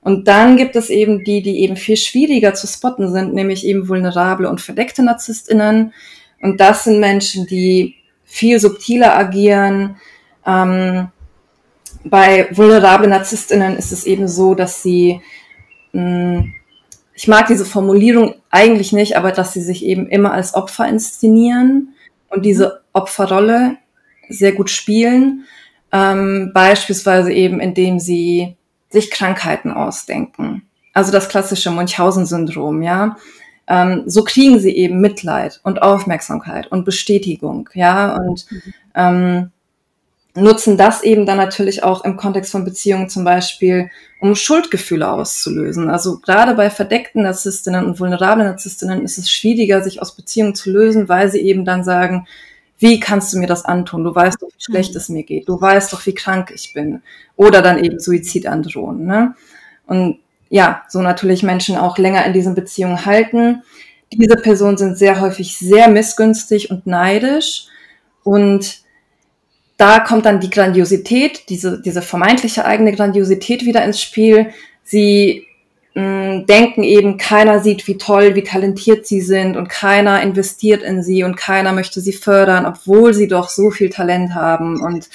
Und 0.00 0.28
dann 0.28 0.58
gibt 0.58 0.76
es 0.76 0.90
eben 0.90 1.24
die, 1.24 1.40
die 1.40 1.60
eben 1.60 1.76
viel 1.76 1.96
schwieriger 1.96 2.52
zu 2.52 2.66
spotten 2.66 3.10
sind, 3.10 3.32
nämlich 3.32 3.66
eben 3.66 3.88
vulnerable 3.88 4.50
und 4.50 4.60
verdeckte 4.60 5.02
NarzisstInnen. 5.02 5.94
Und 6.42 6.60
das 6.60 6.84
sind 6.84 7.00
Menschen, 7.00 7.46
die 7.46 7.96
viel 8.24 8.60
subtiler 8.60 9.16
agieren. 9.16 9.96
Ähm, 10.46 11.08
bei 12.04 12.48
vulnerable 12.52 13.08
NarzisstInnen 13.08 13.76
ist 13.76 13.92
es 13.92 14.04
eben 14.04 14.28
so, 14.28 14.54
dass 14.54 14.82
sie, 14.82 15.20
mh, 15.92 16.00
hm, 16.00 16.54
ich 17.16 17.28
mag 17.28 17.46
diese 17.46 17.64
Formulierung 17.64 18.34
eigentlich 18.50 18.92
nicht, 18.92 19.16
aber 19.16 19.30
dass 19.30 19.52
sie 19.52 19.62
sich 19.62 19.84
eben 19.84 20.08
immer 20.08 20.32
als 20.32 20.54
Opfer 20.54 20.88
inszenieren 20.88 21.94
und 22.28 22.44
diese 22.44 22.82
Opferrolle 22.92 23.76
sehr 24.28 24.52
gut 24.52 24.68
spielen. 24.68 25.44
Ähm, 25.92 26.50
beispielsweise 26.52 27.32
eben, 27.32 27.60
indem 27.60 28.00
sie 28.00 28.56
sich 28.90 29.12
Krankheiten 29.12 29.70
ausdenken. 29.70 30.62
Also 30.92 31.12
das 31.12 31.28
klassische 31.28 31.70
Munchausen-Syndrom, 31.70 32.82
ja. 32.82 33.16
Ähm, 33.68 34.02
so 34.06 34.24
kriegen 34.24 34.58
sie 34.58 34.74
eben 34.76 35.00
Mitleid 35.00 35.60
und 35.62 35.82
Aufmerksamkeit 35.82 36.66
und 36.70 36.84
Bestätigung, 36.84 37.70
ja, 37.74 38.16
und 38.16 38.46
ähm, 38.94 39.50
nutzen 40.36 40.76
das 40.76 41.02
eben 41.02 41.26
dann 41.26 41.36
natürlich 41.36 41.84
auch 41.84 42.04
im 42.04 42.16
Kontext 42.16 42.50
von 42.50 42.64
Beziehungen 42.64 43.08
zum 43.08 43.24
Beispiel, 43.24 43.90
um 44.20 44.34
Schuldgefühle 44.34 45.08
auszulösen. 45.08 45.88
Also 45.88 46.18
gerade 46.18 46.54
bei 46.54 46.70
verdeckten 46.70 47.22
Narzisstinnen 47.22 47.84
und 47.84 48.00
vulnerablen 48.00 48.46
Narzisstinnen 48.46 49.02
ist 49.02 49.18
es 49.18 49.30
schwieriger, 49.30 49.82
sich 49.82 50.02
aus 50.02 50.16
Beziehungen 50.16 50.54
zu 50.54 50.70
lösen, 50.70 51.08
weil 51.08 51.30
sie 51.30 51.40
eben 51.40 51.64
dann 51.64 51.84
sagen, 51.84 52.26
wie 52.78 52.98
kannst 52.98 53.32
du 53.32 53.38
mir 53.38 53.46
das 53.46 53.64
antun? 53.64 54.02
Du 54.02 54.14
weißt 54.14 54.42
doch, 54.42 54.48
wie 54.48 54.62
schlecht 54.62 54.92
mhm. 54.92 54.96
es 54.96 55.08
mir 55.08 55.22
geht. 55.22 55.48
Du 55.48 55.60
weißt 55.60 55.92
doch, 55.92 56.04
wie 56.06 56.14
krank 56.14 56.50
ich 56.52 56.72
bin. 56.74 57.02
Oder 57.36 57.62
dann 57.62 57.82
eben 57.82 58.00
Suizid 58.00 58.46
androhen. 58.46 59.06
Ne? 59.06 59.34
Und 59.86 60.18
ja, 60.48 60.82
so 60.88 61.00
natürlich 61.00 61.42
Menschen 61.42 61.76
auch 61.76 61.96
länger 61.96 62.24
in 62.26 62.32
diesen 62.32 62.54
Beziehungen 62.54 63.06
halten. 63.06 63.62
Diese 64.12 64.36
Personen 64.36 64.76
sind 64.76 64.98
sehr 64.98 65.20
häufig 65.20 65.56
sehr 65.56 65.88
missgünstig 65.88 66.70
und 66.70 66.86
neidisch. 66.86 67.66
Und 68.24 68.83
da 69.76 70.00
kommt 70.00 70.26
dann 70.26 70.40
die 70.40 70.50
Grandiosität, 70.50 71.48
diese, 71.48 71.80
diese 71.80 72.02
vermeintliche 72.02 72.64
eigene 72.64 72.92
Grandiosität 72.92 73.64
wieder 73.64 73.84
ins 73.84 74.00
Spiel. 74.00 74.50
Sie 74.84 75.46
mh, 75.94 76.44
denken 76.48 76.82
eben, 76.82 77.16
keiner 77.18 77.60
sieht, 77.60 77.86
wie 77.88 77.98
toll, 77.98 78.34
wie 78.34 78.44
talentiert 78.44 79.06
sie 79.06 79.20
sind 79.20 79.56
und 79.56 79.68
keiner 79.68 80.22
investiert 80.22 80.82
in 80.82 81.02
sie 81.02 81.24
und 81.24 81.36
keiner 81.36 81.72
möchte 81.72 82.00
sie 82.00 82.12
fördern, 82.12 82.66
obwohl 82.66 83.14
sie 83.14 83.28
doch 83.28 83.48
so 83.48 83.70
viel 83.70 83.90
Talent 83.90 84.34
haben. 84.34 84.80
Und 84.80 85.08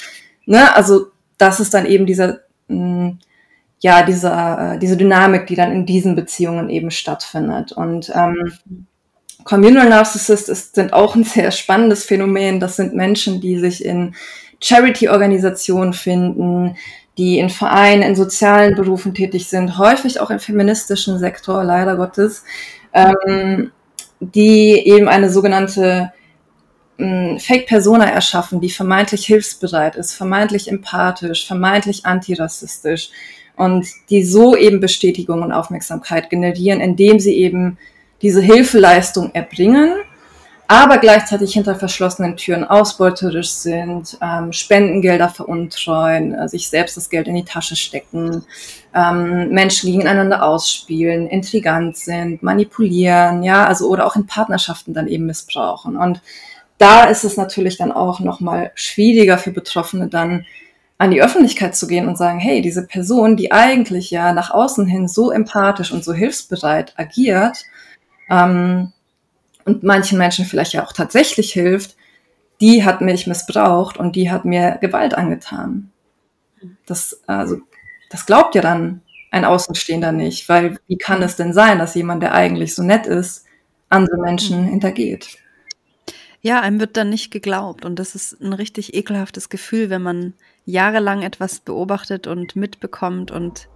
ne, 0.46 0.76
also 0.76 1.08
das 1.38 1.60
ist 1.60 1.74
dann 1.74 1.86
eben 1.86 2.06
dieser, 2.06 2.40
mh, 2.68 3.18
ja, 3.82 4.04
dieser, 4.04 4.74
äh, 4.74 4.80
diese 4.80 4.98
Dynamik, 4.98 5.48
die 5.48 5.56
dann 5.56 5.72
in 5.72 5.86
diesen 5.86 6.16
Beziehungen 6.16 6.70
eben 6.70 6.92
stattfindet. 6.92 7.72
Und 7.72 8.12
ähm, 8.14 8.52
Communal 9.46 9.88
Narcissists 9.88 10.50
ist, 10.50 10.76
sind 10.76 10.92
auch 10.92 11.16
ein 11.16 11.24
sehr 11.24 11.52
spannendes 11.52 12.04
Phänomen. 12.04 12.60
Das 12.60 12.76
sind 12.76 12.94
Menschen, 12.94 13.40
die 13.40 13.58
sich 13.58 13.86
in 13.86 14.16
Charity-Organisationen 14.62 15.94
finden, 15.94 16.76
die 17.18 17.40
in 17.40 17.50
Vereinen, 17.50 18.02
in 18.02 18.16
sozialen 18.16 18.76
Berufen 18.76 19.14
tätig 19.14 19.48
sind, 19.48 19.78
häufig 19.78 20.20
auch 20.22 20.30
im 20.30 20.40
feministischen 20.40 21.20
Sektor, 21.20 21.64
leider 21.64 21.96
Gottes, 21.96 22.44
ähm, 22.94 23.72
die 24.20 24.88
eben 24.88 25.08
eine 25.08 25.30
sogenannte 25.30 26.12
ähm, 26.98 27.40
Fake-Persona 27.40 28.06
erschaffen, 28.06 28.62
die 28.62 28.70
vermeintlich 28.70 29.26
hilfsbereit 29.26 29.96
ist, 29.96 30.14
vermeintlich 30.14 30.70
empathisch, 30.70 31.48
vermeintlich 31.48 32.06
antirassistisch 32.06 33.10
und 33.56 33.86
die 34.10 34.24
so 34.24 34.56
eben 34.56 34.80
Bestätigung 34.80 35.42
und 35.42 35.52
Aufmerksamkeit 35.52 36.30
generieren, 36.30 36.80
indem 36.80 37.20
sie 37.20 37.36
eben 37.36 37.78
diese 38.22 38.42
Hilfeleistung 38.42 39.32
erbringen 39.34 39.94
aber 40.72 41.00
gleichzeitig 41.00 41.54
hinter 41.54 41.74
verschlossenen 41.74 42.38
Türen 42.38 42.64
ausbeuterisch 42.64 43.50
sind, 43.50 44.20
ähm, 44.22 44.54
Spendengelder 44.54 45.28
veruntreuen, 45.28 46.36
äh, 46.36 46.48
sich 46.48 46.70
selbst 46.70 46.96
das 46.96 47.10
Geld 47.10 47.28
in 47.28 47.34
die 47.34 47.44
Tasche 47.44 47.76
stecken, 47.76 48.44
ähm, 48.94 49.50
Menschen 49.50 49.92
gegeneinander 49.92 50.44
ausspielen, 50.44 51.26
intrigant 51.26 51.98
sind, 51.98 52.44
manipulieren, 52.44 53.42
ja, 53.42 53.66
also 53.66 53.90
oder 53.90 54.06
auch 54.06 54.16
in 54.16 54.28
Partnerschaften 54.28 54.94
dann 54.94 55.08
eben 55.08 55.26
missbrauchen. 55.26 55.98
Und 55.98 56.22
da 56.78 57.06
ist 57.06 57.24
es 57.24 57.36
natürlich 57.36 57.80
dann 57.80 57.92
auch 57.92 58.20
nochmal 58.20 58.72
schwieriger 58.76 59.40
für 59.40 59.52
Betroffene 59.52 60.08
dann 60.08 60.46
an 61.00 61.10
die 61.10 61.24
Öffentlichkeit 61.24 61.76
zu 61.76 61.88
gehen 61.88 62.08
und 62.08 62.16
sagen, 62.16 62.38
hey, 62.38 62.62
diese 62.62 62.86
Person, 62.86 63.38
die 63.38 63.52
eigentlich 63.52 64.12
ja 64.12 64.34
nach 64.34 64.52
außen 64.52 64.86
hin 64.86 65.08
so 65.08 65.32
empathisch 65.32 65.92
und 65.92 66.04
so 66.04 66.14
hilfsbereit 66.14 66.94
agiert, 66.96 67.66
ähm, 68.30 68.94
und 69.70 69.84
manchen 69.84 70.18
Menschen 70.18 70.46
vielleicht 70.46 70.74
ja 70.74 70.84
auch 70.84 70.94
tatsächlich 70.94 71.54
hilft, 71.54 71.96
die 72.60 72.84
hat 72.84 73.02
mich 73.02 73.28
missbraucht 73.28 73.98
und 73.98 74.16
die 74.16 74.32
hat 74.32 74.44
mir 74.44 74.80
Gewalt 74.82 75.14
angetan. 75.14 75.92
Das, 76.88 77.22
also, 77.28 77.58
das 78.10 78.26
glaubt 78.26 78.56
ja 78.56 78.62
dann 78.62 79.02
ein 79.32 79.46
Außenstehender 79.46 80.12
nicht, 80.12 80.50
weil 80.50 80.80
wie 80.88 80.98
kann 80.98 81.22
es 81.22 81.36
denn 81.36 81.54
sein, 81.54 81.78
dass 81.78 81.94
jemand, 81.94 82.24
der 82.24 82.34
eigentlich 82.34 82.74
so 82.74 82.82
nett 82.82 83.06
ist, 83.06 83.46
andere 83.90 84.18
Menschen 84.18 84.66
hintergeht? 84.66 85.38
Ja, 86.42 86.62
einem 86.62 86.80
wird 86.80 86.98
dann 86.98 87.10
nicht 87.10 87.30
geglaubt 87.30 87.86
und 87.86 88.00
das 88.00 88.16
ist 88.16 88.42
ein 88.42 88.54
richtig 88.54 88.96
ekelhaftes 88.96 89.50
Gefühl, 89.50 89.92
wenn 89.92 90.02
man 90.02 90.34
jahrelang 90.66 91.22
etwas 91.22 91.60
beobachtet 91.60 92.26
und 92.26 92.56
mitbekommt 92.56 93.30
und 93.30 93.68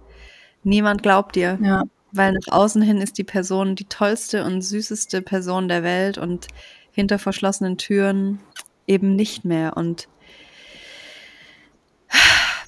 niemand 0.64 1.04
glaubt 1.04 1.36
dir. 1.36 1.56
Ja 1.62 1.84
weil 2.16 2.32
nach 2.32 2.52
außen 2.52 2.82
hin 2.82 3.00
ist 3.00 3.18
die 3.18 3.24
Person 3.24 3.76
die 3.76 3.84
tollste 3.86 4.44
und 4.44 4.62
süßeste 4.62 5.22
Person 5.22 5.68
der 5.68 5.82
Welt 5.82 6.18
und 6.18 6.48
hinter 6.92 7.18
verschlossenen 7.18 7.76
Türen 7.76 8.40
eben 8.86 9.16
nicht 9.16 9.44
mehr. 9.44 9.76
Und 9.76 10.08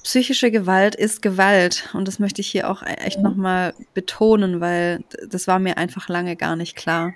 psychische 0.02 0.50
Gewalt 0.50 0.94
ist 0.94 1.22
Gewalt. 1.22 1.88
Und 1.92 2.08
das 2.08 2.18
möchte 2.18 2.40
ich 2.40 2.48
hier 2.48 2.70
auch 2.70 2.82
echt 2.82 3.20
nochmal 3.20 3.74
betonen, 3.94 4.60
weil 4.60 5.04
das 5.28 5.46
war 5.46 5.58
mir 5.58 5.78
einfach 5.78 6.08
lange 6.08 6.36
gar 6.36 6.56
nicht 6.56 6.76
klar. 6.76 7.12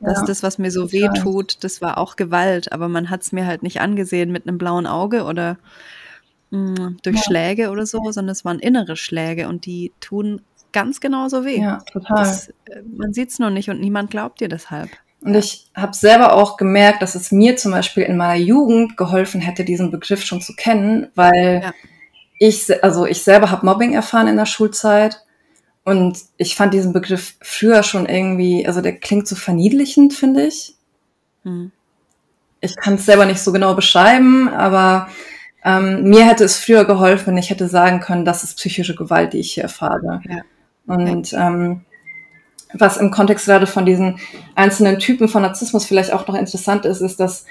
Dass 0.00 0.18
ja, 0.18 0.26
das, 0.26 0.42
was 0.42 0.58
mir 0.58 0.70
so 0.70 0.92
weh 0.92 1.08
tut, 1.22 1.62
das 1.64 1.80
war 1.80 1.98
auch 1.98 2.16
Gewalt, 2.16 2.72
aber 2.72 2.88
man 2.88 3.10
hat 3.10 3.22
es 3.22 3.32
mir 3.32 3.46
halt 3.46 3.62
nicht 3.62 3.80
angesehen 3.80 4.32
mit 4.32 4.46
einem 4.46 4.58
blauen 4.58 4.86
Auge 4.86 5.24
oder 5.24 5.56
mh, 6.50 6.58
mm, 6.58 6.96
durch 7.02 7.16
ja. 7.16 7.22
Schläge 7.22 7.70
oder 7.70 7.86
so, 7.86 8.00
sondern 8.10 8.32
es 8.32 8.44
waren 8.44 8.58
innere 8.58 8.96
Schläge 8.96 9.48
und 9.48 9.66
die 9.66 9.92
tun 10.00 10.42
ganz 10.74 11.00
genauso 11.00 11.46
weh. 11.46 11.60
Ja, 11.60 11.78
total. 11.90 12.18
Das, 12.18 12.48
äh, 12.48 12.82
man 12.94 13.14
sieht 13.14 13.30
es 13.30 13.38
nur 13.38 13.48
nicht 13.48 13.70
und 13.70 13.80
niemand 13.80 14.10
glaubt 14.10 14.40
dir 14.40 14.48
deshalb. 14.48 14.90
Und 15.22 15.34
ich 15.34 15.70
habe 15.74 15.94
selber 15.94 16.34
auch 16.34 16.58
gemerkt, 16.58 17.00
dass 17.00 17.14
es 17.14 17.32
mir 17.32 17.56
zum 17.56 17.72
Beispiel 17.72 18.02
in 18.02 18.18
meiner 18.18 18.38
Jugend 18.38 18.98
geholfen 18.98 19.40
hätte, 19.40 19.64
diesen 19.64 19.90
Begriff 19.90 20.22
schon 20.22 20.42
zu 20.42 20.54
kennen, 20.54 21.08
weil 21.14 21.62
ja. 21.64 21.72
ich, 22.38 22.84
also 22.84 23.06
ich 23.06 23.22
selber 23.22 23.50
habe 23.50 23.64
Mobbing 23.64 23.94
erfahren 23.94 24.28
in 24.28 24.36
der 24.36 24.44
Schulzeit 24.44 25.24
und 25.82 26.18
ich 26.36 26.56
fand 26.56 26.74
diesen 26.74 26.92
Begriff 26.92 27.36
früher 27.40 27.82
schon 27.82 28.04
irgendwie, 28.04 28.66
also 28.66 28.82
der 28.82 28.98
klingt 28.98 29.26
so 29.26 29.34
verniedlichend, 29.34 30.12
finde 30.12 30.46
ich. 30.46 30.74
Hm. 31.44 31.72
Ich 32.60 32.76
kann 32.76 32.94
es 32.94 33.06
selber 33.06 33.24
nicht 33.24 33.40
so 33.40 33.50
genau 33.50 33.74
beschreiben, 33.74 34.50
aber 34.50 35.08
ähm, 35.64 36.04
mir 36.04 36.26
hätte 36.26 36.44
es 36.44 36.58
früher 36.58 36.84
geholfen, 36.84 37.28
wenn 37.28 37.38
ich 37.38 37.48
hätte 37.48 37.68
sagen 37.68 38.00
können, 38.00 38.26
das 38.26 38.44
ist 38.44 38.56
psychische 38.56 38.94
Gewalt, 38.94 39.32
die 39.32 39.40
ich 39.40 39.54
hier 39.54 39.62
erfahre. 39.62 40.20
Ja. 40.28 40.42
Und 40.86 41.32
ähm, 41.32 41.82
was 42.74 42.96
im 42.96 43.10
Kontext 43.10 43.46
gerade 43.46 43.66
von 43.66 43.86
diesen 43.86 44.18
einzelnen 44.54 44.98
Typen 44.98 45.28
von 45.28 45.42
Narzissmus 45.42 45.86
vielleicht 45.86 46.12
auch 46.12 46.26
noch 46.26 46.34
interessant 46.34 46.84
ist, 46.84 47.00
ist, 47.00 47.20
dass 47.20 47.46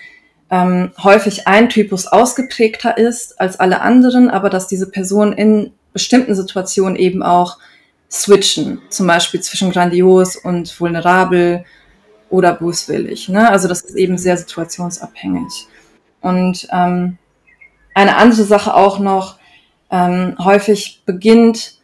ähm, 0.49 0.91
häufig 1.01 1.47
ein 1.47 1.69
Typus 1.69 2.07
ausgeprägter 2.07 2.97
ist 2.97 3.39
als 3.39 3.59
alle 3.59 3.81
anderen, 3.81 4.29
aber 4.29 4.49
dass 4.49 4.67
diese 4.67 4.89
Personen 4.89 5.33
in 5.33 5.71
bestimmten 5.93 6.35
Situationen 6.35 6.95
eben 6.95 7.23
auch 7.23 7.57
switchen, 8.11 8.81
zum 8.89 9.07
Beispiel 9.07 9.41
zwischen 9.41 9.71
grandios 9.71 10.35
und 10.35 10.79
vulnerabel 10.79 11.65
oder 12.29 12.53
böswillig. 12.53 13.29
Ne? 13.29 13.49
Also 13.49 13.67
das 13.67 13.81
ist 13.81 13.95
eben 13.95 14.17
sehr 14.17 14.37
situationsabhängig. 14.37 15.67
Und 16.21 16.67
ähm, 16.71 17.17
eine 17.95 18.15
andere 18.17 18.43
Sache 18.43 18.73
auch 18.75 18.99
noch, 18.99 19.37
ähm, 19.91 20.35
häufig 20.39 21.03
beginnt 21.05 21.77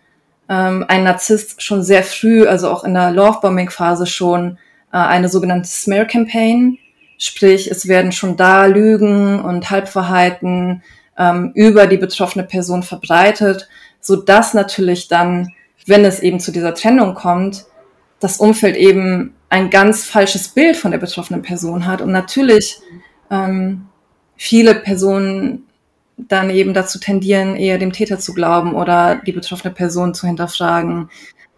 ähm, 0.50 0.84
ein 0.88 1.04
Narzisst 1.04 1.62
schon 1.62 1.84
sehr 1.84 2.04
früh, 2.04 2.45
also 2.47 2.70
auch 2.70 2.84
in 2.84 2.93
der 2.93 3.12
Lovebombing-Phase 3.12 4.08
schon, 4.08 4.58
äh, 4.91 4.97
eine 4.97 5.30
sogenannte 5.30 5.70
Smear-Campaign. 5.70 6.80
Sprich, 7.18 7.70
es 7.70 7.88
werden 7.88 8.12
schon 8.12 8.36
da 8.36 8.66
Lügen 8.66 9.39
und 9.41 9.70
Halbverhalten 9.70 10.82
ähm, 11.18 11.52
über 11.54 11.86
die 11.86 11.97
betroffene 11.97 12.45
Person 12.45 12.82
verbreitet, 12.82 13.70
so 14.02 14.16
dass 14.16 14.54
natürlich 14.54 15.08
dann, 15.08 15.54
wenn 15.86 16.06
es 16.06 16.22
eben 16.22 16.39
zu 16.39 16.52
dieser 16.52 16.74
Trennung 16.74 17.14
kommt, 17.14 17.66
das 18.20 18.38
Umfeld 18.38 18.76
eben 18.76 19.36
ein 19.50 19.70
ganz 19.70 20.06
falsches 20.06 20.50
Bild 20.50 20.78
von 20.78 20.91
der 20.91 20.97
betroffenen 20.97 21.41
Person 21.41 21.86
hat 21.86 22.02
und 22.02 22.12
natürlich 22.12 22.80
ähm, 23.30 23.88
viele 24.36 24.76
Personen 24.76 25.68
dann 26.28 26.49
eben 26.49 26.74
dazu 26.74 26.99
tendieren, 26.99 27.55
eher 27.55 27.78
dem 27.78 27.93
Täter 27.93 28.20
zu 28.20 28.34
glauben 28.34 28.74
oder 28.74 29.22
die 29.26 29.32
betroffene 29.32 29.74
Person 29.74 30.13
zu 30.13 30.28
hinterfragen 30.28 31.09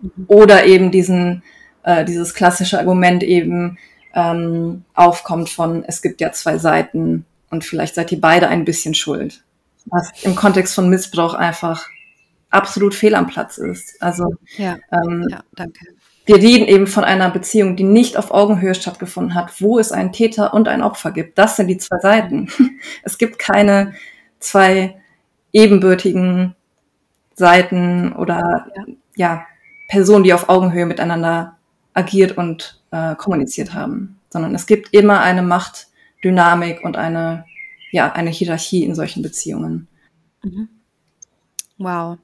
mhm. 0.01 0.11
oder 0.27 0.65
eben 0.65 0.91
diesen, 0.91 1.43
äh, 1.83 2.05
dieses 2.05 2.33
klassische 2.33 2.79
Argument 2.79 3.23
eben 3.23 3.77
ähm, 4.13 4.83
aufkommt 4.93 5.49
von, 5.49 5.83
es 5.85 6.01
gibt 6.01 6.21
ja 6.21 6.31
zwei 6.31 6.57
Seiten 6.57 7.25
und 7.49 7.63
vielleicht 7.63 7.95
seid 7.95 8.11
ihr 8.11 8.21
beide 8.21 8.47
ein 8.47 8.65
bisschen 8.65 8.93
schuld. 8.93 9.43
Was 9.85 10.11
im 10.23 10.35
Kontext 10.35 10.75
von 10.75 10.89
Missbrauch 10.89 11.33
einfach 11.33 11.87
absolut 12.49 12.93
fehl 12.93 13.15
am 13.15 13.27
Platz 13.27 13.57
ist. 13.57 14.01
Also 14.01 14.35
ja, 14.57 14.77
ähm, 14.91 15.27
ja 15.29 15.43
danke. 15.55 15.85
Wir 16.25 16.35
reden 16.35 16.67
eben 16.67 16.85
von 16.85 17.03
einer 17.03 17.31
Beziehung, 17.31 17.75
die 17.75 17.83
nicht 17.83 18.15
auf 18.15 18.31
Augenhöhe 18.31 18.75
stattgefunden 18.75 19.33
hat, 19.33 19.59
wo 19.59 19.79
es 19.79 19.91
einen 19.91 20.11
Täter 20.11 20.53
und 20.53 20.67
ein 20.67 20.83
Opfer 20.83 21.11
gibt. 21.11 21.37
Das 21.37 21.55
sind 21.55 21.67
die 21.67 21.77
zwei 21.77 21.99
Seiten. 21.99 22.47
Es 23.03 23.17
gibt 23.17 23.39
keine 23.39 23.93
zwei 24.41 25.01
ebenbürtigen 25.53 26.55
Seiten 27.35 28.13
oder 28.13 28.67
ja. 28.75 28.85
ja, 29.15 29.45
Personen, 29.87 30.23
die 30.23 30.33
auf 30.33 30.49
Augenhöhe 30.49 30.85
miteinander 30.85 31.57
agiert 31.93 32.37
und 32.37 32.81
äh, 32.91 33.15
kommuniziert 33.15 33.73
haben, 33.73 34.19
sondern 34.29 34.55
es 34.55 34.65
gibt 34.65 34.93
immer 34.93 35.21
eine 35.21 35.41
Machtdynamik 35.41 36.83
und 36.83 36.97
eine, 36.97 37.45
ja, 37.91 38.11
eine 38.13 38.29
Hierarchie 38.29 38.83
in 38.83 38.95
solchen 38.95 39.21
Beziehungen. 39.21 39.87
Mhm. 40.43 40.69
Wow. 41.77 42.17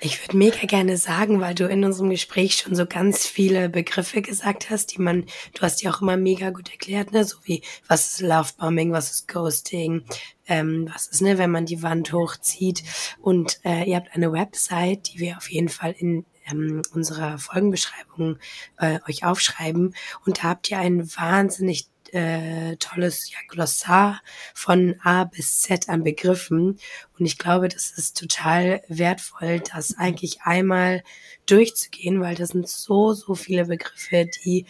Ich 0.00 0.22
würde 0.22 0.36
mega 0.36 0.66
gerne 0.66 0.98
sagen, 0.98 1.40
weil 1.40 1.54
du 1.54 1.66
in 1.66 1.82
unserem 1.82 2.10
Gespräch 2.10 2.56
schon 2.56 2.74
so 2.74 2.84
ganz 2.84 3.26
viele 3.26 3.70
Begriffe 3.70 4.20
gesagt 4.20 4.68
hast, 4.68 4.94
die 4.94 5.00
man, 5.00 5.24
du 5.54 5.62
hast 5.62 5.76
die 5.76 5.88
auch 5.88 6.02
immer 6.02 6.18
mega 6.18 6.50
gut 6.50 6.70
erklärt, 6.70 7.12
ne, 7.12 7.24
so 7.24 7.38
wie, 7.44 7.62
was 7.88 8.12
ist 8.12 8.20
Lovebombing, 8.20 8.92
was 8.92 9.10
ist 9.10 9.28
Ghosting, 9.28 10.04
ähm, 10.48 10.88
was 10.92 11.08
ist, 11.08 11.22
ne, 11.22 11.38
wenn 11.38 11.50
man 11.50 11.66
die 11.66 11.82
Wand 11.82 12.12
hochzieht. 12.12 12.82
Und 13.20 13.60
äh, 13.64 13.84
ihr 13.88 13.96
habt 13.96 14.14
eine 14.14 14.32
Website, 14.32 15.12
die 15.12 15.20
wir 15.20 15.36
auf 15.36 15.50
jeden 15.50 15.68
Fall 15.68 15.94
in 15.96 16.24
ähm, 16.50 16.82
unserer 16.92 17.38
Folgenbeschreibung 17.38 18.38
äh, 18.78 19.00
euch 19.08 19.24
aufschreiben. 19.24 19.94
Und 20.24 20.38
da 20.38 20.42
habt 20.44 20.70
ihr 20.70 20.78
ein 20.78 21.06
wahnsinnig 21.16 21.88
äh, 22.12 22.76
tolles 22.76 23.30
ja, 23.30 23.38
Glossar 23.48 24.22
von 24.54 24.96
A 25.02 25.24
bis 25.24 25.60
Z 25.60 25.88
an 25.88 26.04
Begriffen. 26.04 26.78
Und 27.18 27.26
ich 27.26 27.38
glaube, 27.38 27.68
das 27.68 27.90
ist 27.90 28.16
total 28.16 28.82
wertvoll, 28.88 29.60
das 29.72 29.98
eigentlich 29.98 30.42
einmal 30.42 31.02
durchzugehen, 31.46 32.20
weil 32.20 32.34
das 32.34 32.50
sind 32.50 32.68
so, 32.68 33.12
so 33.12 33.34
viele 33.34 33.66
Begriffe, 33.66 34.28
die 34.44 34.66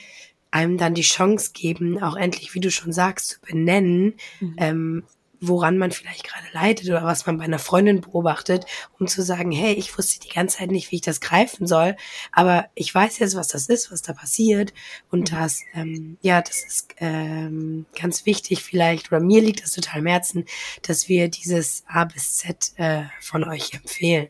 einem 0.50 0.78
dann 0.78 0.94
die 0.94 1.02
Chance 1.02 1.50
geben, 1.52 2.02
auch 2.02 2.16
endlich, 2.16 2.54
wie 2.54 2.60
du 2.60 2.70
schon 2.70 2.92
sagst, 2.92 3.28
zu 3.28 3.40
benennen, 3.40 4.14
mhm. 4.40 4.54
ähm, 4.58 5.04
woran 5.40 5.78
man 5.78 5.90
vielleicht 5.90 6.24
gerade 6.24 6.46
leidet 6.52 6.88
oder 6.88 7.04
was 7.04 7.26
man 7.26 7.38
bei 7.38 7.44
einer 7.44 7.58
Freundin 7.58 8.00
beobachtet, 8.00 8.66
um 8.98 9.06
zu 9.06 9.22
sagen, 9.22 9.52
hey, 9.52 9.74
ich 9.74 9.96
wusste 9.96 10.20
die 10.20 10.32
ganze 10.32 10.58
Zeit 10.58 10.70
nicht, 10.70 10.90
wie 10.90 10.96
ich 10.96 11.02
das 11.02 11.20
greifen 11.20 11.66
soll, 11.66 11.96
aber 12.32 12.66
ich 12.74 12.94
weiß 12.94 13.18
jetzt, 13.18 13.36
was 13.36 13.48
das 13.48 13.68
ist, 13.68 13.90
was 13.92 14.02
da 14.02 14.12
passiert 14.12 14.72
und 15.10 15.30
mhm. 15.30 15.36
das, 15.36 15.60
ähm, 15.74 16.18
ja, 16.22 16.40
das 16.40 16.64
ist 16.64 16.94
ähm, 16.98 17.86
ganz 17.98 18.26
wichtig 18.26 18.62
vielleicht 18.62 19.12
oder 19.12 19.20
mir 19.20 19.42
liegt 19.42 19.64
es 19.64 19.72
total 19.72 20.00
im 20.00 20.06
Herzen, 20.06 20.44
dass 20.82 21.08
wir 21.08 21.28
dieses 21.28 21.84
A 21.88 22.04
bis 22.04 22.38
Z 22.38 22.72
äh, 22.76 23.02
von 23.20 23.44
euch 23.44 23.74
empfehlen. 23.74 24.28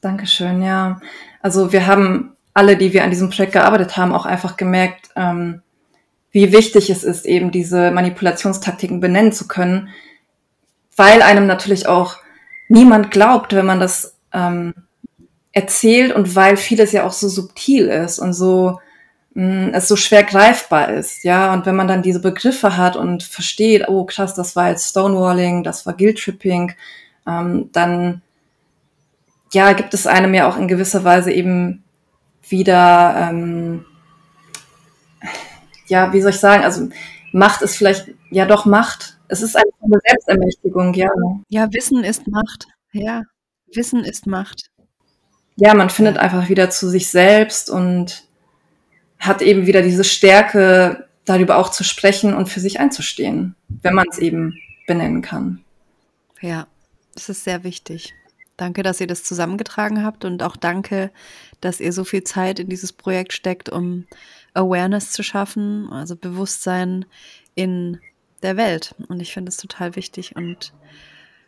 Dankeschön, 0.00 0.62
ja. 0.62 1.00
Also 1.40 1.72
wir 1.72 1.86
haben 1.86 2.36
alle, 2.54 2.76
die 2.76 2.92
wir 2.92 3.04
an 3.04 3.10
diesem 3.10 3.30
Projekt 3.30 3.52
gearbeitet 3.52 3.96
haben, 3.96 4.12
auch 4.12 4.26
einfach 4.26 4.56
gemerkt, 4.56 5.10
ähm, 5.16 5.62
wie 6.30 6.52
wichtig 6.52 6.90
es 6.90 7.02
ist, 7.02 7.24
eben 7.24 7.50
diese 7.50 7.90
Manipulationstaktiken 7.90 9.00
benennen 9.00 9.32
zu 9.32 9.48
können, 9.48 9.88
weil 10.96 11.22
einem 11.22 11.46
natürlich 11.46 11.86
auch 11.86 12.16
niemand 12.68 13.10
glaubt, 13.10 13.54
wenn 13.54 13.66
man 13.66 13.80
das 13.80 14.16
ähm, 14.32 14.74
erzählt 15.52 16.14
und 16.14 16.34
weil 16.34 16.56
vieles 16.56 16.92
ja 16.92 17.06
auch 17.06 17.12
so 17.12 17.28
subtil 17.28 17.86
ist 17.88 18.18
und 18.18 18.32
so 18.32 18.80
mh, 19.34 19.68
mm, 19.68 19.74
es 19.74 19.88
so 19.88 19.96
schwer 19.96 20.24
greifbar 20.24 20.90
ist, 20.90 21.24
ja. 21.24 21.52
Und 21.52 21.66
wenn 21.66 21.76
man 21.76 21.88
dann 21.88 22.02
diese 22.02 22.20
Begriffe 22.20 22.76
hat 22.76 22.96
und 22.96 23.22
versteht, 23.22 23.88
oh 23.88 24.04
krass, 24.04 24.34
das 24.34 24.56
war 24.56 24.70
jetzt 24.70 24.88
Stonewalling, 24.90 25.62
das 25.62 25.86
war 25.86 25.94
Guilt 25.94 26.18
Tripping, 26.18 26.72
ähm, 27.26 27.70
dann 27.72 28.22
ja 29.52 29.72
gibt 29.72 29.94
es 29.94 30.06
einem 30.06 30.34
ja 30.34 30.48
auch 30.48 30.56
in 30.56 30.68
gewisser 30.68 31.04
Weise 31.04 31.32
eben 31.32 31.84
wieder 32.48 33.28
ähm, 33.30 33.84
ja, 35.88 36.12
wie 36.12 36.20
soll 36.20 36.30
ich 36.30 36.40
sagen, 36.40 36.64
also 36.64 36.88
Macht 37.32 37.62
ist 37.62 37.76
vielleicht 37.76 38.08
ja 38.30 38.46
doch 38.46 38.64
Macht, 38.64 39.15
es 39.28 39.42
ist 39.42 39.56
eine 39.56 40.00
Selbstermächtigung, 40.06 40.94
ja. 40.94 41.10
Ja, 41.48 41.72
Wissen 41.72 42.04
ist 42.04 42.26
Macht. 42.26 42.66
Ja, 42.92 43.22
Wissen 43.72 44.04
ist 44.04 44.26
Macht. 44.26 44.70
Ja, 45.56 45.74
man 45.74 45.90
findet 45.90 46.18
einfach 46.18 46.48
wieder 46.48 46.70
zu 46.70 46.88
sich 46.88 47.08
selbst 47.08 47.70
und 47.70 48.24
hat 49.18 49.42
eben 49.42 49.66
wieder 49.66 49.82
diese 49.82 50.04
Stärke, 50.04 51.08
darüber 51.24 51.56
auch 51.56 51.70
zu 51.70 51.82
sprechen 51.82 52.34
und 52.34 52.48
für 52.48 52.60
sich 52.60 52.78
einzustehen, 52.78 53.56
wenn 53.68 53.94
man 53.94 54.06
es 54.10 54.18
eben 54.18 54.54
benennen 54.86 55.22
kann. 55.22 55.64
Ja, 56.40 56.66
das 57.14 57.28
ist 57.28 57.44
sehr 57.44 57.64
wichtig. 57.64 58.14
Danke, 58.56 58.82
dass 58.82 59.00
ihr 59.00 59.06
das 59.06 59.24
zusammengetragen 59.24 60.04
habt 60.04 60.24
und 60.24 60.42
auch 60.42 60.56
danke, 60.56 61.10
dass 61.60 61.80
ihr 61.80 61.92
so 61.92 62.04
viel 62.04 62.24
Zeit 62.24 62.58
in 62.58 62.68
dieses 62.68 62.92
Projekt 62.92 63.32
steckt, 63.32 63.68
um 63.68 64.06
Awareness 64.54 65.10
zu 65.10 65.22
schaffen, 65.22 65.90
also 65.90 66.16
Bewusstsein 66.16 67.04
in 67.54 68.00
der 68.42 68.56
Welt. 68.56 68.94
Und 69.08 69.20
ich 69.20 69.32
finde 69.32 69.50
es 69.50 69.56
total 69.56 69.96
wichtig 69.96 70.36
und 70.36 70.72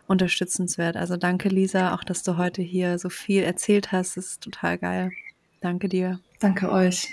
unterstützenswert. 0.07 0.97
Also 0.97 1.17
danke, 1.17 1.49
Lisa, 1.49 1.95
auch 1.95 2.03
dass 2.03 2.23
du 2.23 2.37
heute 2.37 2.63
hier 2.63 2.99
so 2.99 3.11
viel 3.11 3.43
erzählt 3.43 3.93
hast. 3.93 4.17
Das 4.17 4.27
ist 4.27 4.43
total 4.43 4.79
geil. 4.79 5.13
Danke 5.61 5.89
dir. 5.89 6.21
Danke 6.41 6.71
euch. 6.71 7.09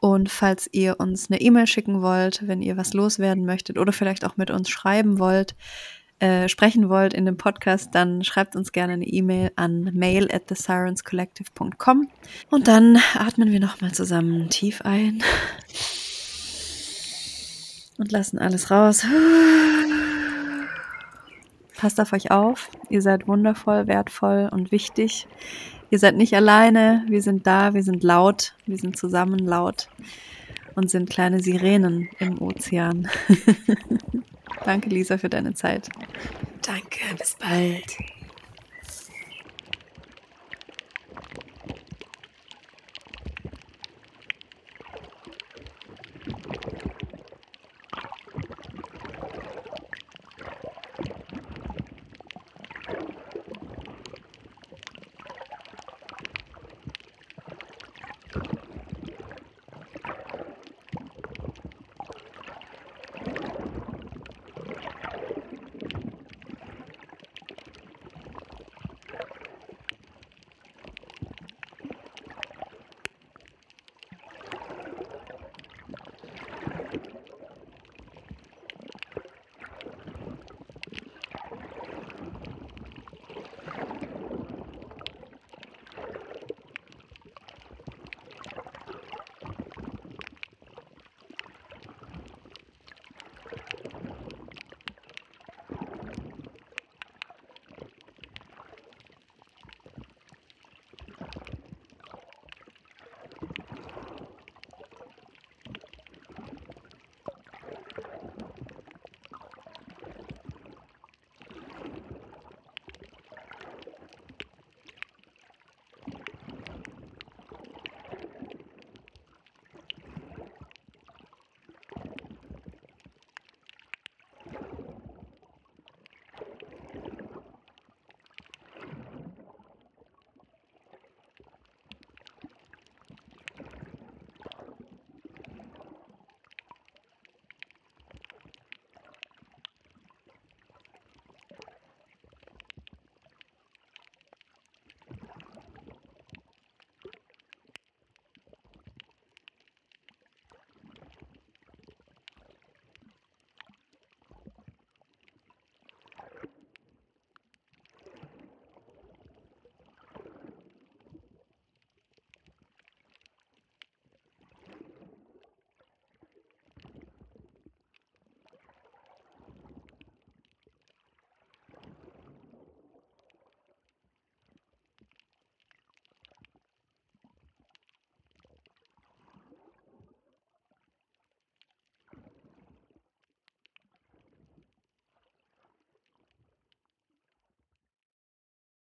Und 0.00 0.30
falls 0.30 0.68
ihr 0.72 0.98
uns 0.98 1.30
eine 1.30 1.40
E-Mail 1.40 1.66
schicken 1.66 2.00
wollt, 2.00 2.46
wenn 2.48 2.62
ihr 2.62 2.76
was 2.76 2.94
loswerden 2.94 3.44
möchtet 3.44 3.78
oder 3.78 3.92
vielleicht 3.92 4.24
auch 4.24 4.38
mit 4.38 4.50
uns 4.50 4.70
schreiben 4.70 5.18
wollt, 5.18 5.54
äh, 6.20 6.48
sprechen 6.48 6.88
wollt 6.88 7.12
in 7.14 7.26
dem 7.26 7.36
Podcast, 7.36 7.94
dann 7.94 8.24
schreibt 8.24 8.56
uns 8.56 8.72
gerne 8.72 8.94
eine 8.94 9.06
E-Mail 9.06 9.52
an 9.56 9.90
mail 9.94 10.28
at 10.32 10.46
thesirenscollective.com 10.48 12.08
und 12.50 12.68
dann 12.68 12.98
atmen 13.14 13.50
wir 13.50 13.60
nochmal 13.60 13.92
zusammen 13.92 14.48
tief 14.48 14.82
ein 14.82 15.22
und 18.00 18.10
lassen 18.10 18.38
alles 18.38 18.70
raus. 18.70 19.06
Passt 21.76 22.00
auf 22.00 22.12
euch 22.12 22.30
auf. 22.30 22.70
Ihr 22.88 23.02
seid 23.02 23.28
wundervoll, 23.28 23.86
wertvoll 23.86 24.48
und 24.50 24.72
wichtig. 24.72 25.28
Ihr 25.90 25.98
seid 25.98 26.16
nicht 26.16 26.34
alleine. 26.34 27.04
Wir 27.08 27.22
sind 27.22 27.46
da. 27.46 27.74
Wir 27.74 27.82
sind 27.82 28.02
laut. 28.02 28.54
Wir 28.66 28.78
sind 28.78 28.96
zusammen 28.96 29.38
laut 29.38 29.88
und 30.74 30.90
sind 30.90 31.10
kleine 31.10 31.40
Sirenen 31.40 32.08
im 32.18 32.40
Ozean. 32.40 33.08
Danke, 34.64 34.88
Lisa, 34.88 35.18
für 35.18 35.28
deine 35.28 35.54
Zeit. 35.54 35.88
Danke. 36.62 37.00
Bis 37.18 37.36
bald. 37.38 38.19